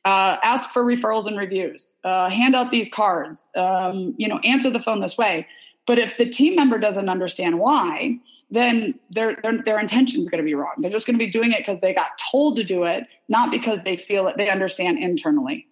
Uh, 0.05 0.37
ask 0.43 0.69
for 0.69 0.85
referrals 0.85 1.27
and 1.27 1.37
reviews. 1.37 1.93
Uh, 2.03 2.29
hand 2.29 2.55
out 2.55 2.71
these 2.71 2.89
cards. 2.89 3.49
Um, 3.55 4.13
you 4.17 4.27
know, 4.27 4.39
answer 4.39 4.69
the 4.69 4.79
phone 4.79 5.01
this 5.01 5.17
way 5.17 5.47
but 5.85 5.99
if 5.99 6.17
the 6.17 6.27
team 6.27 6.55
member 6.55 6.77
doesn't 6.77 7.09
understand 7.09 7.59
why, 7.59 8.17
then 8.49 8.97
their 9.11 9.37
their, 9.43 9.61
their 9.63 9.79
intention 9.79 10.21
is 10.21 10.29
going 10.29 10.43
to 10.43 10.45
be 10.45 10.55
wrong. 10.55 10.73
They're 10.77 10.91
just 10.91 11.05
going 11.05 11.17
to 11.17 11.23
be 11.25 11.31
doing 11.31 11.51
it 11.51 11.59
because 11.59 11.79
they 11.79 11.93
got 11.93 12.19
told 12.31 12.55
to 12.57 12.63
do 12.63 12.83
it, 12.83 13.05
not 13.29 13.51
because 13.51 13.83
they 13.83 13.97
feel 13.97 14.27
it. 14.27 14.37
They 14.37 14.49
understand 14.49 14.99
internally. 14.99 15.67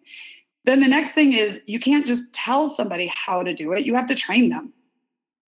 Then 0.65 0.79
the 0.79 0.87
next 0.87 1.11
thing 1.11 1.33
is 1.33 1.61
you 1.65 1.79
can't 1.79 2.05
just 2.05 2.31
tell 2.31 2.69
somebody 2.69 3.11
how 3.13 3.43
to 3.43 3.53
do 3.53 3.73
it. 3.73 3.85
You 3.85 3.95
have 3.95 4.05
to 4.07 4.15
train 4.15 4.49
them. 4.49 4.71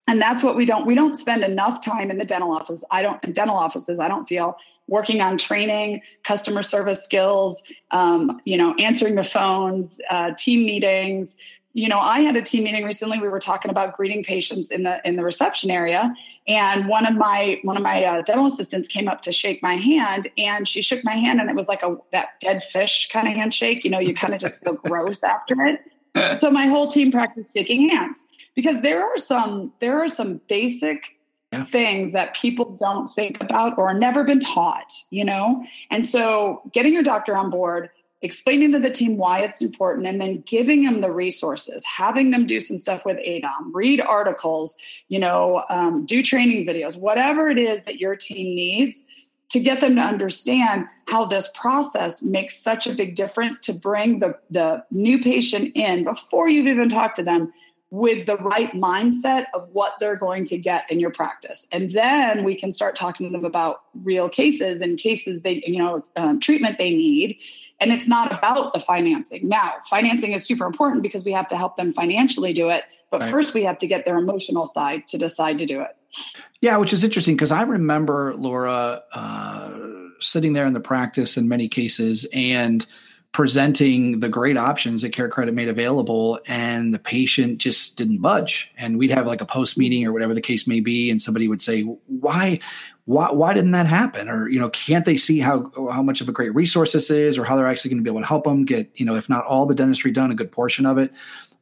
And 0.06 0.20
that's 0.20 0.42
what 0.42 0.56
we 0.56 0.66
don't 0.66 0.86
we 0.86 0.94
don't 0.94 1.16
spend 1.16 1.44
enough 1.44 1.84
time 1.84 2.10
in 2.10 2.18
the 2.18 2.24
dental 2.24 2.52
office. 2.52 2.84
I 2.90 3.02
don't 3.02 3.22
in 3.24 3.32
dental 3.32 3.56
offices. 3.56 4.00
I 4.00 4.08
don't 4.08 4.24
feel 4.24 4.56
working 4.86 5.20
on 5.20 5.38
training, 5.38 6.02
customer 6.24 6.62
service 6.62 7.02
skills, 7.02 7.62
um, 7.90 8.40
you 8.44 8.56
know, 8.56 8.74
answering 8.74 9.14
the 9.14 9.24
phones, 9.24 10.00
uh, 10.10 10.32
team 10.36 10.66
meetings, 10.66 11.36
you 11.74 11.88
know 11.88 11.98
i 11.98 12.20
had 12.20 12.36
a 12.36 12.42
team 12.42 12.64
meeting 12.64 12.84
recently. 12.84 13.20
We 13.20 13.28
were 13.28 13.40
talking 13.40 13.70
about 13.70 13.96
greeting 13.96 14.22
patients 14.22 14.70
in 14.70 14.84
the 14.84 15.06
in 15.06 15.16
the 15.16 15.24
reception 15.24 15.70
area. 15.70 16.14
And 16.46 16.88
one 16.88 17.04
of 17.04 17.14
my 17.14 17.60
one 17.64 17.76
of 17.76 17.82
my 17.82 18.04
uh, 18.04 18.22
dental 18.22 18.46
assistants 18.46 18.88
came 18.88 19.08
up 19.08 19.20
to 19.22 19.32
shake 19.32 19.62
my 19.62 19.76
hand 19.76 20.30
and 20.38 20.66
she 20.66 20.80
shook 20.80 21.04
my 21.04 21.14
hand 21.14 21.40
and 21.40 21.50
it 21.50 21.56
was 21.56 21.68
like 21.68 21.82
a 21.82 21.96
that 22.12 22.40
dead 22.40 22.62
fish 22.62 23.08
kind 23.10 23.28
of 23.28 23.34
handshake. 23.34 23.84
You 23.84 23.90
know 23.90 23.98
you 23.98 24.14
kind 24.14 24.32
of 24.32 24.40
just 24.40 24.62
feel 24.62 24.74
gross 24.74 25.22
after 25.24 25.56
it. 25.64 26.40
So 26.40 26.48
my 26.50 26.66
whole 26.66 26.88
team 26.88 27.10
practiced 27.10 27.52
shaking 27.52 27.88
hands. 27.90 28.26
Because 28.54 28.80
there 28.82 29.02
are 29.02 29.18
some 29.18 29.72
there 29.80 30.00
are 30.00 30.08
some 30.08 30.40
basic 30.48 31.16
yeah. 31.58 31.64
things 31.64 32.12
that 32.12 32.34
people 32.34 32.76
don't 32.78 33.08
think 33.08 33.40
about 33.40 33.78
or 33.78 33.92
never 33.94 34.24
been 34.24 34.40
taught 34.40 34.92
you 35.10 35.24
know 35.24 35.64
and 35.90 36.06
so 36.06 36.62
getting 36.72 36.92
your 36.92 37.02
doctor 37.02 37.36
on 37.36 37.50
board 37.50 37.90
explaining 38.22 38.72
to 38.72 38.78
the 38.78 38.90
team 38.90 39.18
why 39.18 39.40
it's 39.40 39.60
important 39.60 40.06
and 40.06 40.20
then 40.20 40.42
giving 40.46 40.84
them 40.84 41.00
the 41.00 41.10
resources 41.10 41.84
having 41.84 42.30
them 42.30 42.46
do 42.46 42.58
some 42.60 42.78
stuff 42.78 43.04
with 43.04 43.16
adom 43.18 43.70
read 43.72 44.00
articles 44.00 44.76
you 45.08 45.18
know 45.18 45.64
um, 45.68 46.04
do 46.06 46.22
training 46.22 46.66
videos 46.66 46.96
whatever 46.96 47.48
it 47.48 47.58
is 47.58 47.84
that 47.84 47.98
your 47.98 48.16
team 48.16 48.54
needs 48.54 49.04
to 49.50 49.60
get 49.60 49.80
them 49.80 49.94
to 49.94 50.00
understand 50.00 50.86
how 51.06 51.24
this 51.24 51.48
process 51.54 52.22
makes 52.22 52.56
such 52.56 52.86
a 52.86 52.94
big 52.94 53.14
difference 53.14 53.60
to 53.60 53.72
bring 53.72 54.18
the, 54.18 54.36
the 54.50 54.82
new 54.90 55.20
patient 55.20 55.70
in 55.76 56.02
before 56.02 56.48
you've 56.48 56.66
even 56.66 56.88
talked 56.88 57.14
to 57.14 57.22
them 57.22 57.52
with 57.90 58.26
the 58.26 58.36
right 58.38 58.72
mindset 58.72 59.46
of 59.54 59.68
what 59.72 59.94
they're 60.00 60.16
going 60.16 60.44
to 60.46 60.58
get 60.58 60.90
in 60.90 60.98
your 60.98 61.10
practice. 61.10 61.68
And 61.70 61.90
then 61.92 62.42
we 62.42 62.56
can 62.56 62.72
start 62.72 62.96
talking 62.96 63.26
to 63.26 63.32
them 63.32 63.44
about 63.44 63.82
real 64.02 64.28
cases 64.28 64.82
and 64.82 64.98
cases 64.98 65.42
they, 65.42 65.62
you 65.66 65.78
know, 65.78 66.02
um, 66.16 66.40
treatment 66.40 66.78
they 66.78 66.90
need. 66.90 67.38
And 67.80 67.92
it's 67.92 68.08
not 68.08 68.32
about 68.32 68.72
the 68.72 68.80
financing. 68.80 69.48
Now, 69.48 69.74
financing 69.88 70.32
is 70.32 70.44
super 70.44 70.66
important 70.66 71.02
because 71.02 71.24
we 71.24 71.32
have 71.32 71.46
to 71.48 71.56
help 71.56 71.76
them 71.76 71.92
financially 71.92 72.52
do 72.52 72.68
it. 72.68 72.84
But 73.10 73.20
right. 73.20 73.30
first, 73.30 73.54
we 73.54 73.62
have 73.62 73.78
to 73.78 73.86
get 73.86 74.04
their 74.04 74.18
emotional 74.18 74.66
side 74.66 75.06
to 75.08 75.18
decide 75.18 75.58
to 75.58 75.66
do 75.66 75.80
it. 75.80 75.96
Yeah, 76.60 76.76
which 76.78 76.92
is 76.92 77.04
interesting 77.04 77.36
because 77.36 77.52
I 77.52 77.62
remember 77.62 78.34
Laura 78.34 79.02
uh, 79.12 79.78
sitting 80.20 80.52
there 80.52 80.66
in 80.66 80.72
the 80.72 80.80
practice 80.80 81.36
in 81.36 81.48
many 81.48 81.68
cases 81.68 82.26
and 82.32 82.86
presenting 83.34 84.20
the 84.20 84.28
great 84.28 84.56
options 84.56 85.02
that 85.02 85.12
CareCredit 85.12 85.52
made 85.52 85.68
available 85.68 86.38
and 86.46 86.94
the 86.94 87.00
patient 87.00 87.58
just 87.58 87.98
didn't 87.98 88.22
budge. 88.22 88.70
And 88.78 88.96
we'd 88.96 89.10
have 89.10 89.26
like 89.26 89.40
a 89.40 89.44
post 89.44 89.76
meeting 89.76 90.06
or 90.06 90.12
whatever 90.12 90.34
the 90.34 90.40
case 90.40 90.68
may 90.68 90.78
be 90.78 91.10
and 91.10 91.20
somebody 91.20 91.48
would 91.48 91.60
say 91.60 91.82
why 91.82 92.60
why 93.06 93.32
why 93.32 93.52
didn't 93.52 93.72
that 93.72 93.86
happen? 93.86 94.28
Or 94.28 94.48
you 94.48 94.60
know 94.60 94.70
can't 94.70 95.04
they 95.04 95.16
see 95.16 95.40
how 95.40 95.68
how 95.90 96.00
much 96.00 96.20
of 96.20 96.28
a 96.28 96.32
great 96.32 96.54
resource 96.54 96.92
this 96.92 97.10
is 97.10 97.36
or 97.36 97.44
how 97.44 97.56
they're 97.56 97.66
actually 97.66 97.90
going 97.90 97.98
to 97.98 98.04
be 98.04 98.10
able 98.10 98.22
to 98.22 98.26
help 98.26 98.44
them 98.44 98.64
get 98.64 98.88
you 98.94 99.04
know 99.04 99.16
if 99.16 99.28
not 99.28 99.44
all 99.44 99.66
the 99.66 99.74
dentistry 99.74 100.12
done 100.12 100.30
a 100.30 100.36
good 100.36 100.52
portion 100.52 100.86
of 100.86 100.96
it? 100.96 101.12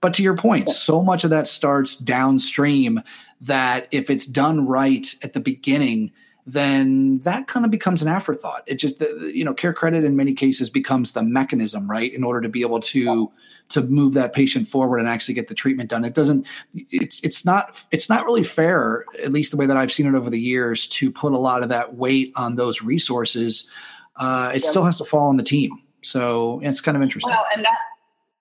But 0.03 0.13
to 0.15 0.23
your 0.23 0.37
point 0.37 0.69
so 0.69 1.03
much 1.03 1.25
of 1.25 1.31
that 1.31 1.49
starts 1.49 1.97
downstream 1.97 3.01
that 3.41 3.89
if 3.91 4.11
it's 4.11 4.27
done 4.27 4.67
right 4.67 5.15
at 5.23 5.33
the 5.33 5.41
beginning 5.41 6.13
then 6.47 7.21
that 7.21 7.47
kind 7.47 7.65
of 7.65 7.71
becomes 7.71 8.03
an 8.03 8.09
afterthought. 8.09 8.65
It 8.67 8.75
just, 8.75 9.01
you 9.01 9.45
know, 9.45 9.55
CareCredit 9.55 10.05
in 10.05 10.17
many 10.17 10.35
cases 10.35 10.71
becomes 10.71 11.13
the 11.13 11.23
mechanism, 11.23 11.89
right, 11.89 12.13
in 12.13 12.25
order 12.25 12.41
to 12.41 12.49
be 12.49 12.63
able 12.63 12.81
to 12.81 13.31
to 13.69 13.81
move 13.83 14.13
that 14.15 14.35
patient 14.35 14.69
forward 14.69 14.99
and 14.99 15.09
actually 15.09 15.35
get 15.35 15.49
the 15.49 15.55
treatment 15.55 15.89
done. 15.89 16.05
It 16.05 16.15
doesn't. 16.15 16.47
It's 16.75 17.23
it's 17.25 17.45
not 17.45 17.81
it's 17.93 18.09
not 18.09 18.25
really 18.25 18.43
fair, 18.43 19.05
at 19.23 19.33
least 19.33 19.53
the 19.53 19.57
way 19.57 19.67
that 19.67 19.77
I've 19.77 19.93
seen 19.93 20.07
it 20.07 20.15
over 20.15 20.31
the 20.31 20.41
years, 20.41 20.89
to 20.89 21.13
put 21.13 21.33
a 21.33 21.39
lot 21.39 21.63
of 21.63 21.69
that 21.69 21.95
weight 21.95 22.33
on 22.37 22.57
those 22.57 22.83
resources. 22.83 23.69
Uh, 24.17 24.51
it 24.55 24.63
yeah. 24.65 24.71
still 24.71 24.85
has 24.85 24.99
to 24.99 25.05
fall 25.05 25.29
on 25.29 25.37
the 25.37 25.43
team. 25.43 25.81
So 26.03 26.61
it's 26.63 26.81
kind 26.81 26.97
of 26.97 27.03
interesting. 27.03 27.31
Well, 27.31 27.47
and 27.55 27.65
that 27.65 27.79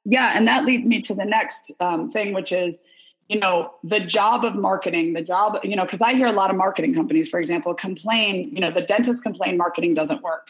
yeah, 0.06 0.32
and 0.36 0.48
that 0.48 0.66
leads 0.66 0.88
me 0.88 1.02
to 1.02 1.14
the 1.14 1.26
next 1.26 1.72
um, 1.80 2.12
thing, 2.12 2.34
which 2.34 2.52
is 2.52 2.84
you 3.32 3.40
know 3.40 3.74
the 3.82 4.02
job 4.02 4.44
of 4.44 4.56
marketing 4.56 5.14
the 5.14 5.22
job 5.22 5.58
you 5.64 5.76
know 5.76 5.86
because 5.86 6.02
i 6.02 6.14
hear 6.14 6.28
a 6.28 6.34
lot 6.34 6.50
of 6.50 6.58
marketing 6.58 6.94
companies 6.94 7.30
for 7.30 7.40
example 7.40 7.74
complain 7.74 8.54
you 8.54 8.60
know 8.60 8.70
the 8.70 8.82
dentists 8.82 9.22
complain 9.22 9.58
marketing 9.58 9.94
doesn't 9.94 10.22
work. 10.22 10.50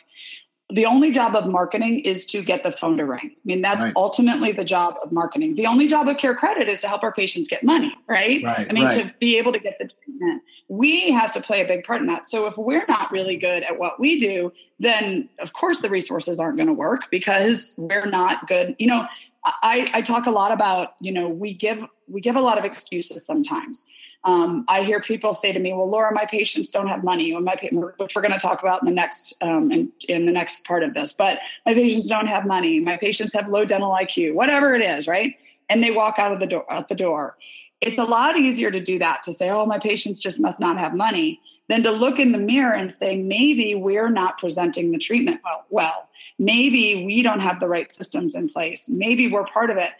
The 0.73 0.85
only 0.85 1.11
job 1.11 1.35
of 1.35 1.51
marketing 1.51 1.99
is 1.99 2.25
to 2.27 2.41
get 2.41 2.63
the 2.63 2.71
phone 2.71 2.95
to 2.95 3.05
ring. 3.05 3.31
I 3.31 3.43
mean 3.43 3.61
that's 3.61 3.83
right. 3.83 3.93
ultimately 3.97 4.53
the 4.53 4.63
job 4.63 4.95
of 5.03 5.11
marketing. 5.11 5.55
The 5.55 5.67
only 5.67 5.87
job 5.87 6.07
of 6.07 6.15
CareCredit 6.15 6.67
is 6.67 6.79
to 6.79 6.87
help 6.87 7.03
our 7.03 7.11
patients 7.11 7.49
get 7.49 7.61
money 7.61 7.93
right, 8.07 8.41
right 8.43 8.67
i 8.69 8.73
mean 8.73 8.85
right. 8.85 9.05
to 9.05 9.13
be 9.19 9.37
able 9.37 9.53
to 9.53 9.59
get 9.59 9.77
the 9.79 9.89
treatment. 9.89 10.41
We 10.69 11.11
have 11.11 11.31
to 11.33 11.41
play 11.41 11.61
a 11.61 11.67
big 11.67 11.83
part 11.83 12.01
in 12.01 12.07
that. 12.07 12.25
So 12.25 12.47
if 12.47 12.57
we're 12.57 12.85
not 12.87 13.11
really 13.11 13.35
good 13.35 13.63
at 13.63 13.77
what 13.77 13.99
we 13.99 14.19
do 14.19 14.51
then 14.79 15.29
of 15.39 15.53
course 15.53 15.81
the 15.81 15.89
resources 15.89 16.39
aren't 16.39 16.57
going 16.57 16.67
to 16.67 16.73
work 16.73 17.01
because 17.11 17.75
we're 17.77 18.07
not 18.07 18.47
good 18.47 18.75
you 18.79 18.87
know 18.87 19.05
I, 19.43 19.89
I 19.93 20.01
talk 20.01 20.25
a 20.25 20.31
lot 20.31 20.51
about 20.51 20.95
you 20.99 21.11
know 21.11 21.29
we 21.29 21.53
give 21.53 21.85
we 22.07 22.21
give 22.21 22.35
a 22.35 22.41
lot 22.41 22.57
of 22.57 22.65
excuses 22.65 23.25
sometimes. 23.25 23.87
Um, 24.23 24.65
I 24.67 24.83
hear 24.83 25.01
people 25.01 25.33
say 25.33 25.51
to 25.51 25.59
me, 25.59 25.73
"Well, 25.73 25.89
Laura, 25.89 26.13
my 26.13 26.25
patients 26.25 26.69
don't 26.69 26.87
have 26.87 27.03
money," 27.03 27.33
which 27.33 28.15
we're 28.15 28.21
going 28.21 28.31
to 28.31 28.39
talk 28.39 28.61
about 28.61 28.81
in 28.81 28.85
the 28.85 28.93
next 28.93 29.33
um, 29.41 29.71
in, 29.71 29.91
in 30.07 30.25
the 30.27 30.31
next 30.31 30.65
part 30.65 30.83
of 30.83 30.93
this. 30.93 31.11
But 31.13 31.39
my 31.65 31.73
patients 31.73 32.07
don't 32.07 32.27
have 32.27 32.45
money. 32.45 32.79
My 32.79 32.97
patients 32.97 33.33
have 33.33 33.47
low 33.47 33.65
dental 33.65 33.91
IQ, 33.91 34.35
whatever 34.35 34.75
it 34.75 34.83
is, 34.83 35.07
right? 35.07 35.35
And 35.69 35.83
they 35.83 35.91
walk 35.91 36.19
out 36.19 36.31
of 36.31 36.39
the 36.39 36.47
door 36.47 36.71
out 36.71 36.87
the 36.87 36.95
door 36.95 37.35
it's 37.81 37.97
a 37.97 38.03
lot 38.03 38.37
easier 38.37 38.69
to 38.69 38.79
do 38.79 38.99
that 38.99 39.23
to 39.23 39.33
say, 39.33 39.49
oh, 39.49 39.65
my 39.65 39.79
patients 39.79 40.19
just 40.19 40.39
must 40.39 40.59
not 40.59 40.77
have 40.77 40.95
money, 40.95 41.41
than 41.67 41.83
to 41.83 41.91
look 41.91 42.19
in 42.19 42.33
the 42.33 42.37
mirror 42.37 42.73
and 42.73 42.91
say, 42.91 43.15
maybe 43.15 43.75
we're 43.75 44.09
not 44.09 44.37
presenting 44.37 44.91
the 44.91 44.97
treatment 44.97 45.39
well. 45.43 45.65
well. 45.69 46.09
Maybe 46.37 47.05
we 47.05 47.21
don't 47.21 47.39
have 47.39 47.61
the 47.61 47.69
right 47.69 47.91
systems 47.91 48.35
in 48.35 48.49
place. 48.49 48.89
Maybe 48.89 49.31
we're 49.31 49.45
part 49.45 49.69
of 49.69 49.77
it. 49.77 49.91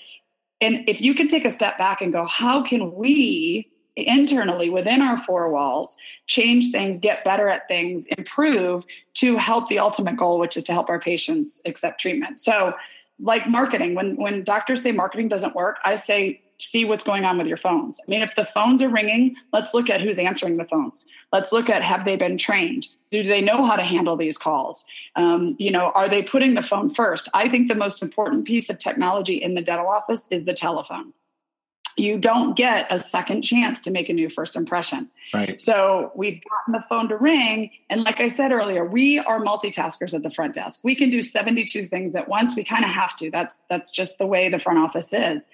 And 0.59 0.87
if 0.87 0.99
you 0.99 1.15
can 1.15 1.29
take 1.29 1.45
a 1.45 1.49
step 1.49 1.77
back 1.77 2.01
and 2.01 2.11
go, 2.11 2.25
how 2.25 2.61
can 2.61 2.93
we 2.93 3.71
internally 3.95 4.69
within 4.69 5.01
our 5.01 5.17
four 5.17 5.49
walls 5.49 5.95
change 6.27 6.71
things, 6.71 6.99
get 6.99 7.23
better 7.23 7.47
at 7.47 7.67
things, 7.67 8.05
improve 8.17 8.85
to 9.13 9.37
help 9.37 9.69
the 9.69 9.79
ultimate 9.79 10.17
goal, 10.17 10.39
which 10.39 10.57
is 10.57 10.63
to 10.63 10.73
help 10.73 10.89
our 10.89 10.99
patients 10.99 11.61
accept 11.65 12.01
treatment? 12.01 12.41
So, 12.41 12.73
like 13.19 13.47
marketing, 13.47 13.95
when 13.95 14.15
when 14.15 14.43
doctors 14.43 14.81
say 14.81 14.91
marketing 14.91 15.29
doesn't 15.29 15.55
work, 15.55 15.77
I 15.85 15.95
say 15.95 16.41
see 16.61 16.85
what's 16.85 17.03
going 17.03 17.25
on 17.25 17.37
with 17.37 17.47
your 17.47 17.57
phones. 17.57 17.99
I 17.99 18.09
mean, 18.09 18.21
if 18.21 18.35
the 18.35 18.45
phones 18.45 18.81
are 18.81 18.89
ringing, 18.89 19.35
let's 19.51 19.73
look 19.73 19.89
at 19.89 20.01
who's 20.01 20.19
answering 20.19 20.57
the 20.57 20.65
phones. 20.65 21.05
Let's 21.31 21.51
look 21.51 21.69
at 21.69 21.83
have 21.83 22.05
they 22.05 22.15
been 22.15 22.37
trained? 22.37 22.87
Do 23.11 23.23
they 23.23 23.41
know 23.41 23.65
how 23.65 23.75
to 23.75 23.83
handle 23.83 24.15
these 24.15 24.37
calls? 24.37 24.85
Um, 25.15 25.55
you 25.59 25.71
know, 25.71 25.91
are 25.95 26.07
they 26.07 26.23
putting 26.23 26.53
the 26.53 26.61
phone 26.61 26.89
first? 26.89 27.27
I 27.33 27.49
think 27.49 27.67
the 27.67 27.75
most 27.75 28.01
important 28.01 28.45
piece 28.45 28.69
of 28.69 28.77
technology 28.77 29.35
in 29.35 29.55
the 29.55 29.61
dental 29.61 29.87
office 29.87 30.27
is 30.31 30.45
the 30.45 30.53
telephone. 30.53 31.13
You 31.97 32.17
don't 32.17 32.55
get 32.55 32.87
a 32.89 32.97
second 32.97 33.41
chance 33.41 33.81
to 33.81 33.91
make 33.91 34.07
a 34.07 34.13
new 34.13 34.29
first 34.29 34.55
impression. 34.55 35.09
Right. 35.33 35.59
So 35.59 36.11
we've 36.15 36.41
gotten 36.49 36.71
the 36.71 36.79
phone 36.87 37.09
to 37.09 37.17
ring. 37.17 37.71
And 37.89 38.03
like 38.03 38.21
I 38.21 38.27
said 38.27 38.53
earlier, 38.53 38.85
we 38.85 39.19
are 39.19 39.41
multitaskers 39.41 40.13
at 40.13 40.23
the 40.23 40.29
front 40.29 40.53
desk. 40.53 40.79
We 40.85 40.95
can 40.95 41.09
do 41.09 41.21
72 41.21 41.83
things 41.83 42.15
at 42.15 42.29
once. 42.29 42.55
We 42.55 42.63
kind 42.63 42.85
of 42.85 42.91
have 42.91 43.17
to. 43.17 43.29
That's 43.29 43.61
that's 43.69 43.91
just 43.91 44.19
the 44.19 44.25
way 44.25 44.47
the 44.47 44.59
front 44.59 44.79
office 44.79 45.11
is. 45.11 45.49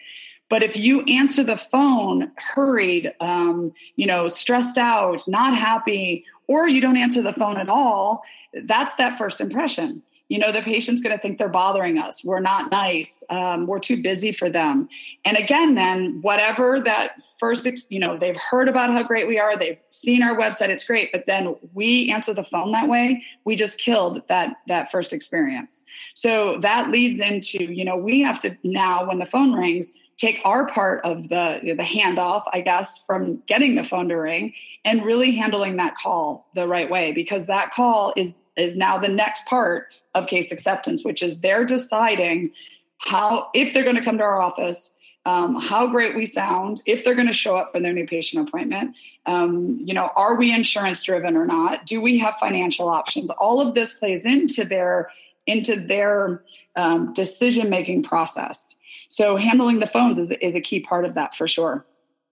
But 0.50 0.64
if 0.64 0.78
you 0.78 1.02
answer 1.02 1.44
the 1.44 1.58
phone 1.58 2.32
hurried, 2.38 3.14
um, 3.20 3.74
you 3.96 4.08
know, 4.08 4.28
stressed 4.28 4.78
out, 4.78 5.28
not 5.28 5.54
happy, 5.54 6.26
or 6.48 6.68
you 6.68 6.80
don't 6.80 6.98
answer 6.98 7.22
the 7.22 7.34
phone 7.34 7.58
at 7.58 7.70
all, 7.70 8.24
that's 8.64 8.96
that 8.96 9.18
first 9.18 9.42
impression. 9.42 10.02
You 10.30 10.40
know, 10.40 10.52
the 10.52 10.62
patient's 10.62 11.02
going 11.02 11.16
to 11.16 11.22
think 11.22 11.38
they're 11.38 11.48
bothering 11.48 11.98
us. 11.98 12.24
We're 12.24 12.42
not 12.42 12.70
nice. 12.70 13.24
Um, 13.30 13.66
we're 13.66 13.80
too 13.80 14.02
busy 14.02 14.34
for 14.34 14.50
them. 14.50 14.90
And 15.24 15.38
again, 15.38 15.76
then 15.76 16.20
whatever 16.22 16.82
that 16.82 17.22
first, 17.40 17.66
you 17.90 18.00
know, 18.00 18.18
they've 18.18 18.36
heard 18.36 18.68
about 18.68 18.90
how 18.90 19.04
great 19.04 19.26
we 19.26 19.40
are. 19.40 19.58
They've 19.58 19.80
seen 19.88 20.22
our 20.22 20.36
website. 20.36 20.68
It's 20.68 20.84
great. 20.84 21.14
But 21.14 21.28
then 21.28 21.56
we 21.74 22.12
answer 22.12 22.34
the 22.34 22.44
phone 22.44 22.74
that 22.74 22.90
way. 22.90 23.24
We 23.46 23.56
just 23.56 23.78
killed 23.78 24.22
that 24.28 24.58
that 24.68 24.92
first 24.92 25.14
experience. 25.14 25.86
So 26.14 26.58
that 26.60 26.92
leads 26.92 27.22
into, 27.22 27.64
you 27.64 27.86
know, 27.86 27.96
we 27.96 28.22
have 28.22 28.42
to 28.42 28.58
now 28.64 29.08
when 29.08 29.20
the 29.20 29.26
phone 29.26 29.54
rings 29.54 29.94
take 30.18 30.42
our 30.44 30.68
part 30.68 31.02
of 31.06 31.30
the 31.30 31.60
the 31.64 31.84
handoff, 31.84 32.44
I 32.52 32.62
guess, 32.62 33.04
from 33.06 33.42
getting 33.48 33.76
the 33.76 33.84
phone 33.84 34.10
to 34.10 34.16
ring 34.16 34.54
and 34.84 35.06
really 35.06 35.36
handling 35.36 35.78
that 35.78 35.96
call 35.96 36.48
the 36.56 36.68
right 36.68 36.90
way 36.90 37.12
because 37.14 37.48
that 37.48 37.74
call 37.74 38.14
is 38.18 38.34
is 38.56 38.76
now 38.76 38.98
the 38.98 39.08
next 39.08 39.46
part 39.46 39.88
of 40.16 40.28
case 40.28 40.52
acceptance, 40.52 41.06
which 41.06 41.22
is 41.22 41.42
they're 41.42 41.66
deciding 41.66 42.52
how 42.98 43.50
if 43.54 43.74
they're 43.74 43.84
going 43.84 43.96
to 43.96 44.04
come 44.04 44.18
to 44.18 44.24
our 44.24 44.42
office, 44.42 44.92
um, 45.26 45.62
how 45.62 45.86
great 45.86 46.16
we 46.16 46.26
sound, 46.26 46.82
if 46.88 47.04
they're 47.04 47.16
going 47.16 47.28
to 47.28 47.34
show 47.34 47.56
up 47.56 47.72
for 47.72 47.80
their 47.80 47.94
new 47.94 48.08
patient 48.08 48.48
appointment. 48.48 48.96
Um, 49.28 49.80
you 49.84 49.94
know, 49.94 50.10
are 50.16 50.36
we 50.36 50.52
insurance 50.52 51.04
driven 51.04 51.36
or 51.36 51.46
not? 51.46 51.86
Do 51.86 52.02
we 52.02 52.18
have 52.18 52.36
financial 52.40 52.88
options? 52.88 53.30
All 53.32 53.62
of 53.62 53.76
this 53.76 53.94
plays 53.94 54.26
into 54.26 54.66
their 54.66 55.10
into 55.46 55.80
their 55.80 56.44
um, 56.76 57.14
decision 57.14 57.70
making 57.70 58.04
process. 58.04 58.77
So 59.10 59.38
handling 59.38 59.80
the 59.80 59.88
phones 59.88 60.20
is, 60.20 60.32
is 60.32 60.56
a 60.56 60.62
key 60.62 60.80
part 60.80 61.06
of 61.06 61.16
that 61.16 61.36
for 61.36 61.48
sure. 61.48 61.86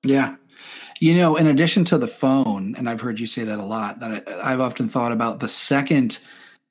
Yeah. 0.04 0.36
You 1.00 1.16
know, 1.16 1.36
in 1.36 1.48
addition 1.48 1.84
to 1.86 1.98
the 1.98 2.08
phone, 2.08 2.76
and 2.78 2.90
I've 2.90 3.02
heard 3.02 3.20
you 3.20 3.28
say 3.28 3.44
that 3.44 3.60
a 3.60 3.66
lot, 3.66 4.00
that 4.00 4.28
I, 4.44 4.52
have 4.52 4.62
often 4.62 4.88
thought 4.88 5.12
about 5.12 5.40
the 5.40 5.48
second 5.48 6.20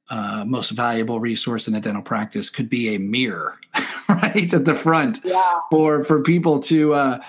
uh, 0.09 0.45
most 0.47 0.71
valuable 0.71 1.21
resource 1.21 1.69
in 1.69 1.75
a 1.75 1.81
dental 1.81 2.03
practice 2.03 2.49
could 2.49 2.71
be 2.71 2.95
a 2.95 2.99
mirror, 2.99 3.59
right 4.09 4.53
at 4.53 4.65
the 4.65 4.75
front 4.75 5.21
yeah. 5.25 5.61
for 5.71 6.05
for 6.05 6.23
people 6.23 6.61
to 6.61 6.95
uh, 6.95 7.21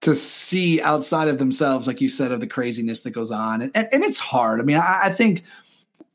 to 0.00 0.14
see 0.14 0.80
outside 0.80 1.28
of 1.28 1.38
themselves, 1.38 1.86
like 1.86 2.00
you 2.00 2.08
said, 2.08 2.30
of 2.30 2.40
the 2.40 2.46
craziness 2.46 3.00
that 3.02 3.10
goes 3.10 3.30
on, 3.32 3.62
and 3.62 3.72
and, 3.76 3.88
and 3.92 4.04
it's 4.04 4.18
hard. 4.18 4.60
I 4.60 4.64
mean, 4.64 4.76
I, 4.76 5.00
I 5.04 5.10
think, 5.10 5.44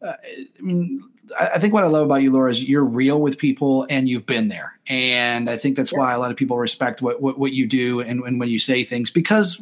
uh, 0.02 0.14
I 0.24 0.62
mean, 0.62 1.02
I 1.40 1.60
think 1.60 1.74
what 1.74 1.84
I 1.84 1.88
love 1.88 2.06
about 2.06 2.22
you, 2.22 2.32
Laura, 2.32 2.52
is 2.52 2.64
you're 2.64 2.84
real 2.84 3.20
with 3.22 3.38
people 3.38 3.88
and 3.90 4.10
you've 4.10 4.26
been 4.26 4.50
there. 4.50 4.78
And 4.88 5.50
I 5.50 5.58
think 5.58 5.78
that's 5.78 5.92
yeah. 5.92 6.00
why 6.00 6.14
a 6.14 6.20
lot 6.20 6.32
of 6.32 6.38
people 6.38 6.58
respect 6.58 7.02
what, 7.02 7.22
what, 7.22 7.40
what 7.40 7.54
you 7.54 7.66
do 7.68 8.02
and, 8.02 8.22
and, 8.24 8.40
when 8.40 8.50
you 8.50 8.60
say 8.60 8.84
things 8.84 9.10
because 9.10 9.62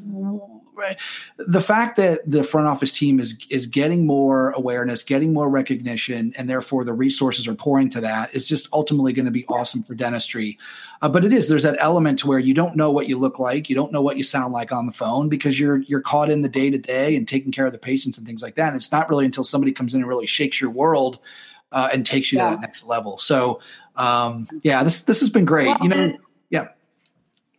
right, 0.82 1.00
the 1.38 1.62
fact 1.62 1.98
that 1.98 2.22
the 2.30 2.44
front 2.44 2.68
office 2.68 2.92
team 2.92 3.20
is 3.20 3.46
is 3.50 3.68
getting 3.68 4.06
more 4.06 4.52
awareness, 4.52 5.04
getting 5.04 5.34
more 5.34 5.50
recognition, 5.50 6.34
and 6.36 6.50
therefore 6.50 6.84
the 6.84 6.94
resources 6.94 7.48
are 7.48 7.54
pouring 7.54 7.90
to 7.90 8.02
that 8.02 8.34
is 8.34 8.48
just 8.48 8.68
ultimately 8.74 9.14
going 9.14 9.26
to 9.26 9.32
be 9.32 9.46
awesome 9.48 9.84
for 9.84 9.94
dentistry. 9.94 10.58
Uh, 11.02 11.10
but 11.10 11.24
it 11.24 11.32
is 11.32 11.48
there's 11.48 11.64
that 11.64 11.78
element 11.80 12.20
to 12.20 12.28
where 12.28 12.40
you 12.40 12.54
don't 12.54 12.76
know 12.76 12.92
what 12.92 13.08
you 13.08 13.18
look 13.18 13.40
like, 13.40 13.70
you 13.70 13.76
don't 13.76 13.92
know 13.92 14.02
what 14.02 14.18
you 14.18 14.24
sound 14.24 14.52
like 14.54 14.72
on 14.72 14.88
the 14.88 14.92
phone 14.92 15.30
because 15.30 15.60
you're 15.60 15.78
you're 15.78 16.02
caught 16.02 16.30
in 16.30 16.42
the 16.42 16.50
day 16.50 16.70
to 16.70 16.78
day 16.78 17.16
and 17.16 17.28
taking 17.28 17.52
care 17.52 17.66
of 17.66 17.72
the 17.72 17.78
patients 17.78 18.18
and 18.18 18.26
things 18.26 18.42
like 18.42 18.56
that. 18.56 18.68
And 18.68 18.76
it's 18.76 18.92
not 18.92 19.10
really 19.10 19.26
until 19.26 19.44
somebody 19.44 19.72
comes 19.72 19.94
in 19.94 20.02
and 20.02 20.10
really 20.10 20.28
shakes 20.28 20.60
your 20.60 20.72
world 20.72 21.20
uh, 21.72 21.90
and 21.94 22.06
takes 22.06 22.32
you 22.32 22.40
yeah. 22.40 22.50
to 22.50 22.56
that 22.56 22.62
next 22.62 22.86
level. 22.86 23.18
So 23.18 23.60
um, 23.96 24.48
yeah, 24.64 24.84
this 24.84 25.04
this 25.04 25.20
has 25.20 25.30
been 25.30 25.46
great. 25.46 25.68
Well, 25.68 25.78
you 25.82 25.90
know, 25.90 26.18
yeah. 26.50 26.70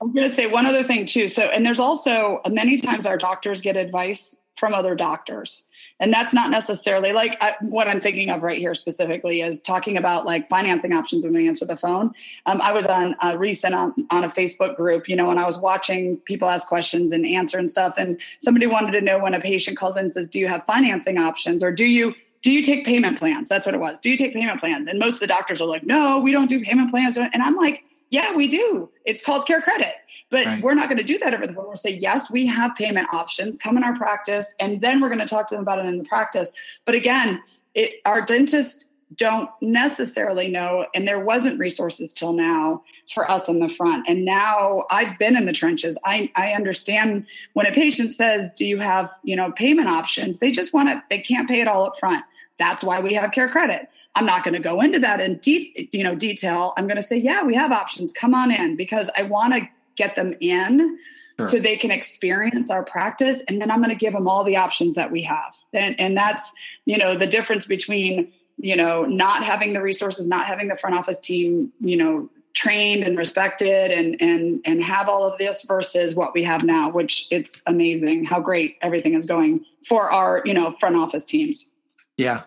I 0.01 0.05
was 0.05 0.15
going 0.15 0.27
to 0.27 0.35
say 0.35 0.47
one 0.47 0.67
other 0.67 0.83
thing 0.83 1.07
too. 1.07 1.29
So, 1.29 1.43
and 1.43 1.65
there's 1.65 1.79
also 1.79 2.41
many 2.49 2.77
times 2.77 3.07
our 3.07 3.17
doctors 3.17 3.61
get 3.61 3.77
advice 3.77 4.43
from 4.57 4.75
other 4.75 4.95
doctors. 4.95 5.69
And 6.01 6.13
that's 6.13 6.35
not 6.35 6.51
necessarily 6.51 7.13
like 7.13 7.37
I, 7.41 7.55
what 7.61 7.87
I'm 7.87 8.01
thinking 8.01 8.29
of 8.29 8.43
right 8.43 8.59
here 8.59 8.75
specifically 8.75 9.41
is 9.41 9.61
talking 9.61 9.97
about 9.97 10.27
like 10.27 10.49
financing 10.49 10.93
options 10.93 11.25
when 11.25 11.35
we 11.35 11.47
answer 11.47 11.65
the 11.65 11.77
phone. 11.77 12.13
Um, 12.47 12.61
I 12.61 12.73
was 12.73 12.87
on 12.87 13.15
a 13.23 13.39
recent 13.39 13.75
on, 13.75 13.95
on 14.11 14.25
a 14.25 14.29
Facebook 14.29 14.77
group, 14.77 15.09
you 15.09 15.15
know, 15.15 15.31
and 15.31 15.39
I 15.39 15.47
was 15.47 15.59
watching 15.59 16.17
people 16.17 16.49
ask 16.49 16.67
questions 16.67 17.13
and 17.13 17.25
answer 17.25 17.59
and 17.59 17.71
stuff. 17.71 17.95
And 17.97 18.21
somebody 18.41 18.67
wanted 18.67 18.93
to 18.93 19.01
know 19.01 19.21
when 19.21 19.35
a 19.35 19.41
patient 19.41 19.77
calls 19.77 19.97
in 19.97 20.05
and 20.05 20.13
says, 20.13 20.29
Do 20.29 20.41
you 20.41 20.49
have 20.49 20.65
financing 20.65 21.19
options 21.19 21.63
or 21.63 21.71
do 21.71 21.87
you 21.87 22.15
do 22.43 22.51
you 22.51 22.63
take 22.63 22.85
payment 22.85 23.19
plans? 23.19 23.49
That's 23.49 23.65
what 23.65 23.75
it 23.75 23.81
was. 23.81 23.99
Do 24.01 24.11
you 24.11 24.17
take 24.17 24.35
payment 24.35 24.61
plans? 24.61 24.87
And 24.89 24.99
most 24.99 25.15
of 25.15 25.21
the 25.21 25.27
doctors 25.29 25.61
are 25.61 25.69
like, 25.69 25.85
no, 25.85 26.19
we 26.19 26.33
don't 26.33 26.49
do 26.49 26.61
payment 26.61 26.91
plans. 26.91 27.17
And 27.17 27.31
I'm 27.35 27.57
like, 27.57 27.85
yeah, 28.11 28.35
we 28.35 28.49
do. 28.49 28.91
It's 29.05 29.25
called 29.25 29.47
CareCredit. 29.47 29.93
But 30.29 30.47
right. 30.47 30.63
we're 30.63 30.75
not 30.75 30.89
going 30.89 30.99
to 30.99 31.05
do 31.05 31.19
that 31.19 31.35
over 31.35 31.47
the 31.47 31.53
phone. 31.53 31.67
We'll 31.67 31.77
say, 31.77 31.95
yes, 31.95 32.31
we 32.31 32.47
have 32.47 32.75
payment 32.75 33.13
options. 33.13 33.59
Come 33.59 33.77
in 33.77 33.85
our 33.85 33.95
practice, 33.95 34.55
and 34.59 34.81
then 34.81 35.01
we're 35.01 35.09
going 35.09 35.19
to 35.21 35.27
talk 35.27 35.47
to 35.49 35.55
them 35.55 35.63
about 35.63 35.79
it 35.79 35.85
in 35.85 35.99
the 35.99 36.05
practice. 36.05 36.53
But 36.87 36.95
again, 36.95 37.43
it, 37.75 38.01
our 38.07 38.23
dentists 38.23 38.87
don't 39.17 39.51
necessarily 39.61 40.49
know, 40.49 40.87
and 40.95 41.07
there 41.07 41.21
wasn't 41.21 41.59
resources 41.59 42.15
till 42.15 42.33
now 42.33 42.83
for 43.13 43.31
us 43.31 43.49
in 43.49 43.61
the 43.61 43.69
front. 43.69 44.09
And 44.09 44.25
now 44.25 44.85
I've 44.91 45.19
been 45.19 45.37
in 45.37 45.45
the 45.45 45.53
trenches. 45.53 45.99
I, 46.05 46.31
I 46.35 46.53
understand 46.53 47.27
when 47.53 47.67
a 47.67 47.73
patient 47.73 48.15
says, 48.15 48.55
"Do 48.55 48.65
you 48.65 48.79
have 48.79 49.11
you 49.23 49.37
know 49.37 49.53
payment 49.53 49.89
options?" 49.89 50.39
They 50.39 50.51
just 50.51 50.73
want 50.73 50.89
to. 50.89 51.03
They 51.11 51.19
can't 51.19 51.49
pay 51.49 51.61
it 51.61 51.69
all 51.69 51.85
up 51.85 51.99
front. 51.99 52.25
That's 52.63 52.85
why 52.85 53.01
we 53.01 53.15
have 53.15 53.33
CareCredit. 53.33 53.89
I'm 54.15 54.25
not 54.25 54.45
going 54.45 54.55
to 54.55 54.61
go 54.61 54.81
into 54.81 55.01
that 55.01 55.21
in 55.21 55.39
deep, 55.39 55.89
you 55.93 56.05
know, 56.05 56.15
detail. 56.15 56.75
I'm 56.77 56.87
going 56.87 56.97
to 56.97 57.03
say, 57.03 57.17
yeah, 57.17 57.43
we 57.43 57.55
have 57.57 57.73
options. 57.73 58.13
Come 58.13 58.35
on 58.35 58.53
in 58.53 58.77
because 58.77 59.11
I 59.17 59.23
want 59.23 59.55
to 59.55 59.69
get 59.97 60.15
them 60.15 60.35
in 60.41 60.99
sure. 61.39 61.49
so 61.49 61.59
they 61.59 61.77
can 61.77 61.91
experience 61.91 62.71
our 62.71 62.83
practice 62.83 63.43
and 63.49 63.61
then 63.61 63.71
i'm 63.71 63.79
going 63.79 63.91
to 63.91 63.95
give 63.95 64.13
them 64.13 64.29
all 64.29 64.45
the 64.45 64.57
options 64.57 64.95
that 64.95 65.11
we 65.11 65.23
have 65.23 65.55
and, 65.73 65.99
and 66.01 66.17
that's 66.17 66.53
you 66.85 66.97
know 66.97 67.17
the 67.17 67.27
difference 67.27 67.67
between 67.67 68.33
you 68.59 68.77
know 68.77 69.05
not 69.05 69.43
having 69.43 69.73
the 69.73 69.83
resources 69.83 70.29
not 70.29 70.47
having 70.47 70.69
the 70.69 70.77
front 70.77 70.97
office 70.97 71.21
team 71.21 71.73
you 71.81 71.97
know 71.97 72.29
trained 72.55 73.03
and 73.03 73.17
respected 73.17 73.91
and 73.91 74.21
and 74.21 74.61
and 74.65 74.83
have 74.83 75.09
all 75.09 75.25
of 75.25 75.39
this 75.39 75.65
versus 75.65 76.15
what 76.15 76.35
we 76.35 76.43
have 76.43 76.65
now 76.65 76.91
which 76.91 77.27
it's 77.31 77.63
amazing 77.67 78.25
how 78.25 78.39
great 78.39 78.77
everything 78.83 79.15
is 79.15 79.27
going 79.27 79.65
for 79.87 80.11
our 80.11 80.43
you 80.45 80.53
know 80.53 80.73
front 80.73 80.97
office 80.97 81.25
teams 81.25 81.71
yeah 82.17 82.43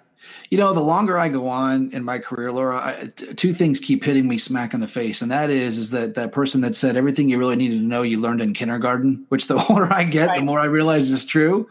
you 0.50 0.58
know, 0.58 0.74
the 0.74 0.82
longer 0.82 1.18
I 1.18 1.28
go 1.28 1.48
on 1.48 1.92
in 1.92 2.04
my 2.04 2.20
career, 2.20 2.52
Laura, 2.52 2.78
I, 2.78 3.12
t- 3.16 3.34
two 3.34 3.54
things 3.54 3.80
keep 3.80 4.04
hitting 4.04 4.28
me 4.28 4.38
smack 4.38 4.74
in 4.74 4.80
the 4.80 4.88
face, 4.88 5.22
and 5.22 5.32
that 5.32 5.50
is, 5.50 5.78
is 5.78 5.90
that 5.92 6.16
that 6.16 6.32
person 6.32 6.62
that 6.62 6.76
said 6.76 6.98
everything 6.98 7.30
you 7.30 7.38
really 7.38 7.56
needed 7.56 7.80
to 7.80 7.86
know 7.86 8.02
you 8.02 8.20
learned 8.20 8.42
in 8.42 8.54
kindergarten. 8.54 9.26
Which 9.30 9.48
the 9.48 9.64
older 9.70 9.92
I 9.92 10.04
get, 10.04 10.28
right. 10.28 10.40
the 10.40 10.46
more 10.46 10.60
I 10.60 10.66
realize 10.66 11.10
is 11.10 11.26
true. 11.26 11.70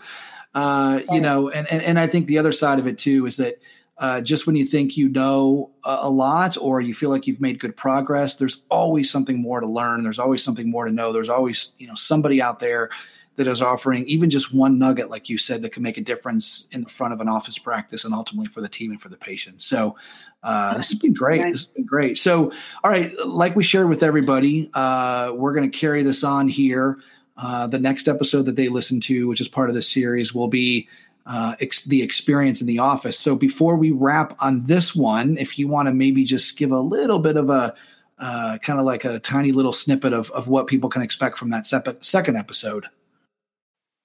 Uh, 0.55 1.01
right. 1.01 1.07
You 1.15 1.21
know, 1.21 1.51
and, 1.51 1.71
and 1.71 1.83
and 1.83 1.99
I 1.99 2.07
think 2.07 2.27
the 2.27 2.39
other 2.39 2.53
side 2.53 2.79
of 2.79 2.87
it 2.87 2.99
too 2.99 3.27
is 3.27 3.37
that 3.39 3.61
uh, 3.99 4.21
just 4.21 4.47
when 4.47 4.57
you 4.57 4.65
think 4.65 4.97
you 4.97 5.09
know 5.09 5.71
a, 5.85 5.99
a, 6.03 6.11
lot 6.11 6.57
or 6.61 6.81
you 6.81 6.93
feel 6.93 7.11
like 7.11 7.27
you've 7.27 7.41
made 7.41 7.61
good 7.61 7.77
progress, 7.77 8.37
there's 8.37 8.63
always 8.69 9.11
something 9.11 9.41
more 9.41 9.61
to 9.61 9.67
learn. 9.67 10.03
There's 10.03 10.19
always 10.19 10.43
something 10.43 10.69
more 10.69 10.85
to 10.85 10.93
know. 10.93 11.13
There's 11.13 11.29
always 11.29 11.75
you 11.79 11.87
know 11.87 11.95
somebody 11.95 12.43
out 12.43 12.59
there 12.59 12.91
that 13.37 13.47
is 13.47 13.61
offering 13.61 14.05
even 14.07 14.31
just 14.31 14.55
one 14.55 14.79
nugget, 14.79 15.11
like 15.11 15.29
you 15.29 15.39
said, 15.39 15.63
that 15.63 15.73
can 15.73 15.83
make 15.83 15.99
a 15.99 16.01
difference 16.01 16.69
in 16.73 16.83
the 16.83 16.89
front 16.89 17.13
of 17.13 17.21
an 17.21 17.29
office 17.29 17.59
practice 17.59 18.05
and 18.05 18.15
ultimately 18.15 18.49
for 18.49 18.61
the 18.61 18.69
team 18.69 18.91
and 18.91 19.01
for 19.01 19.09
the 19.09 19.17
patient. 19.17 19.61
So 19.61 19.97
uh, 20.45 20.77
this 20.77 20.91
has 20.91 20.99
been 20.99 21.15
great. 21.15 21.43
This 21.53 21.65
has 21.65 21.67
been 21.67 21.87
great. 21.87 22.19
So, 22.19 22.53
all 22.85 22.91
right, 22.91 23.19
like 23.27 23.57
we 23.57 23.65
shared 23.65 23.89
with 23.89 24.03
everybody, 24.03 24.71
uh, 24.75 25.33
we're 25.35 25.55
going 25.55 25.69
to 25.69 25.77
carry 25.77 26.03
this 26.03 26.23
on 26.23 26.49
here. 26.49 26.99
Uh, 27.37 27.67
the 27.67 27.81
next 27.81 28.07
episode 28.07 28.43
that 28.43 28.55
they 28.55 28.69
listen 28.69 29.01
to, 29.01 29.27
which 29.27 29.41
is 29.41 29.49
part 29.49 29.69
of 29.69 29.75
this 29.75 29.91
series, 29.91 30.35
will 30.35 30.47
be 30.47 30.89
uh, 31.27 31.57
ex- 31.61 31.85
the 31.85 32.03
experience 32.03 32.61
in 32.61 32.67
the 32.67 32.79
office. 32.79 33.19
So, 33.19 33.35
before 33.35 33.75
we 33.75 33.91
wrap 33.91 34.37
on 34.41 34.63
this 34.65 34.95
one, 34.95 35.39
if 35.39 35.59
you 35.59 35.67
want 35.67 35.89
to 35.89 35.95
maybe 35.95 36.23
just 36.25 36.57
give 36.57 36.71
a 36.71 36.79
little 36.79 37.19
bit 37.19 37.37
of 37.37 37.49
a 37.49 37.75
uh, 38.19 38.59
kind 38.59 38.79
of 38.79 38.85
like 38.85 39.05
a 39.05 39.19
tiny 39.19 39.51
little 39.51 39.73
snippet 39.73 40.13
of, 40.13 40.31
of 40.31 40.47
what 40.47 40.67
people 40.67 40.89
can 40.89 41.03
expect 41.03 41.37
from 41.37 41.51
that 41.51 41.67
sep- 41.67 42.05
second 42.05 42.37
episode. 42.37 42.87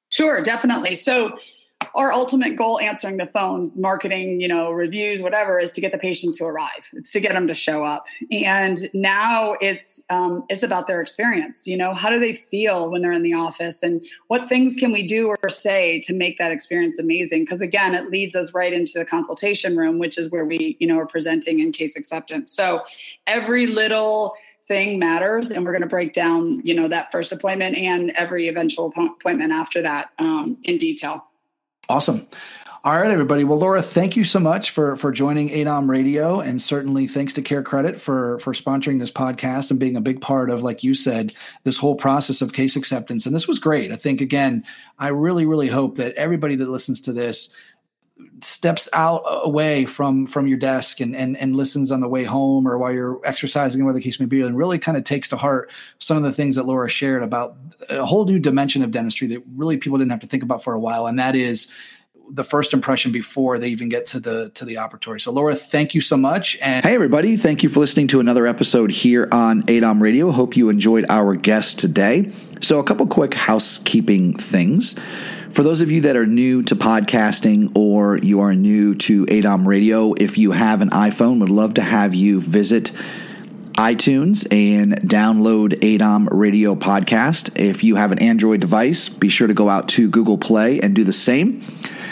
Sure, 0.09 0.41
definitely. 0.41 0.95
So 0.95 1.37
our 1.95 2.11
ultimate 2.11 2.55
goal 2.55 2.79
answering 2.79 3.17
the 3.17 3.25
phone 3.25 3.71
marketing 3.75 4.39
you 4.39 4.47
know 4.47 4.71
reviews 4.71 5.21
whatever 5.21 5.59
is 5.59 5.71
to 5.71 5.81
get 5.81 5.91
the 5.91 5.97
patient 5.97 6.35
to 6.35 6.45
arrive. 6.45 6.89
It's 6.93 7.11
to 7.11 7.19
get 7.19 7.33
them 7.33 7.47
to 7.47 7.53
show 7.53 7.83
up. 7.83 8.05
And 8.31 8.77
now 8.93 9.55
it's 9.61 10.03
um, 10.09 10.45
it's 10.49 10.63
about 10.63 10.87
their 10.87 11.01
experience. 11.01 11.65
You 11.65 11.77
know 11.77 11.93
how 11.93 12.09
do 12.09 12.19
they 12.19 12.35
feel 12.35 12.91
when 12.91 13.01
they're 13.01 13.11
in 13.11 13.23
the 13.23 13.33
office? 13.33 13.81
And 13.81 14.05
what 14.27 14.49
things 14.49 14.75
can 14.75 14.91
we 14.91 15.07
do 15.07 15.27
or 15.27 15.49
say 15.49 16.01
to 16.01 16.13
make 16.13 16.37
that 16.37 16.51
experience 16.51 16.99
amazing? 16.99 17.43
Because 17.43 17.61
again 17.61 17.95
it 17.95 18.09
leads 18.09 18.35
us 18.35 18.53
right 18.53 18.73
into 18.73 18.93
the 18.95 19.05
consultation 19.05 19.75
room 19.77 19.99
which 19.99 20.17
is 20.17 20.29
where 20.29 20.45
we 20.45 20.77
you 20.79 20.87
know 20.87 20.99
are 20.99 21.07
presenting 21.07 21.59
in 21.59 21.71
case 21.71 21.95
acceptance. 21.95 22.51
So 22.51 22.81
every 23.25 23.67
little 23.67 24.33
thing 24.69 24.99
matters 24.99 25.51
and 25.51 25.65
we're 25.65 25.71
going 25.71 25.81
to 25.81 25.87
break 25.87 26.13
down 26.13 26.61
you 26.63 26.73
know 26.73 26.87
that 26.87 27.11
first 27.11 27.33
appointment 27.33 27.75
and 27.75 28.11
every 28.11 28.47
eventual 28.47 28.93
appointment 28.95 29.51
after 29.51 29.81
that 29.81 30.11
um, 30.19 30.57
in 30.63 30.77
detail. 30.77 31.25
Awesome. 31.89 32.27
All 32.85 32.95
right 32.95 33.11
everybody. 33.11 33.43
Well 33.43 33.57
laura 33.57 33.81
thank 33.81 34.15
you 34.15 34.23
so 34.23 34.39
much 34.39 34.69
for 34.69 34.95
for 34.95 35.11
joining 35.11 35.49
ADOM 35.49 35.89
Radio 35.89 36.39
and 36.39 36.61
certainly 36.61 37.07
thanks 37.07 37.33
to 37.33 37.41
CareCredit 37.41 37.99
for 37.99 38.39
for 38.39 38.53
sponsoring 38.53 38.99
this 38.99 39.11
podcast 39.11 39.71
and 39.71 39.79
being 39.79 39.97
a 39.97 40.01
big 40.01 40.21
part 40.21 40.49
of 40.49 40.61
like 40.61 40.83
you 40.83 40.93
said 40.93 41.33
this 41.63 41.77
whole 41.77 41.95
process 41.95 42.41
of 42.41 42.53
case 42.53 42.75
acceptance. 42.77 43.25
And 43.25 43.35
this 43.35 43.47
was 43.47 43.59
great. 43.59 43.91
I 43.91 43.95
think 43.95 44.21
again 44.21 44.63
i 44.99 45.07
really 45.07 45.45
really 45.45 45.67
hope 45.67 45.95
that 45.95 46.13
everybody 46.13 46.55
that 46.55 46.69
listens 46.69 47.01
to 47.01 47.11
this 47.11 47.49
steps 48.43 48.89
out 48.93 49.21
away 49.43 49.85
from 49.85 50.27
from 50.27 50.47
your 50.47 50.57
desk 50.57 50.99
and, 50.99 51.15
and 51.15 51.37
and 51.37 51.55
listens 51.55 51.91
on 51.91 52.01
the 52.01 52.07
way 52.07 52.23
home 52.23 52.67
or 52.67 52.77
while 52.77 52.91
you're 52.91 53.19
exercising, 53.23 53.83
whatever 53.83 53.99
the 53.99 54.03
case 54.03 54.19
may 54.19 54.25
be, 54.25 54.41
and 54.41 54.57
really 54.57 54.79
kind 54.79 54.97
of 54.97 55.03
takes 55.03 55.29
to 55.29 55.37
heart 55.37 55.71
some 55.99 56.17
of 56.17 56.23
the 56.23 56.33
things 56.33 56.55
that 56.55 56.65
Laura 56.65 56.89
shared 56.89 57.23
about 57.23 57.55
a 57.89 58.05
whole 58.05 58.25
new 58.25 58.39
dimension 58.39 58.81
of 58.83 58.91
dentistry 58.91 59.27
that 59.27 59.43
really 59.55 59.77
people 59.77 59.97
didn't 59.97 60.11
have 60.11 60.19
to 60.19 60.27
think 60.27 60.43
about 60.43 60.63
for 60.63 60.73
a 60.73 60.79
while, 60.79 61.07
and 61.07 61.19
that 61.19 61.35
is 61.35 61.71
the 62.29 62.43
first 62.43 62.73
impression 62.73 63.11
before 63.11 63.57
they 63.57 63.69
even 63.69 63.89
get 63.89 64.05
to 64.07 64.19
the 64.19 64.49
to 64.51 64.65
the 64.65 64.75
operatory. 64.75 65.21
So 65.21 65.31
Laura, 65.31 65.55
thank 65.55 65.93
you 65.93 66.01
so 66.01 66.17
much. 66.17 66.57
And 66.61 66.85
hey 66.85 66.95
everybody, 66.95 67.37
thank 67.37 67.63
you 67.63 67.69
for 67.69 67.79
listening 67.79 68.07
to 68.07 68.19
another 68.19 68.45
episode 68.45 68.91
here 68.91 69.27
on 69.31 69.63
ADOM 69.63 70.01
Radio. 70.01 70.31
Hope 70.31 70.55
you 70.55 70.69
enjoyed 70.69 71.05
our 71.09 71.35
guest 71.35 71.79
today. 71.79 72.31
So 72.61 72.79
a 72.79 72.83
couple 72.83 73.07
quick 73.07 73.33
housekeeping 73.33 74.33
things. 74.37 74.95
For 75.51 75.63
those 75.63 75.81
of 75.81 75.89
you 75.89 76.01
that 76.01 76.15
are 76.15 76.27
new 76.27 76.61
to 76.63 76.75
podcasting 76.75 77.75
or 77.75 78.17
you 78.17 78.41
are 78.41 78.53
new 78.53 78.93
to 78.95 79.25
ADOM 79.25 79.65
Radio, 79.65 80.13
if 80.13 80.37
you 80.37 80.51
have 80.51 80.81
an 80.81 80.91
iPhone, 80.91 81.39
would 81.39 81.49
love 81.49 81.73
to 81.75 81.81
have 81.81 82.13
you 82.13 82.39
visit 82.39 82.91
iTunes 83.79 84.45
and 84.51 84.93
download 85.01 85.73
ADOM 85.79 86.27
Radio 86.31 86.75
Podcast. 86.75 87.57
If 87.57 87.83
you 87.83 87.95
have 87.95 88.11
an 88.11 88.19
Android 88.19 88.59
device, 88.59 89.09
be 89.09 89.29
sure 89.29 89.47
to 89.47 89.53
go 89.53 89.69
out 89.69 89.87
to 89.89 90.09
Google 90.09 90.37
Play 90.37 90.81
and 90.81 90.93
do 90.93 91.03
the 91.03 91.13
same. 91.13 91.63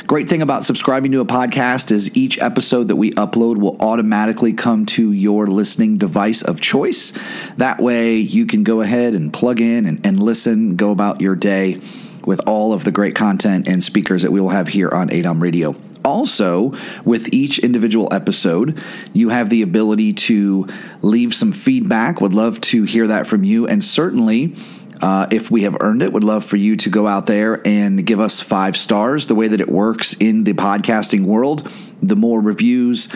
Great 0.08 0.30
thing 0.30 0.42
about 0.42 0.64
subscribing 0.64 1.12
to 1.12 1.20
a 1.20 1.26
podcast 1.26 1.92
is 1.92 2.16
each 2.16 2.40
episode 2.40 2.88
that 2.88 2.96
we 2.96 3.12
upload 3.12 3.58
will 3.58 3.76
automatically 3.82 4.54
come 4.54 4.86
to 4.86 5.12
your 5.12 5.48
listening 5.48 5.98
device 5.98 6.42
of 6.42 6.62
choice. 6.62 7.12
That 7.58 7.82
way, 7.82 8.16
you 8.16 8.46
can 8.46 8.64
go 8.64 8.80
ahead 8.80 9.16
and 9.16 9.34
plug 9.34 9.60
in 9.60 9.86
and, 9.86 10.06
and 10.06 10.24
listen, 10.24 10.78
go 10.78 10.92
about 10.92 11.20
your 11.20 11.36
day 11.36 11.82
with 12.26 12.40
all 12.48 12.72
of 12.72 12.86
the 12.86 12.92
great 12.94 13.16
content 13.16 13.68
and 13.68 13.84
speakers 13.84 14.22
that 14.22 14.32
we 14.32 14.40
will 14.40 14.48
have 14.48 14.70
here 14.70 14.90
on 14.90 15.10
ADOM 15.10 15.42
Radio. 15.42 15.76
Also, 16.06 16.74
with 17.04 17.34
each 17.34 17.60
individual 17.60 18.08
episode, 18.14 18.82
you 19.12 19.28
have 19.28 19.50
the 19.50 19.62
ability 19.62 20.14
to 20.14 20.70
leave 21.02 21.34
some 21.34 21.52
feedback. 21.52 22.22
Would 22.22 22.34
love 22.34 22.62
to 22.62 22.84
hear 22.84 23.08
that 23.08 23.28
from 23.28 23.44
you. 23.44 23.68
And 23.68 23.84
certainly, 23.84 24.56
uh, 25.02 25.28
if 25.32 25.52
we 25.52 25.64
have 25.64 25.78
earned 25.80 26.02
it, 26.02 26.12
would 26.14 26.24
love 26.24 26.46
for 26.46 26.58
you 26.58 26.76
to 26.78 26.90
go 26.90 27.08
out 27.08 27.26
there 27.26 27.66
and 27.68 28.06
give 28.06 28.20
us 28.20 28.42
five 28.42 28.76
stars. 28.76 29.28
The 29.28 29.36
way 29.36 29.48
that 29.48 29.62
it 29.62 29.70
works 29.70 30.14
in 30.14 30.44
the 30.44 30.54
podcasting 30.54 31.26
world, 31.26 31.72
the 32.02 32.16
more 32.16 32.42
reviews, 32.42 33.08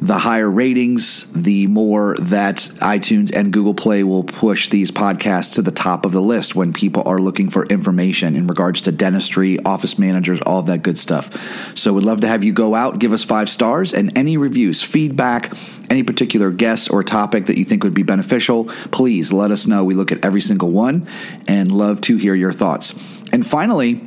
the 0.00 0.18
higher 0.18 0.50
ratings, 0.50 1.30
the 1.32 1.66
more 1.66 2.16
that 2.18 2.56
iTunes 2.80 3.34
and 3.34 3.52
Google 3.52 3.74
Play 3.74 4.02
will 4.02 4.24
push 4.24 4.70
these 4.70 4.90
podcasts 4.90 5.54
to 5.54 5.62
the 5.62 5.70
top 5.70 6.06
of 6.06 6.12
the 6.12 6.22
list 6.22 6.54
when 6.54 6.72
people 6.72 7.02
are 7.04 7.18
looking 7.18 7.50
for 7.50 7.66
information 7.66 8.34
in 8.34 8.46
regards 8.46 8.80
to 8.82 8.92
dentistry, 8.92 9.58
office 9.64 9.98
managers, 9.98 10.40
all 10.42 10.60
of 10.60 10.66
that 10.66 10.82
good 10.82 10.96
stuff. 10.96 11.30
So 11.76 11.92
we'd 11.92 12.04
love 12.04 12.22
to 12.22 12.28
have 12.28 12.42
you 12.42 12.52
go 12.54 12.74
out, 12.74 12.98
give 12.98 13.12
us 13.12 13.24
five 13.24 13.50
stars, 13.50 13.92
and 13.92 14.16
any 14.16 14.38
reviews, 14.38 14.82
feedback, 14.82 15.52
any 15.90 16.02
particular 16.02 16.50
guest 16.50 16.90
or 16.90 17.04
topic 17.04 17.46
that 17.46 17.58
you 17.58 17.64
think 17.66 17.84
would 17.84 17.94
be 17.94 18.02
beneficial, 18.02 18.64
please 18.90 19.32
let 19.32 19.50
us 19.50 19.66
know. 19.66 19.84
We 19.84 19.94
look 19.94 20.12
at 20.12 20.24
every 20.24 20.40
single 20.40 20.70
one 20.70 21.06
and 21.46 21.70
love 21.70 22.00
to 22.02 22.16
hear 22.16 22.34
your 22.34 22.52
thoughts. 22.52 22.92
And 23.32 23.46
finally, 23.46 24.00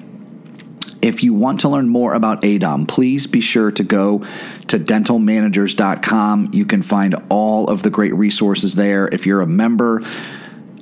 if 1.03 1.21
you 1.21 1.33
want 1.33 1.59
to 1.59 1.69
learn 1.69 1.89
more 1.89 2.13
about 2.13 2.41
ADOM, 2.43 2.87
please 2.87 3.27
be 3.27 3.41
sure 3.41 3.71
to 3.71 3.83
go 3.83 4.19
to 4.69 4.79
dentalmanagers.com. 4.79 6.51
You 6.53 6.65
can 6.65 6.81
find 6.81 7.15
all 7.29 7.67
of 7.67 7.83
the 7.83 7.89
great 7.89 8.15
resources 8.15 8.75
there. 8.75 9.09
If 9.11 9.25
you're 9.25 9.41
a 9.41 9.47
member, 9.47 9.99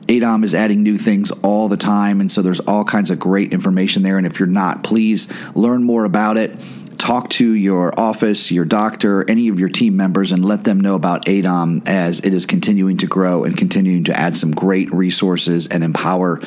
ADOM 0.08 0.44
is 0.44 0.54
adding 0.54 0.84
new 0.84 1.00
things 1.00 1.32
all 1.32 1.68
the 1.70 1.78
time, 1.78 2.22
and 2.22 2.32
so 2.32 2.44
there's 2.44 2.60
all 2.62 2.86
kinds 2.86 3.10
of 3.10 3.18
great 3.18 3.52
information 3.52 4.04
there. 4.04 4.18
And 4.18 4.28
if 4.28 4.40
you're 4.40 4.48
not, 4.48 4.84
please 4.84 5.28
learn 5.56 5.84
more 5.84 6.06
about 6.06 6.38
it 6.38 6.56
talk 7.02 7.32
to 7.32 7.54
your 7.54 8.00
office, 8.00 8.52
your 8.52 8.64
doctor, 8.64 9.28
any 9.28 9.48
of 9.48 9.60
your 9.60 9.70
team 9.70 9.98
members, 9.98 10.32
and 10.32 10.46
let 10.46 10.64
them 10.64 10.80
know 10.80 10.94
about 10.94 11.26
ADOM 11.26 11.82
as 11.88 12.20
it 12.20 12.32
is 12.32 12.46
continuing 12.46 12.98
to 12.98 13.08
grow 13.08 13.44
and 13.44 13.58
continuing 13.58 14.04
to 14.04 14.18
add 14.18 14.38
some 14.38 14.52
great 14.52 14.94
resources 14.94 15.66
and 15.66 15.84
empower 15.84 16.40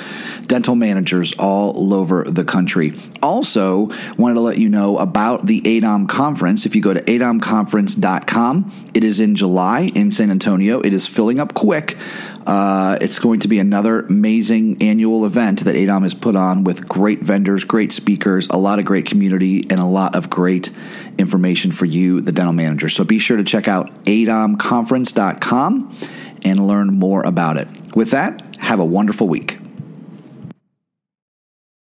dental 0.42 0.76
managers 0.76 1.34
all 1.40 1.92
over 1.92 2.22
the 2.22 2.44
country. 2.44 2.92
Also, 3.20 3.90
wanted 4.16 4.34
to 4.34 4.40
let 4.40 4.56
you 4.56 4.68
know 4.68 4.96
about 4.98 5.44
the 5.44 5.60
ADOM 5.62 6.08
conference. 6.08 6.66
If 6.66 6.76
you 6.76 6.80
go 6.80 6.94
to 6.94 7.02
adomconference.com, 7.02 8.90
it 8.94 9.02
is 9.02 9.18
in 9.18 9.34
July 9.34 9.90
in 9.96 10.12
San 10.12 10.30
Antonio. 10.30 10.80
It 10.80 10.92
is 10.92 11.08
filling 11.08 11.40
up 11.40 11.54
quick. 11.54 11.98
Uh, 12.46 12.98
it's 13.00 13.18
going 13.18 13.40
to 13.40 13.48
be 13.48 13.58
another 13.58 14.00
amazing 14.00 14.82
annual 14.82 15.24
event 15.24 15.64
that 15.64 15.74
ADOM 15.74 16.02
has 16.02 16.14
put 16.14 16.36
on 16.36 16.64
with 16.64 16.86
great 16.88 17.20
vendors, 17.20 17.64
great 17.64 17.92
speakers, 17.92 18.48
a 18.48 18.56
lot 18.56 18.78
of 18.78 18.84
great 18.84 19.06
community, 19.06 19.64
and 19.70 19.80
a 19.80 19.84
lot 19.84 20.14
of 20.14 20.28
great 20.28 20.70
information 21.18 21.72
for 21.72 21.86
you, 21.86 22.20
the 22.20 22.32
dental 22.32 22.52
manager. 22.52 22.88
So 22.88 23.04
be 23.04 23.18
sure 23.18 23.36
to 23.36 23.44
check 23.44 23.66
out 23.68 24.04
adomconference.com 24.04 25.96
and 26.44 26.66
learn 26.66 26.98
more 26.98 27.22
about 27.22 27.56
it. 27.56 27.68
With 27.96 28.10
that, 28.10 28.56
have 28.58 28.80
a 28.80 28.84
wonderful 28.84 29.28
week. 29.28 29.58